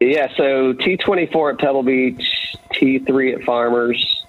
Yeah, 0.00 0.28
so 0.36 0.74
T24 0.74 1.52
at 1.54 1.58
Pebble 1.60 1.84
Beach, 1.84 2.56
T3 2.74 3.36
at 3.36 3.42
Farmers. 3.44 4.21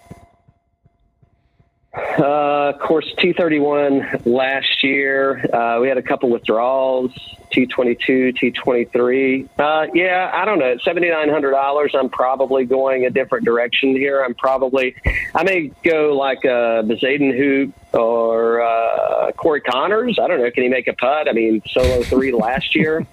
Uh, 1.93 2.73
course, 2.79 3.11
T31 3.17 4.25
last 4.25 4.83
year, 4.83 5.37
uh, 5.53 5.79
we 5.79 5.87
had 5.87 5.97
a 5.97 6.01
couple 6.01 6.29
withdrawals. 6.29 7.11
T22, 7.51 8.35
T23. 8.35 9.47
Uh, 9.59 9.87
yeah, 9.93 10.31
I 10.33 10.43
don't 10.43 10.57
know. 10.57 10.75
$7,900. 10.77 11.93
I'm 11.93 12.09
probably 12.09 12.65
going 12.65 13.05
a 13.05 13.11
different 13.11 13.45
direction 13.45 13.95
here. 13.95 14.23
I'm 14.23 14.33
probably, 14.33 14.95
I 15.35 15.43
may 15.43 15.71
go 15.83 16.17
like 16.17 16.43
a 16.45 16.83
Bezuidenhout 16.83 17.71
or 17.93 18.61
uh, 18.61 19.31
Corey 19.33 19.61
Conners. 19.61 20.17
I 20.17 20.27
don't 20.27 20.41
know. 20.41 20.49
Can 20.49 20.63
he 20.63 20.69
make 20.69 20.87
a 20.87 20.93
putt? 20.93 21.29
I 21.29 21.33
mean, 21.33 21.61
solo 21.67 22.01
three 22.01 22.31
last 22.33 22.75
year. 22.75 23.05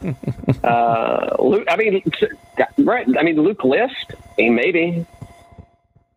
uh, 0.64 1.36
Luke, 1.38 1.66
I 1.68 1.76
mean, 1.76 2.02
right. 2.78 3.06
I 3.18 3.22
mean, 3.22 3.36
Luke 3.36 3.62
List, 3.62 4.14
I 4.38 4.42
mean, 4.42 4.54
maybe. 4.54 5.06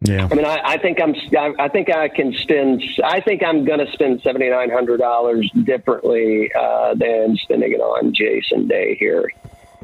Yeah. 0.03 0.27
I 0.29 0.35
mean, 0.35 0.45
I, 0.45 0.59
I 0.63 0.77
think 0.77 1.01
I'm. 1.01 1.15
I, 1.57 1.69
think 1.69 1.89
I 1.89 2.09
can 2.09 2.33
spend. 2.33 2.83
I 3.03 3.21
think 3.21 3.41
I'm 3.41 3.63
going 3.63 3.79
to 3.79 3.89
spend 3.93 4.21
seventy 4.21 4.49
nine 4.49 4.69
hundred 4.69 4.97
dollars 4.97 5.49
differently 5.63 6.51
uh, 6.53 6.93
than 6.95 7.37
spending 7.37 7.71
it 7.71 7.79
on 7.79 8.13
Jason 8.13 8.67
Day 8.67 8.95
here. 8.95 9.31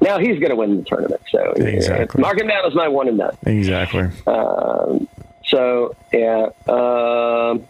Now 0.02 0.20
he's 0.20 0.40
going 0.40 0.50
to 0.50 0.58
win 0.58 0.78
the 0.78 0.84
tournament, 0.84 1.22
so 1.32 1.54
exactly. 1.56 2.22
mark 2.22 2.38
him 2.38 2.48
down 2.48 2.66
as 2.66 2.76
my 2.76 2.90
one 2.90 3.08
and 3.08 3.18
done. 3.18 3.38
Exactly. 3.46 4.10
Um, 4.28 5.08
so 5.46 5.96
yeah. 6.12 6.50
Um, 6.68 7.66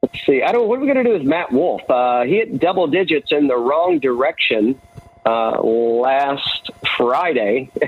let's 0.00 0.24
see. 0.24 0.42
I 0.42 0.50
don't. 0.50 0.66
What 0.66 0.78
are 0.78 0.80
we 0.80 0.86
going 0.86 1.04
to 1.04 1.04
do 1.04 1.12
with 1.12 1.24
Matt 1.24 1.52
Wolff? 1.52 1.82
Uh, 1.90 2.22
he 2.22 2.36
hit 2.36 2.58
double 2.58 2.86
digits 2.86 3.32
in 3.32 3.48
the 3.48 3.56
wrong 3.56 3.98
direction 3.98 4.80
uh, 5.24 5.62
last 5.62 6.70
Friday. 6.96 7.70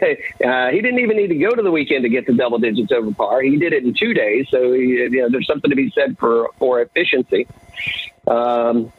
uh, 0.45 0.69
he 0.71 0.81
didn't 0.81 1.01
even 1.01 1.17
need 1.17 1.29
to 1.29 1.37
go 1.37 1.51
to 1.51 1.63
the 1.63 1.71
weekend 1.71 2.05
to 2.05 2.09
get 2.09 2.27
the 2.27 2.33
double 2.33 2.59
digits 2.59 2.93
over 2.93 3.13
par. 3.13 3.43
He 3.43 3.57
did 3.57 3.73
it 3.73 3.85
in 3.85 3.95
two 3.95 4.15
days. 4.15 4.47
So 4.51 4.73
he, 4.73 4.81
you 4.81 5.23
know, 5.23 5.29
there's 5.31 5.47
something 5.47 5.71
to 5.71 5.77
be 5.77 5.91
said 5.91 6.19
for 6.19 6.51
for 6.59 6.81
efficiency. 6.81 7.47
Um, 8.27 8.93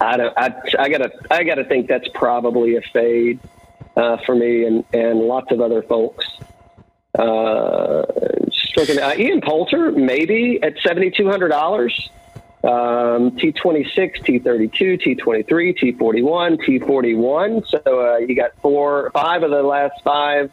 I 0.00 0.16
don't. 0.16 0.34
I, 0.36 0.54
I 0.78 0.88
gotta. 0.88 1.12
I 1.30 1.44
gotta 1.44 1.64
think 1.64 1.88
that's 1.88 2.08
probably 2.14 2.76
a 2.76 2.82
fade 2.92 3.38
uh, 3.96 4.18
for 4.24 4.34
me 4.34 4.64
and 4.64 4.84
and 4.92 5.20
lots 5.20 5.52
of 5.52 5.60
other 5.60 5.82
folks. 5.82 6.26
Uh, 7.18 8.02
uh, 8.78 9.14
Ian 9.16 9.40
Poulter 9.40 9.92
maybe 9.92 10.58
at 10.62 10.74
seventy 10.86 11.10
two 11.10 11.28
hundred 11.30 11.48
dollars 11.48 12.10
um, 12.66 13.30
T26, 13.32 13.94
T32, 14.24 15.00
T23, 15.00 15.96
T41, 15.96 16.58
T41. 16.58 17.68
So 17.68 17.80
uh, 17.84 18.16
you 18.18 18.34
got 18.34 18.56
four, 18.60 19.10
five 19.12 19.44
of 19.44 19.50
the 19.50 19.62
last 19.62 20.02
five 20.02 20.50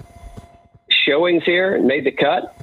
showings 0.90 1.44
here 1.44 1.76
and 1.76 1.86
made 1.86 2.06
the 2.06 2.12
cut. 2.12 2.56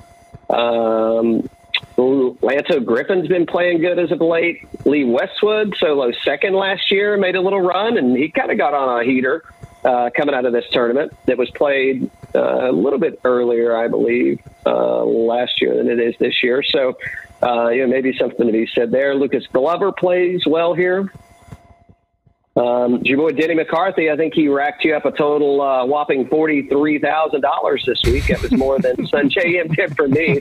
Um, 0.49 1.49
Lanto 1.97 2.85
Griffin's 2.85 3.29
been 3.29 3.47
playing 3.47 3.81
good 3.81 3.99
as 3.99 4.13
of 4.13 4.21
late. 4.21 4.69
Lee 4.87 5.05
Westwood, 5.05 5.75
solo 5.79 6.13
second 6.25 6.55
last 6.55 6.91
year, 6.91 7.17
made 7.17 7.35
a 7.35 7.41
little 7.41 7.61
run, 7.61 7.99
and 7.99 8.17
he 8.17 8.31
kind 8.31 8.53
of 8.53 8.59
got 8.59 8.73
on 8.73 9.01
a 9.01 9.05
heater 9.05 9.43
uh, 9.85 10.11
coming 10.17 10.35
out 10.35 10.45
of 10.45 10.53
this 10.53 10.65
tournament 10.71 11.13
that 11.27 11.37
was 11.37 11.51
played 11.51 12.09
uh, 12.35 12.71
a 12.71 12.73
little 12.73 12.99
bit 12.99 13.21
earlier, 13.25 13.77
I 13.77 13.89
believe, 13.89 14.41
uh, 14.65 15.05
last 15.05 15.61
year 15.61 15.77
than 15.77 15.89
it 15.89 15.99
is 15.99 16.15
this 16.19 16.43
year. 16.43 16.63
So 16.63 16.97
uh, 17.43 17.69
you 17.69 17.83
know, 17.83 17.89
maybe 17.89 18.17
something 18.19 18.47
to 18.47 18.53
be 18.53 18.69
said 18.75 18.91
there. 18.91 19.15
Lucas 19.15 19.47
Glover 19.53 19.93
plays 19.93 20.47
well 20.47 20.75
here. 20.75 21.13
Um, 22.57 23.01
your 23.05 23.17
boy 23.17 23.31
Denny 23.31 23.55
McCarthy, 23.55 24.11
I 24.11 24.17
think 24.17 24.35
he 24.35 24.49
racked 24.49 24.85
you 24.85 24.95
up 24.95 25.05
a 25.05 25.13
total 25.13 25.63
uh, 25.63 25.87
whopping 25.87 26.29
forty 26.29 26.67
three 26.67 26.99
thousand 26.99 27.43
dollars 27.43 27.85
this 27.87 28.03
week. 28.05 28.27
That 28.27 28.43
was 28.43 28.53
more 28.53 28.79
than 28.79 28.97
Sungjae 29.07 29.61
Im 29.61 29.69
did 29.69 29.97
for 29.97 30.09
me. 30.09 30.41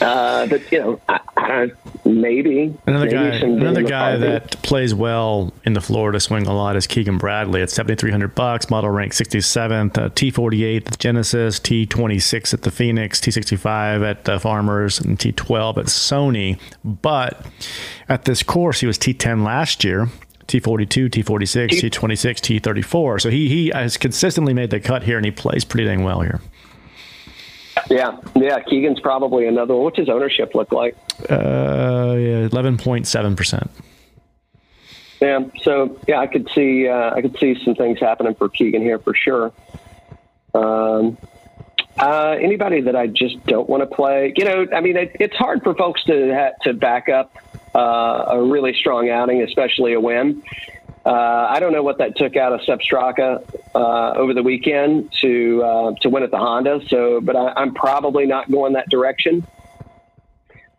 Uh, 0.00 0.46
but 0.46 0.72
you 0.72 0.78
know, 0.78 1.00
I, 1.08 1.20
I, 1.36 1.72
maybe 2.04 2.74
another 2.86 3.06
maybe 3.06 3.16
guy, 3.16 3.46
another 3.46 3.82
guy 3.82 4.16
that 4.16 4.62
plays 4.62 4.94
well 4.94 5.52
in 5.64 5.72
the 5.72 5.80
Florida 5.80 6.20
swing 6.20 6.46
a 6.46 6.54
lot 6.54 6.76
is 6.76 6.86
Keegan 6.86 7.18
Bradley 7.18 7.62
at 7.62 7.70
seventy 7.70 7.94
three 7.94 8.10
hundred 8.10 8.34
bucks. 8.34 8.70
Model 8.70 8.90
rank 8.90 9.12
sixty 9.12 9.40
seventh. 9.40 9.96
Uh, 9.96 10.10
T 10.14 10.30
forty 10.30 10.64
eight 10.64 10.86
at 10.86 10.98
Genesis. 10.98 11.58
T 11.58 11.86
twenty 11.86 12.18
six 12.18 12.52
at 12.54 12.62
the 12.62 12.70
Phoenix. 12.70 13.20
T 13.20 13.30
sixty 13.30 13.56
five 13.56 14.02
at 14.02 14.24
the 14.24 14.38
Farmers. 14.38 15.00
And 15.00 15.18
T 15.18 15.32
twelve 15.32 15.78
at 15.78 15.86
Sony. 15.86 16.58
But 16.84 17.44
at 18.08 18.24
this 18.24 18.42
course, 18.42 18.80
he 18.80 18.86
was 18.86 18.98
T 18.98 19.14
ten 19.14 19.44
last 19.44 19.84
year. 19.84 20.08
T42, 20.46 21.08
T46, 21.08 21.68
T26, 21.90 22.60
T34. 22.60 23.20
So 23.20 23.30
he 23.30 23.48
he 23.48 23.68
has 23.70 23.96
consistently 23.96 24.52
made 24.52 24.70
the 24.70 24.78
cut 24.78 25.02
here, 25.02 25.16
and 25.16 25.24
he 25.24 25.30
plays 25.30 25.64
pretty 25.64 25.86
dang 25.86 26.04
well 26.04 26.20
here. 26.20 26.40
Yeah, 27.90 28.18
yeah. 28.34 28.60
Keegan's 28.60 29.00
probably 29.00 29.46
another. 29.46 29.74
One. 29.74 29.84
What's 29.84 29.98
his 29.98 30.08
ownership 30.08 30.54
look 30.54 30.72
like? 30.72 30.96
Uh, 31.28 32.16
yeah, 32.18 32.46
eleven 32.46 32.76
point 32.78 33.06
seven 33.06 33.36
percent. 33.36 33.70
Yeah. 35.20 35.44
So 35.62 35.98
yeah, 36.08 36.20
I 36.20 36.26
could 36.26 36.48
see 36.54 36.88
uh, 36.88 37.14
I 37.14 37.20
could 37.22 37.38
see 37.38 37.56
some 37.64 37.74
things 37.74 38.00
happening 38.00 38.34
for 38.34 38.48
Keegan 38.48 38.82
here 38.82 38.98
for 38.98 39.14
sure. 39.14 39.52
Um, 40.54 41.18
uh, 41.98 42.36
anybody 42.40 42.80
that 42.82 42.96
I 42.96 43.06
just 43.06 43.44
don't 43.46 43.68
want 43.68 43.88
to 43.88 43.94
play, 43.94 44.32
you 44.36 44.44
know, 44.44 44.66
I 44.74 44.80
mean, 44.80 44.96
it, 44.96 45.16
it's 45.20 45.36
hard 45.36 45.62
for 45.62 45.74
folks 45.74 46.02
to 46.04 46.52
to 46.62 46.72
back 46.74 47.08
up 47.08 47.36
uh, 47.74 48.24
a 48.28 48.42
really 48.42 48.74
strong 48.74 49.08
outing, 49.10 49.42
especially 49.42 49.92
a 49.92 50.00
win. 50.00 50.42
Uh, 51.04 51.10
I 51.50 51.60
don't 51.60 51.72
know 51.72 51.82
what 51.82 51.98
that 51.98 52.16
took 52.16 52.34
out 52.36 52.52
of 52.54 52.62
Sepp 52.62 52.80
Straka 52.80 53.44
uh, 53.74 54.12
over 54.18 54.32
the 54.32 54.42
weekend 54.42 55.12
to 55.20 55.62
uh, 55.62 55.94
to 56.00 56.08
win 56.08 56.22
at 56.22 56.30
the 56.30 56.38
Honda. 56.38 56.80
So, 56.88 57.20
but 57.20 57.36
I, 57.36 57.60
am 57.60 57.74
probably 57.74 58.26
not 58.26 58.50
going 58.50 58.72
that 58.72 58.88
direction. 58.88 59.46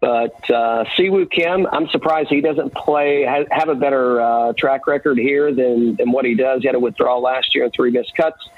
But 0.01 0.49
uh, 0.49 0.85
Siwoo 0.97 1.29
Kim, 1.29 1.67
I'm 1.71 1.87
surprised 1.89 2.29
he 2.29 2.41
doesn't 2.41 2.73
play 2.73 3.21
have, 3.23 3.47
have 3.51 3.69
a 3.69 3.75
better 3.75 4.19
uh, 4.19 4.53
track 4.53 4.87
record 4.87 5.17
here 5.17 5.53
than 5.53 5.95
than 5.95 6.11
what 6.11 6.25
he 6.25 6.33
does. 6.33 6.61
He 6.61 6.67
had 6.67 6.75
a 6.75 6.79
withdrawal 6.79 7.21
last 7.21 7.53
year 7.53 7.65
and 7.65 7.73
three 7.73 7.91
missed 7.91 8.15
cuts. 8.15 8.49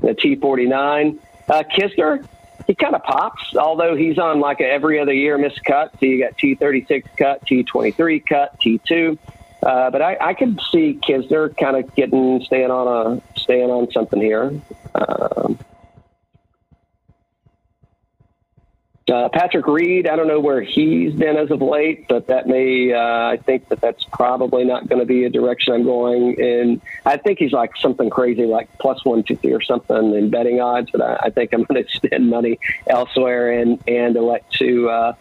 The 0.00 0.14
T49, 0.14 1.18
uh, 1.50 1.62
Kisner, 1.74 2.26
he 2.66 2.74
kind 2.74 2.94
of 2.94 3.02
pops, 3.02 3.54
although 3.54 3.94
he's 3.94 4.18
on 4.18 4.40
like 4.40 4.62
every 4.62 4.98
other 4.98 5.12
year 5.12 5.36
missed 5.36 5.62
cut. 5.64 5.92
So 6.00 6.06
you 6.06 6.22
got 6.22 6.38
T36 6.38 7.04
cut, 7.18 7.44
T23 7.44 8.26
cut, 8.26 8.58
T2. 8.60 9.18
Uh, 9.62 9.90
but 9.90 10.00
I, 10.00 10.16
I 10.20 10.34
could 10.34 10.58
see 10.72 10.98
Kisner 11.06 11.56
kind 11.56 11.76
of 11.76 11.94
getting 11.94 12.42
staying 12.42 12.70
on 12.70 13.22
a 13.22 13.38
staying 13.38 13.70
on 13.70 13.90
something 13.92 14.20
here. 14.20 14.60
Um, 14.94 15.58
uh, 19.10 19.28
Patrick 19.28 19.66
Reed, 19.66 20.06
I 20.06 20.14
don't 20.16 20.28
know 20.28 20.40
where 20.40 20.62
he's 20.62 21.12
been 21.12 21.36
as 21.36 21.50
of 21.50 21.60
late, 21.60 22.06
but 22.08 22.28
that 22.28 22.46
may 22.46 22.92
uh, 22.92 23.30
I 23.30 23.38
think 23.38 23.68
that 23.68 23.80
that's 23.80 24.04
probably 24.04 24.64
not 24.64 24.88
going 24.88 25.00
to 25.00 25.06
be 25.06 25.24
a 25.24 25.30
direction 25.30 25.74
I'm 25.74 25.84
going 25.84 26.34
in. 26.34 26.80
I 27.04 27.16
think 27.16 27.38
he's 27.38 27.52
like 27.52 27.76
something 27.76 28.08
crazy, 28.08 28.44
like 28.44 28.68
plus 28.78 29.04
one 29.04 29.24
fifty 29.24 29.52
or 29.52 29.60
something 29.60 30.14
in 30.14 30.30
betting 30.30 30.60
odds. 30.60 30.90
But 30.90 31.02
I, 31.02 31.18
I 31.24 31.30
think 31.30 31.52
I'm 31.52 31.64
going 31.64 31.84
to 31.86 31.90
spend 31.90 32.30
money 32.30 32.58
elsewhere 32.86 33.52
and 33.52 33.82
and 33.86 34.16
elect 34.16 34.52
to. 34.54 34.88
Uh, 34.88 35.12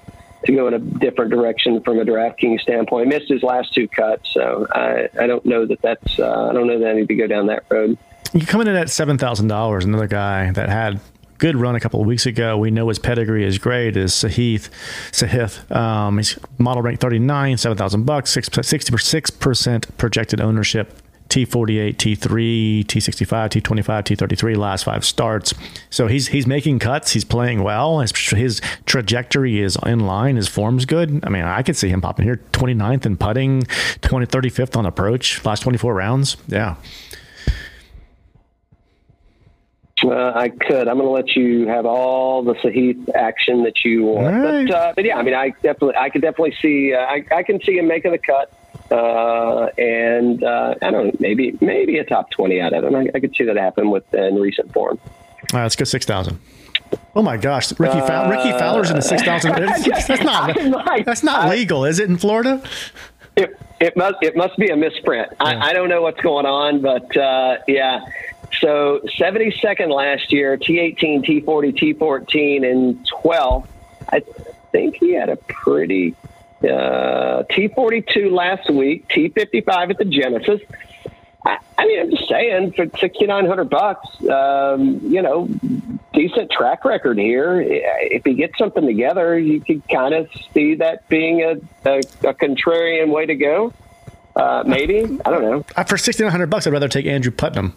to 0.45 0.51
go 0.53 0.67
in 0.67 0.73
a 0.73 0.79
different 0.79 1.31
direction 1.31 1.81
from 1.83 1.99
a 1.99 2.05
DraftKings 2.05 2.61
standpoint. 2.61 3.07
Missed 3.07 3.29
his 3.29 3.43
last 3.43 3.73
two 3.73 3.87
cuts, 3.87 4.33
so 4.33 4.67
I, 4.71 5.09
I 5.19 5.27
don't 5.27 5.45
know 5.45 5.65
that 5.65 5.81
that's 5.81 6.19
uh, 6.19 6.47
I 6.49 6.53
don't 6.53 6.67
know 6.67 6.79
that 6.79 6.89
I 6.89 6.93
need 6.93 7.07
to 7.07 7.15
go 7.15 7.27
down 7.27 7.47
that 7.47 7.65
road. 7.69 7.97
You 8.33 8.45
coming 8.45 8.67
in 8.67 8.75
at 8.75 8.89
seven 8.89 9.17
thousand 9.17 9.47
dollars. 9.47 9.85
Another 9.85 10.07
guy 10.07 10.51
that 10.51 10.69
had 10.69 10.99
good 11.39 11.55
run 11.55 11.75
a 11.75 11.79
couple 11.79 12.01
of 12.01 12.05
weeks 12.05 12.25
ago. 12.25 12.57
We 12.57 12.69
know 12.69 12.89
his 12.89 12.99
pedigree 12.99 13.45
is 13.45 13.57
great. 13.57 13.97
Is 13.97 14.11
Sahith 14.11 14.69
Sahith? 15.11 15.75
Um, 15.75 16.17
he's 16.17 16.37
model 16.57 16.83
rank 16.83 16.99
thirty 16.99 17.19
nine, 17.19 17.57
seven 17.57 17.77
thousand 17.77 18.05
bucks, 18.05 18.29
sixty 18.31 18.97
six 18.97 19.29
percent 19.29 19.97
projected 19.97 20.41
ownership. 20.41 20.93
T48, 21.29 21.95
T3, 21.95 22.83
T65, 22.85 23.61
T25, 23.61 23.83
T33 23.85 24.57
last 24.57 24.83
five 24.83 25.05
starts. 25.05 25.53
So 25.91 26.07
he's 26.07 26.29
he's 26.29 26.47
making 26.47 26.79
cuts. 26.79 27.11
He's 27.11 27.23
playing 27.23 27.61
well. 27.63 27.99
His, 27.99 28.11
his 28.31 28.61
trajectory 28.85 29.61
is 29.61 29.77
in 29.85 29.99
line. 29.99 30.37
His 30.37 30.47
form's 30.47 30.85
good. 30.85 31.23
I 31.23 31.29
mean, 31.29 31.45
I 31.45 31.61
could 31.61 31.77
see 31.77 31.89
him 31.89 32.01
popping 32.01 32.25
here 32.25 32.41
29th 32.51 33.05
in 33.05 33.15
putting, 33.17 33.63
20, 34.01 34.25
35th 34.25 34.75
on 34.75 34.85
approach, 34.85 35.45
last 35.45 35.61
24 35.61 35.93
rounds. 35.93 36.35
Yeah. 36.47 36.75
Uh, 40.03 40.31
I 40.33 40.49
could. 40.49 40.87
I'm 40.87 40.97
going 40.97 41.07
to 41.07 41.09
let 41.09 41.35
you 41.35 41.67
have 41.67 41.85
all 41.85 42.41
the 42.41 42.53
Sahith 42.55 43.13
action 43.13 43.63
that 43.63 43.83
you 43.83 44.03
want. 44.03 44.35
Right. 44.35 44.67
But, 44.67 44.75
uh, 44.75 44.93
but 44.95 45.05
yeah, 45.05 45.17
I 45.17 45.23
mean, 45.23 45.33
I 45.33 45.49
definitely, 45.49 45.95
I 45.97 46.09
could 46.09 46.21
definitely 46.21 46.55
see, 46.61 46.93
uh, 46.93 46.99
I, 46.99 47.25
I 47.31 47.43
can 47.43 47.61
see 47.61 47.77
him 47.77 47.87
making 47.87 48.11
the 48.11 48.17
cut. 48.17 48.51
Uh, 48.91 49.69
and 49.77 50.43
uh, 50.43 50.75
I 50.81 50.91
don't 50.91 51.07
know, 51.07 51.11
maybe 51.19 51.57
maybe 51.61 51.97
a 51.97 52.03
top 52.03 52.31
twenty 52.31 52.59
out 52.59 52.73
of 52.73 52.83
them. 52.83 52.95
I, 52.95 53.07
I 53.13 53.19
could 53.19 53.35
see 53.35 53.43
that 53.45 53.57
happen 53.57 53.89
with 53.89 54.11
in 54.13 54.35
recent 54.35 54.73
form. 54.73 54.99
All 55.53 55.59
right, 55.59 55.63
let's 55.63 55.75
go 55.75 55.85
six 55.85 56.05
thousand. 56.05 56.39
Oh 57.15 57.21
my 57.21 57.37
gosh, 57.37 57.71
Ricky 57.79 57.99
Fow- 57.99 58.29
Rickie 58.29 58.57
Fowler's 58.57 58.89
in 58.89 58.95
the 58.95 59.01
six 59.01 59.21
thousand. 59.23 59.51
That's 59.57 60.09
not 60.23 61.05
that's 61.05 61.23
not 61.23 61.49
legal, 61.49 61.85
is 61.85 61.99
it 61.99 62.09
in 62.09 62.17
Florida? 62.17 62.63
It, 63.35 63.57
it 63.79 63.95
must 63.95 64.15
it 64.21 64.35
must 64.35 64.57
be 64.57 64.69
a 64.69 64.75
misprint. 64.75 65.29
Yeah. 65.31 65.35
I, 65.39 65.69
I, 65.69 65.73
don't 65.73 65.89
know 65.89 66.01
what's 66.01 66.19
going 66.21 66.45
on, 66.45 66.81
but 66.81 67.15
uh, 67.15 67.57
yeah. 67.67 68.01
So 68.59 68.99
72nd 69.17 69.93
last 69.93 70.33
year, 70.33 70.57
T18, 70.57 71.25
T40, 71.25 71.95
T14, 71.97 72.69
and 72.69 73.07
12. 73.07 73.67
I 74.11 74.21
think 74.71 74.95
he 74.95 75.13
had 75.13 75.29
a 75.29 75.37
pretty 75.37 76.15
uh, 76.63 77.43
T42 77.49 78.31
last 78.31 78.69
week, 78.69 79.07
T55 79.09 79.91
at 79.91 79.97
the 79.97 80.05
Genesis. 80.05 80.61
I, 81.45 81.57
I 81.77 81.85
mean, 81.85 81.99
I'm 82.01 82.09
just 82.11 82.27
saying 82.27 82.73
for 82.73 82.85
6,900 82.85 83.69
bucks, 83.69 84.07
um, 84.29 84.99
you 85.03 85.21
know, 85.21 85.47
decent 86.13 86.51
track 86.51 86.83
record 86.83 87.17
here. 87.17 87.61
If 87.61 88.23
he 88.25 88.33
gets 88.33 88.57
something 88.57 88.85
together, 88.85 89.39
you 89.39 89.61
could 89.61 89.87
kind 89.87 90.13
of 90.13 90.29
see 90.53 90.75
that 90.75 91.07
being 91.07 91.41
a, 91.41 91.51
a, 91.89 91.99
a 91.99 92.33
contrarian 92.33 93.09
way 93.09 93.25
to 93.25 93.35
go. 93.35 93.73
Uh, 94.35 94.63
maybe 94.65 95.03
I 95.25 95.29
don't 95.31 95.41
know. 95.41 95.65
Uh, 95.75 95.83
for 95.83 95.97
6,900 95.97 96.49
bucks, 96.49 96.67
I'd 96.67 96.73
rather 96.73 96.87
take 96.87 97.05
Andrew 97.05 97.31
Putnam. 97.31 97.73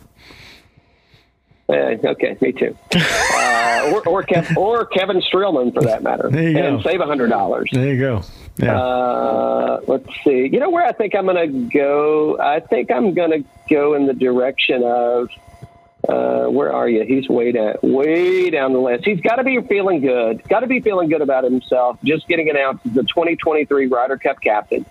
Uh, 1.68 1.96
okay, 2.04 2.36
me 2.40 2.52
too. 2.52 2.76
Uh, 3.82 3.90
or 3.94 4.08
or, 4.08 4.22
Kev, 4.22 4.56
or, 4.56 4.86
Kevin 4.86 5.20
Streelman 5.20 5.74
for 5.74 5.82
that 5.82 6.02
matter. 6.02 6.30
There 6.30 6.50
you 6.50 6.58
and 6.58 6.82
go. 6.82 6.88
save 6.88 7.00
a 7.00 7.06
hundred 7.06 7.30
dollars. 7.30 7.68
There 7.72 7.92
you 7.92 7.98
go. 7.98 8.22
Yeah. 8.56 8.78
Uh, 8.78 9.80
let's 9.88 10.06
see. 10.24 10.48
You 10.52 10.60
know 10.60 10.70
where 10.70 10.86
I 10.86 10.92
think 10.92 11.14
I'm 11.14 11.26
going 11.26 11.50
to 11.50 11.68
go? 11.76 12.38
I 12.38 12.60
think 12.60 12.92
I'm 12.92 13.14
going 13.14 13.30
to 13.42 13.48
go 13.68 13.94
in 13.94 14.06
the 14.06 14.14
direction 14.14 14.82
of. 14.84 15.30
Uh, 16.08 16.48
where 16.48 16.72
are 16.72 16.88
you? 16.88 17.04
He's 17.04 17.28
way 17.28 17.52
down, 17.52 17.76
way 17.82 18.50
down 18.50 18.72
the 18.72 18.80
list. 18.80 19.04
He's 19.04 19.20
got 19.20 19.36
to 19.36 19.44
be 19.44 19.60
feeling 19.62 20.00
good. 20.00 20.42
Got 20.48 20.60
to 20.60 20.66
be 20.66 20.80
feeling 20.80 21.08
good 21.08 21.22
about 21.22 21.44
himself. 21.44 21.96
Just 22.02 22.26
getting 22.26 22.50
announced 22.50 22.84
as 22.86 22.92
the 22.94 23.02
2023 23.02 23.86
Ryder 23.86 24.18
Cup 24.18 24.40
captain. 24.40 24.84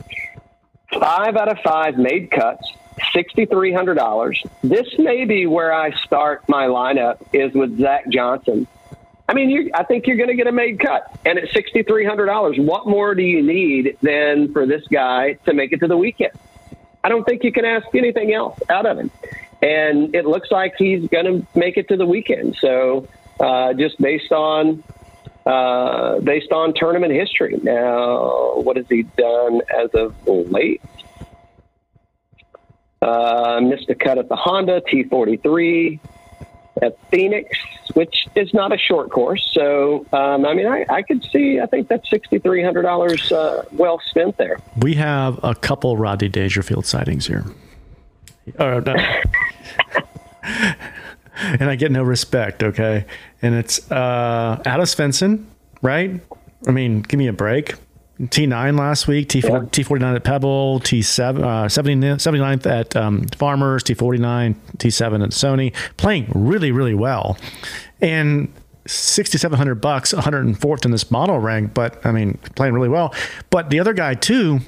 Five 0.90 1.36
out 1.36 1.50
of 1.50 1.60
five 1.60 1.98
made 1.98 2.32
cuts. 2.32 2.66
$6,300. 3.14 4.50
This 4.64 4.88
may 4.98 5.26
be 5.26 5.46
where 5.46 5.74
I 5.74 5.92
start 6.04 6.48
my 6.48 6.68
lineup 6.68 7.18
is 7.34 7.54
with 7.54 7.80
Zach 7.80 8.10
Johnson. 8.10 8.68
I 9.28 9.34
mean, 9.34 9.72
I 9.74 9.84
think 9.84 10.08
you're 10.08 10.18
going 10.18 10.30
to 10.30 10.36
get 10.36 10.48
a 10.48 10.52
made 10.52 10.80
cut. 10.80 11.04
And 11.26 11.38
at 11.38 11.50
$6,300, 11.50 12.66
what 12.66 12.88
more 12.88 13.16
do 13.16 13.24
you 13.24 13.42
need 13.42 13.98
than 14.02 14.52
for 14.52 14.66
this 14.66 14.86
guy 14.88 15.34
to 15.46 15.54
make 15.54 15.72
it 15.72 15.80
to 15.80 15.88
the 15.88 15.98
weekend? 15.98 16.34
I 17.04 17.10
don't 17.10 17.24
think 17.24 17.44
you 17.44 17.52
can 17.52 17.66
ask 17.66 17.88
anything 17.96 18.34
else 18.34 18.60
out 18.70 18.86
of 18.86 18.98
him. 18.98 19.10
And 19.62 20.16
it 20.16 20.26
looks 20.26 20.52
like 20.52 20.74
he's 20.78 21.08
going 21.08 21.26
to 21.26 21.48
make 21.58 21.78
it 21.78 21.88
to 21.90 21.98
the 21.98 22.06
weekend. 22.06 22.58
So 22.60 23.08
uh, 23.40 23.74
just 23.74 24.00
based 24.02 24.32
on 24.32 24.84
uh, 25.46 26.20
based 26.20 26.52
on 26.52 26.74
tournament 26.76 27.14
history. 27.14 27.60
Now, 27.64 28.56
what 28.56 28.78
has 28.78 28.86
he 28.88 29.04
done 29.04 29.62
as 29.76 29.90
of 29.94 30.16
late? 30.28 30.82
Uh, 33.02 33.60
missed 33.62 33.90
a 33.90 33.96
cut 33.96 34.20
at 34.20 34.30
the 34.30 34.36
Honda 34.36 34.82
T43 34.82 36.00
at 36.82 36.98
Phoenix, 37.10 37.50
which 37.94 38.28
is 38.36 38.54
not 38.54 38.72
a 38.72 38.78
short 38.78 39.10
course. 39.10 39.50
So, 39.54 40.06
um, 40.14 40.46
I 40.46 40.54
mean, 40.54 40.68
I, 40.68 40.86
I, 40.90 41.02
could 41.02 41.24
see, 41.24 41.60
I 41.60 41.66
think 41.66 41.88
that's 41.88 42.08
$6,300 42.10 43.32
uh, 43.32 43.64
well 43.72 44.00
spent 44.10 44.38
there. 44.38 44.60
We 44.78 44.94
have 44.96 45.40
a 45.44 45.56
couple 45.56 45.98
Rodney 45.98 46.30
Dangerfield 46.30 46.86
sightings 46.86 47.28
here. 47.28 47.46
Oh, 48.60 48.80
no. 48.80 48.96
and 50.44 51.70
I 51.70 51.76
get 51.76 51.92
no 51.92 52.04
respect, 52.04 52.64
okay? 52.64 53.06
And 53.42 53.56
it's 53.56 53.92
uh, 53.92 54.62
Alice 54.66 54.94
Svensson, 54.96 55.46
right? 55.82 56.22
I 56.68 56.72
mean, 56.72 57.02
give 57.02 57.18
me 57.18 57.28
a 57.28 57.34
break. 57.34 57.76
T9 58.28 58.78
last 58.78 59.08
week, 59.08 59.30
T4, 59.30 59.44
yeah. 59.44 59.60
T49 59.60 60.16
at 60.16 60.24
Pebble, 60.24 60.80
T7, 60.82 61.44
uh, 61.44 61.70
70, 61.70 62.08
79th 62.18 62.66
at 62.66 62.96
um, 62.96 63.26
Farmers, 63.36 63.84
T49, 63.84 64.56
T7 64.78 65.24
at 65.24 65.30
Sony, 65.32 65.74
playing 65.98 66.32
really, 66.36 66.72
really 66.72 66.94
well. 66.94 67.38
And 68.00 68.54
6700 68.88 69.76
bucks 69.76 70.12
104th 70.12 70.86
in 70.86 70.92
this 70.92 71.12
model 71.12 71.38
rank 71.38 71.72
but 71.72 72.04
i 72.04 72.12
mean 72.12 72.40
playing 72.56 72.74
really 72.74 72.90
well 72.90 73.14
but 73.52 73.70
the 73.70 73.80
other 73.80 73.94
guy 73.94 74.16
too 74.16 74.60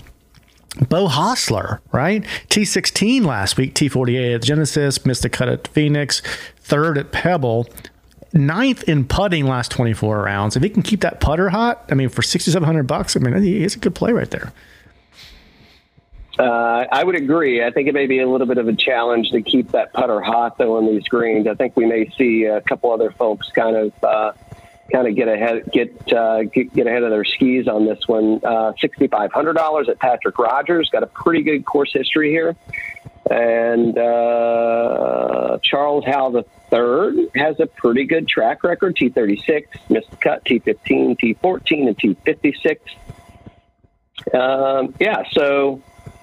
Beau 0.90 1.08
Hossler, 1.08 1.80
right? 1.92 2.24
T16 2.50 3.24
last 3.26 3.58
week, 3.58 3.76
T48 3.76 4.36
at 4.36 4.42
Genesis, 4.42 5.06
missed 5.06 5.24
a 5.24 5.30
cut 5.30 5.48
at 5.48 5.68
Phoenix, 5.68 6.22
third 6.58 6.98
at 6.98 7.12
Pebble, 7.12 7.68
ninth 8.34 8.84
in 8.84 9.06
putting 9.06 9.46
last 9.46 9.72
24 9.72 10.24
rounds. 10.24 10.56
If 10.56 10.64
he 10.64 10.70
can 10.70 10.84
keep 10.84 11.02
that 11.02 11.20
putter 11.20 11.50
hot, 11.50 11.86
I 11.90 11.94
mean, 11.94 12.10
for 12.10 12.22
6,700 12.22 12.84
bucks, 12.84 13.16
I 13.16 13.20
mean, 13.20 13.42
he's 13.42 13.76
a 13.76 13.80
good 13.80 13.96
play 13.96 14.12
right 14.12 14.30
there. 14.30 14.52
Uh, 16.38 16.86
I 16.92 17.04
would 17.04 17.16
agree. 17.16 17.64
I 17.64 17.70
think 17.70 17.88
it 17.88 17.94
may 17.94 18.08
be 18.08 18.20
a 18.20 18.28
little 18.28 18.48
bit 18.48 18.58
of 18.58 18.68
a 18.68 18.74
challenge 18.74 19.30
to 19.32 19.42
keep 19.42 19.72
that 19.72 19.94
putter 19.94 20.20
hot 20.20 20.58
though 20.58 20.78
on 20.78 20.88
these 20.88 21.04
greens. 21.04 21.48
I 21.48 21.54
think 21.54 21.78
we 21.78 21.86
may 21.86 22.10
see 22.18 22.46
a 22.46 22.60
couple 22.62 22.92
other 22.92 23.12
folks 23.12 23.50
kind 23.52 23.76
of 23.76 24.04
uh, 24.04 24.34
kind 24.92 25.08
of 25.08 25.16
get 25.16 25.28
ahead 25.28 25.70
get, 25.72 26.12
uh, 26.12 26.44
get, 26.44 26.74
get 26.74 26.88
ahead 26.88 27.04
of 27.04 27.12
their 27.12 27.24
skis 27.24 27.68
on 27.68 27.86
this 27.86 28.08
one. 28.08 28.42
Uh, 28.44 28.74
Sixty 28.82 29.06
five 29.08 29.32
hundred 29.32 29.54
dollars 29.54 29.88
at 29.90 30.00
Patrick 30.00 30.40
Rodgers 30.40 30.90
got 30.90 31.04
a 31.04 31.08
pretty 31.08 31.44
good 31.44 31.66
course 31.66 31.94
history 31.94 32.32
here, 32.32 32.56
and 33.30 33.96
uh, 33.96 35.60
Charles 35.62 36.04
Howell 36.04 36.32
the 36.32 36.46
third 36.74 37.16
has 37.36 37.60
a 37.60 37.68
pretty 37.68 38.06
good 38.06 38.28
track 38.28 38.64
record. 38.64 38.96
T36, 38.96 39.66
missed 39.90 40.20
cut, 40.20 40.44
T15, 40.46 41.20
T14, 41.20 41.88
and 41.88 41.98
T56. 41.98 42.80
Um, 44.34 44.96
yeah, 45.00 45.24
so 45.34 45.82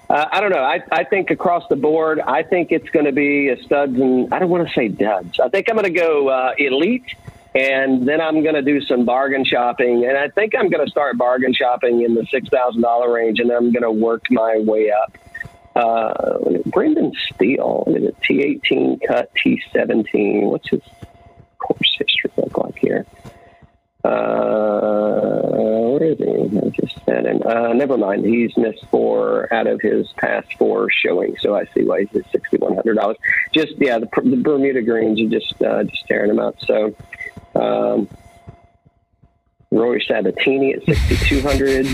uh, 0.09 0.25
I 0.29 0.41
don't 0.41 0.51
know. 0.51 0.63
I, 0.63 0.81
I 0.91 1.05
think 1.05 1.31
across 1.31 1.63
the 1.69 1.77
board, 1.77 2.19
I 2.19 2.43
think 2.43 2.71
it's 2.71 2.89
going 2.89 3.05
to 3.05 3.13
be 3.13 3.47
a 3.47 3.61
studs 3.63 3.97
and 3.97 4.33
I 4.33 4.39
don't 4.39 4.49
want 4.49 4.67
to 4.67 4.73
say 4.73 4.89
duds. 4.89 5.39
I 5.39 5.47
think 5.47 5.69
I'm 5.69 5.75
going 5.75 5.93
to 5.93 5.99
go 5.99 6.27
uh, 6.27 6.53
elite, 6.57 7.15
and 7.55 8.05
then 8.05 8.19
I'm 8.19 8.43
going 8.43 8.55
to 8.55 8.61
do 8.61 8.81
some 8.81 9.05
bargain 9.05 9.45
shopping. 9.45 10.05
And 10.05 10.17
I 10.17 10.27
think 10.27 10.53
I'm 10.53 10.69
going 10.69 10.85
to 10.85 10.91
start 10.91 11.17
bargain 11.17 11.53
shopping 11.53 12.01
in 12.01 12.13
the 12.13 12.25
six 12.25 12.49
thousand 12.49 12.81
dollar 12.81 13.09
range, 13.09 13.39
and 13.39 13.49
then 13.49 13.57
I'm 13.57 13.71
going 13.71 13.83
to 13.83 13.91
work 13.91 14.23
my 14.29 14.57
way 14.59 14.91
up. 14.91 15.17
Uh, 15.81 16.37
Brendan 16.67 17.11
Steele, 17.33 17.85
T18 18.23 18.99
cut, 19.07 19.31
T17. 19.35 20.43
What's 20.43 20.69
his 20.69 20.81
course 21.57 21.97
history 21.97 22.31
look 22.37 22.57
like 22.57 22.77
here? 22.77 23.05
Uh, 24.03 25.41
where 25.89 26.03
is 26.03 26.17
he? 26.19 26.57
I 26.57 26.69
just 26.69 27.03
said 27.05 27.25
him. 27.25 27.41
Uh, 27.43 27.73
never 27.73 27.97
mind. 27.97 28.25
He's 28.25 28.55
missed 28.57 28.85
four 28.91 29.51
out 29.53 29.67
of 29.67 29.81
his 29.81 30.07
past 30.17 30.53
four 30.55 30.89
showings, 30.91 31.37
so 31.41 31.55
I 31.55 31.65
see 31.73 31.83
why 31.83 32.01
he's 32.01 32.15
at 32.15 32.31
sixty 32.31 32.57
one 32.57 32.75
hundred 32.75 32.95
dollars. 32.95 33.17
Just 33.51 33.73
yeah, 33.77 33.97
the, 33.99 34.07
the, 34.23 34.37
Bermuda 34.37 34.81
greens 34.81 35.19
are 35.21 35.29
just 35.29 35.61
uh, 35.61 35.83
just 35.83 36.05
tearing 36.07 36.31
him 36.31 36.39
up. 36.39 36.55
So. 36.61 36.95
Um, 37.55 38.07
Rory 39.73 40.03
Sabatini 40.05 40.73
at 40.73 40.83
sixty 40.83 41.15
two 41.15 41.41
hundred. 41.41 41.87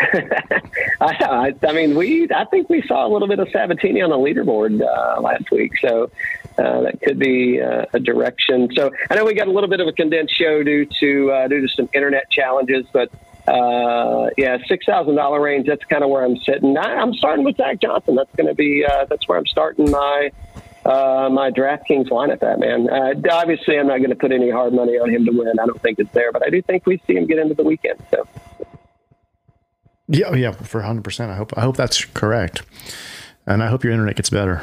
I, 1.00 1.54
I, 1.62 1.72
mean, 1.72 1.94
we 1.94 2.28
I 2.34 2.44
think 2.46 2.68
we 2.68 2.82
saw 2.82 3.06
a 3.06 3.10
little 3.10 3.28
bit 3.28 3.38
of 3.38 3.48
Sabatini 3.50 4.00
on 4.02 4.10
the 4.10 4.16
leaderboard 4.16 4.80
uh, 4.80 5.20
last 5.20 5.50
week, 5.50 5.72
so 5.78 6.10
uh, 6.58 6.80
that 6.82 7.00
could 7.02 7.18
be 7.18 7.60
uh, 7.60 7.86
a 7.92 8.00
direction. 8.00 8.70
So 8.74 8.90
I 9.10 9.14
know 9.14 9.24
we 9.24 9.34
got 9.34 9.48
a 9.48 9.52
little 9.52 9.68
bit 9.68 9.80
of 9.80 9.88
a 9.88 9.92
condensed 9.92 10.36
show 10.36 10.62
due 10.62 10.86
to 11.00 11.32
uh, 11.32 11.48
due 11.48 11.60
to 11.60 11.68
some 11.68 11.88
internet 11.92 12.30
challenges, 12.30 12.86
but 12.92 13.10
uh, 13.46 14.30
yeah, 14.36 14.58
six 14.68 14.86
thousand 14.86 15.16
dollar 15.16 15.40
range. 15.40 15.66
That's 15.66 15.84
kind 15.84 16.02
of 16.02 16.10
where 16.10 16.24
I'm 16.24 16.36
sitting. 16.38 16.76
I, 16.76 17.02
am 17.02 17.14
starting 17.14 17.44
with 17.44 17.56
Zach 17.56 17.80
Johnson. 17.80 18.14
That's 18.14 18.34
going 18.36 18.48
to 18.48 18.54
be 18.54 18.84
uh, 18.84 19.06
that's 19.06 19.26
where 19.28 19.38
I'm 19.38 19.46
starting 19.46 19.90
my. 19.90 20.30
Uh, 20.82 21.28
my 21.30 21.50
DraftKings 21.50 22.08
lineup 22.08 22.32
at 22.32 22.40
that 22.40 22.58
man. 22.58 22.88
Uh, 22.88 23.12
obviously, 23.30 23.78
I'm 23.78 23.86
not 23.86 23.98
going 23.98 24.08
to 24.08 24.16
put 24.16 24.32
any 24.32 24.50
hard 24.50 24.72
money 24.72 24.92
on 24.92 25.10
him 25.10 25.26
to 25.26 25.30
win. 25.30 25.58
I 25.60 25.66
don't 25.66 25.80
think 25.82 25.98
it's 25.98 26.10
there, 26.12 26.32
but 26.32 26.42
I 26.42 26.48
do 26.48 26.62
think 26.62 26.86
we 26.86 27.02
see 27.06 27.16
him 27.16 27.26
get 27.26 27.38
into 27.38 27.52
the 27.52 27.62
weekend. 27.62 28.02
So 28.10 28.26
yeah, 30.10 30.26
oh, 30.28 30.34
yeah, 30.34 30.50
for 30.50 30.82
hundred 30.82 31.04
percent. 31.04 31.30
I 31.30 31.36
hope 31.36 31.56
I 31.56 31.60
hope 31.60 31.76
that's 31.76 32.04
correct, 32.04 32.62
and 33.46 33.62
I 33.62 33.68
hope 33.68 33.84
your 33.84 33.92
internet 33.92 34.16
gets 34.16 34.30
better. 34.30 34.62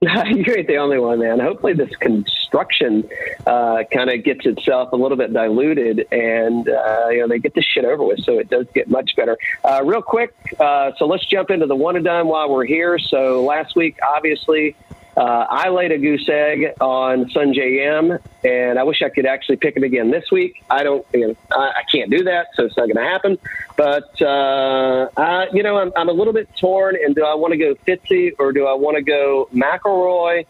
you 0.00 0.54
ain't 0.56 0.68
the 0.68 0.76
only 0.76 0.98
one, 0.98 1.18
man. 1.18 1.40
Hopefully, 1.40 1.72
this 1.72 1.94
construction 1.96 3.08
uh, 3.44 3.82
kind 3.92 4.08
of 4.08 4.22
gets 4.22 4.46
itself 4.46 4.92
a 4.92 4.96
little 4.96 5.16
bit 5.16 5.32
diluted, 5.32 6.06
and 6.12 6.68
uh, 6.68 7.08
you 7.08 7.18
know 7.18 7.26
they 7.26 7.40
get 7.40 7.54
this 7.54 7.64
shit 7.64 7.84
over 7.84 8.04
with, 8.04 8.20
so 8.20 8.38
it 8.38 8.48
does 8.48 8.66
get 8.72 8.88
much 8.88 9.16
better. 9.16 9.36
Uh, 9.64 9.82
real 9.84 10.02
quick, 10.02 10.32
uh, 10.60 10.92
so 10.96 11.06
let's 11.06 11.26
jump 11.26 11.50
into 11.50 11.66
the 11.66 11.74
one 11.74 11.96
and 11.96 12.04
done 12.04 12.28
while 12.28 12.48
we're 12.48 12.64
here. 12.64 13.00
So 13.00 13.44
last 13.44 13.74
week, 13.74 13.98
obviously, 14.14 14.76
Uh, 15.18 15.46
I 15.50 15.70
laid 15.70 15.90
a 15.90 15.98
goose 15.98 16.28
egg 16.28 16.74
on 16.80 17.24
Sungjae 17.30 17.98
Im, 17.98 18.18
and 18.44 18.78
I 18.78 18.84
wish 18.84 19.02
I 19.02 19.08
could 19.08 19.26
actually 19.26 19.56
pick 19.56 19.76
it 19.76 19.82
again 19.82 20.12
this 20.12 20.30
week. 20.30 20.62
I 20.70 20.84
don't, 20.84 21.04
you 21.12 21.26
know, 21.26 21.36
I, 21.50 21.72
I 21.78 21.82
can't 21.90 22.08
do 22.08 22.22
that, 22.22 22.50
so 22.54 22.66
it's 22.66 22.76
not 22.76 22.84
going 22.84 22.98
to 22.98 23.02
happen. 23.02 23.36
But 23.76 24.22
uh, 24.22 25.08
I, 25.16 25.48
you 25.52 25.64
know, 25.64 25.76
I'm, 25.76 25.92
I'm 25.96 26.08
a 26.08 26.12
little 26.12 26.32
bit 26.32 26.48
torn. 26.56 26.94
And 26.94 27.16
do 27.16 27.24
I 27.24 27.34
want 27.34 27.50
to 27.50 27.58
go 27.58 27.74
Fitzy 27.74 28.30
or 28.38 28.52
do 28.52 28.66
I 28.66 28.74
want 28.74 28.96
to 28.96 29.02
go 29.02 29.48
McIlroy? 29.52 30.46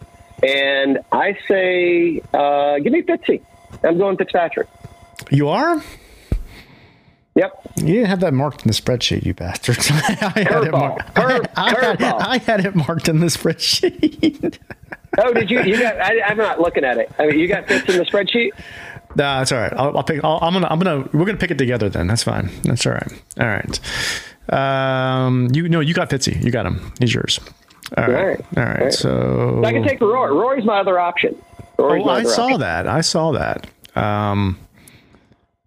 And 0.47 0.99
I 1.11 1.39
say, 1.49 2.21
uh, 2.35 2.79
give 2.81 2.93
me 2.93 3.01
Fitzy. 3.01 3.41
I'm 3.83 3.97
going 3.97 4.19
Fitzpatrick. 4.19 4.69
You 5.31 5.49
are? 5.49 5.83
Yep. 7.39 7.73
You 7.77 7.95
didn't 7.95 8.07
have 8.07 8.21
that 8.21 8.35
marked 8.35 8.63
in 8.63 8.67
the 8.67 8.75
spreadsheet, 8.75 9.25
you 9.25 9.33
bastards. 9.33 9.89
I 9.93 9.95
had 9.95 10.65
it 10.65 10.73
marked. 10.73 11.15
Curve, 11.15 11.47
I, 11.57 11.71
had, 11.71 12.03
I, 12.03 12.39
had, 12.39 12.67
it 12.67 12.75
marked 12.75 13.09
in 13.09 13.21
the 13.21 13.27
spreadsheet. 13.27 14.59
oh, 15.19 15.33
did 15.33 15.49
you? 15.49 15.63
You 15.63 15.79
got? 15.79 16.01
I, 16.01 16.15
am 16.33 16.37
not 16.37 16.61
looking 16.61 16.83
at 16.83 16.99
it. 16.99 17.13
I 17.17 17.27
mean, 17.27 17.39
you 17.39 17.47
got 17.47 17.69
fits 17.69 17.89
in 17.89 17.97
the 17.97 18.05
spreadsheet. 18.05 18.51
Nah, 19.15 19.39
that's 19.39 19.53
all 19.53 19.61
right. 19.61 19.73
I'll, 19.73 19.97
I'll 19.97 20.03
pick. 20.03 20.25
i 20.25 20.47
am 20.49 20.53
gonna. 20.53 20.67
I'm 20.69 20.81
gonna. 20.81 21.09
We're 21.13 21.27
gonna 21.27 21.39
pick 21.39 21.53
it 21.53 21.59
together 21.59 21.89
then. 21.89 22.09
That's 22.09 22.25
fine. 22.25 22.51
That's 22.65 22.85
all 22.85 22.95
right. 22.95 23.23
All 23.39 23.47
right. 23.47 23.81
Um, 24.53 25.49
you 25.53 25.69
know, 25.69 25.79
you 25.79 25.95
got 25.95 26.11
Fitzy. 26.11 26.43
You 26.43 26.51
got 26.51 26.67
him. 26.67 26.93
He's 26.99 27.15
yours. 27.15 27.39
All 27.97 28.05
right. 28.05 28.17
All 28.17 28.25
right. 28.27 28.41
All 28.57 28.65
right. 28.65 28.79
All 28.79 28.85
right. 28.85 28.93
So 28.93 29.63
I 29.65 29.71
can 29.71 29.85
take 29.85 30.01
Rory. 30.01 30.33
Rory's 30.33 30.65
my 30.65 30.81
other 30.81 30.99
option. 30.99 31.41
Rory's 31.79 32.05
oh, 32.05 32.11
I 32.11 32.25
saw 32.25 32.45
option. 32.47 32.61
that. 32.61 32.89
I 32.89 33.01
saw 33.01 33.31
that. 33.31 33.69
Um. 33.95 34.59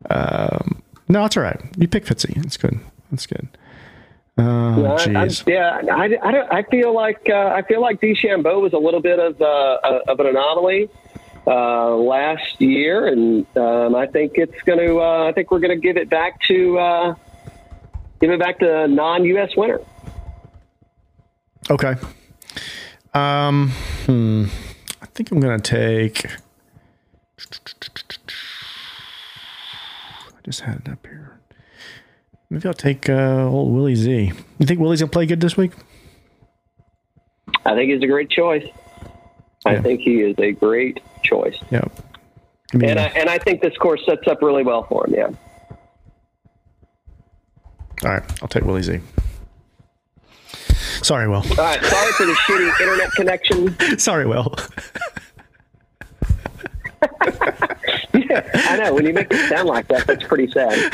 Um. 0.09 0.81
No, 1.11 1.25
it's 1.25 1.35
all 1.35 1.43
right. 1.43 1.59
You 1.75 1.89
pick 1.89 2.05
Fitzy. 2.05 2.41
It's 2.45 2.55
good. 2.55 2.79
That's 3.11 3.27
good. 3.27 3.49
Oh, 4.37 4.97
yeah, 5.05 5.27
yeah, 5.45 5.93
I, 5.93 6.03
I, 6.05 6.31
don't, 6.31 6.53
I 6.53 6.63
feel 6.63 6.95
like 6.95 7.27
uh, 7.29 7.47
I 7.47 7.63
feel 7.63 7.81
like 7.81 7.99
DeChambeau 7.99 8.61
was 8.61 8.71
a 8.71 8.77
little 8.77 9.01
bit 9.01 9.19
of 9.19 9.39
uh, 9.41 9.99
of 10.07 10.21
an 10.21 10.27
anomaly 10.27 10.89
uh, 11.45 11.95
last 11.95 12.61
year, 12.61 13.07
and 13.07 13.45
um, 13.57 13.93
I 13.93 14.07
think 14.07 14.33
it's 14.35 14.59
going 14.63 14.79
to. 14.79 15.01
Uh, 15.01 15.27
I 15.27 15.33
think 15.33 15.51
we're 15.51 15.59
going 15.59 15.77
to 15.77 15.85
give 15.85 15.97
it 15.97 16.09
back 16.09 16.41
to 16.43 16.79
uh, 16.79 17.15
give 18.21 18.31
it 18.31 18.39
back 18.39 18.59
to 18.59 18.87
non-U.S. 18.87 19.51
winner. 19.57 19.81
Okay. 21.69 21.95
Um. 23.13 23.71
Hmm. 24.05 24.45
I 25.01 25.07
think 25.07 25.31
I'm 25.31 25.41
going 25.41 25.59
to 25.59 25.71
take. 25.71 26.25
I 30.41 30.45
just 30.45 30.61
had 30.61 30.81
it 30.85 30.89
up 30.91 31.05
here. 31.05 31.39
Maybe 32.49 32.67
I'll 32.67 32.73
take 32.73 33.07
uh, 33.07 33.47
old 33.47 33.73
Willie 33.73 33.95
Z. 33.95 34.31
You 34.57 34.65
think 34.65 34.79
Willie's 34.79 35.01
gonna 35.01 35.11
play 35.11 35.27
good 35.27 35.39
this 35.39 35.55
week? 35.55 35.71
I 37.63 37.75
think 37.75 37.91
he's 37.91 38.01
a 38.01 38.07
great 38.07 38.29
choice. 38.31 38.65
Yeah. 38.65 39.73
I 39.73 39.81
think 39.81 40.01
he 40.01 40.21
is 40.21 40.35
a 40.39 40.51
great 40.51 40.99
choice. 41.23 41.55
Yeah. 41.69 41.83
and 42.73 42.99
I, 42.99 43.07
and 43.09 43.29
I 43.29 43.37
think 43.37 43.61
this 43.61 43.77
course 43.77 44.01
sets 44.05 44.27
up 44.27 44.41
really 44.41 44.63
well 44.63 44.83
for 44.83 45.05
him. 45.05 45.13
Yeah. 45.13 45.29
All 48.03 48.11
right, 48.11 48.23
I'll 48.41 48.47
take 48.47 48.63
Willie 48.63 48.81
Z. 48.81 48.99
Sorry, 51.03 51.27
Will. 51.27 51.35
All 51.35 51.43
right, 51.57 51.83
sorry 51.83 52.11
for 52.13 52.25
the 52.25 52.33
shitty 52.33 52.81
internet 52.81 53.11
connection. 53.11 53.97
sorry, 53.99 54.25
Will. 54.25 54.55
yeah, 58.31 58.49
I 58.53 58.77
know. 58.77 58.93
When 58.93 59.05
you 59.05 59.13
make 59.13 59.27
it 59.29 59.49
sound 59.49 59.67
like 59.67 59.87
that, 59.89 60.07
that's 60.07 60.23
pretty 60.23 60.49
sad. 60.51 60.93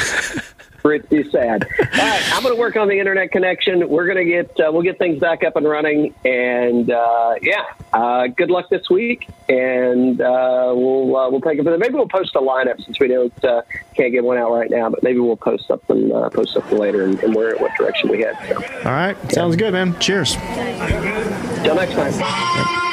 Pretty 0.77 1.29
sad. 1.31 1.67
All 1.79 1.85
right, 1.85 2.33
I'm 2.33 2.43
going 2.43 2.55
to 2.55 2.59
work 2.59 2.77
on 2.77 2.87
the 2.87 2.97
internet 2.97 3.31
connection. 3.31 3.89
We're 3.89 4.05
going 4.05 4.17
to 4.17 4.25
get 4.25 4.51
uh, 4.59 4.71
we'll 4.71 4.83
get 4.83 4.97
things 4.97 5.19
back 5.19 5.43
up 5.43 5.55
and 5.57 5.67
running, 5.67 6.13
and 6.23 6.89
uh, 6.89 7.35
yeah, 7.41 7.65
uh, 7.91 8.27
good 8.27 8.49
luck 8.49 8.69
this 8.69 8.89
week, 8.89 9.27
and 9.49 10.21
uh, 10.21 10.71
we'll 10.73 11.15
uh, 11.15 11.29
we'll 11.29 11.41
take 11.41 11.55
it 11.55 11.63
from 11.63 11.65
there. 11.65 11.77
Maybe 11.77 11.95
we'll 11.95 12.07
post 12.07 12.35
a 12.35 12.39
lineup 12.39 12.81
since 12.85 12.99
we 12.99 13.07
don't 13.09 13.43
uh, 13.43 13.63
can't 13.95 14.13
get 14.13 14.23
one 14.23 14.37
out 14.37 14.53
right 14.53 14.69
now, 14.69 14.89
but 14.89 15.03
maybe 15.03 15.19
we'll 15.19 15.35
post 15.35 15.67
something 15.67 16.09
post 16.31 16.53
something 16.53 16.77
later 16.77 17.03
and, 17.03 17.21
and 17.21 17.35
where 17.35 17.57
what 17.57 17.75
direction 17.75 18.09
we 18.09 18.21
head. 18.21 18.37
So. 18.47 18.55
All 18.85 18.91
right, 18.91 19.17
sounds 19.31 19.57
good, 19.57 19.73
man. 19.73 19.99
Cheers. 19.99 20.35
Till 20.35 21.75
next 21.75 21.95
time. 21.95 22.86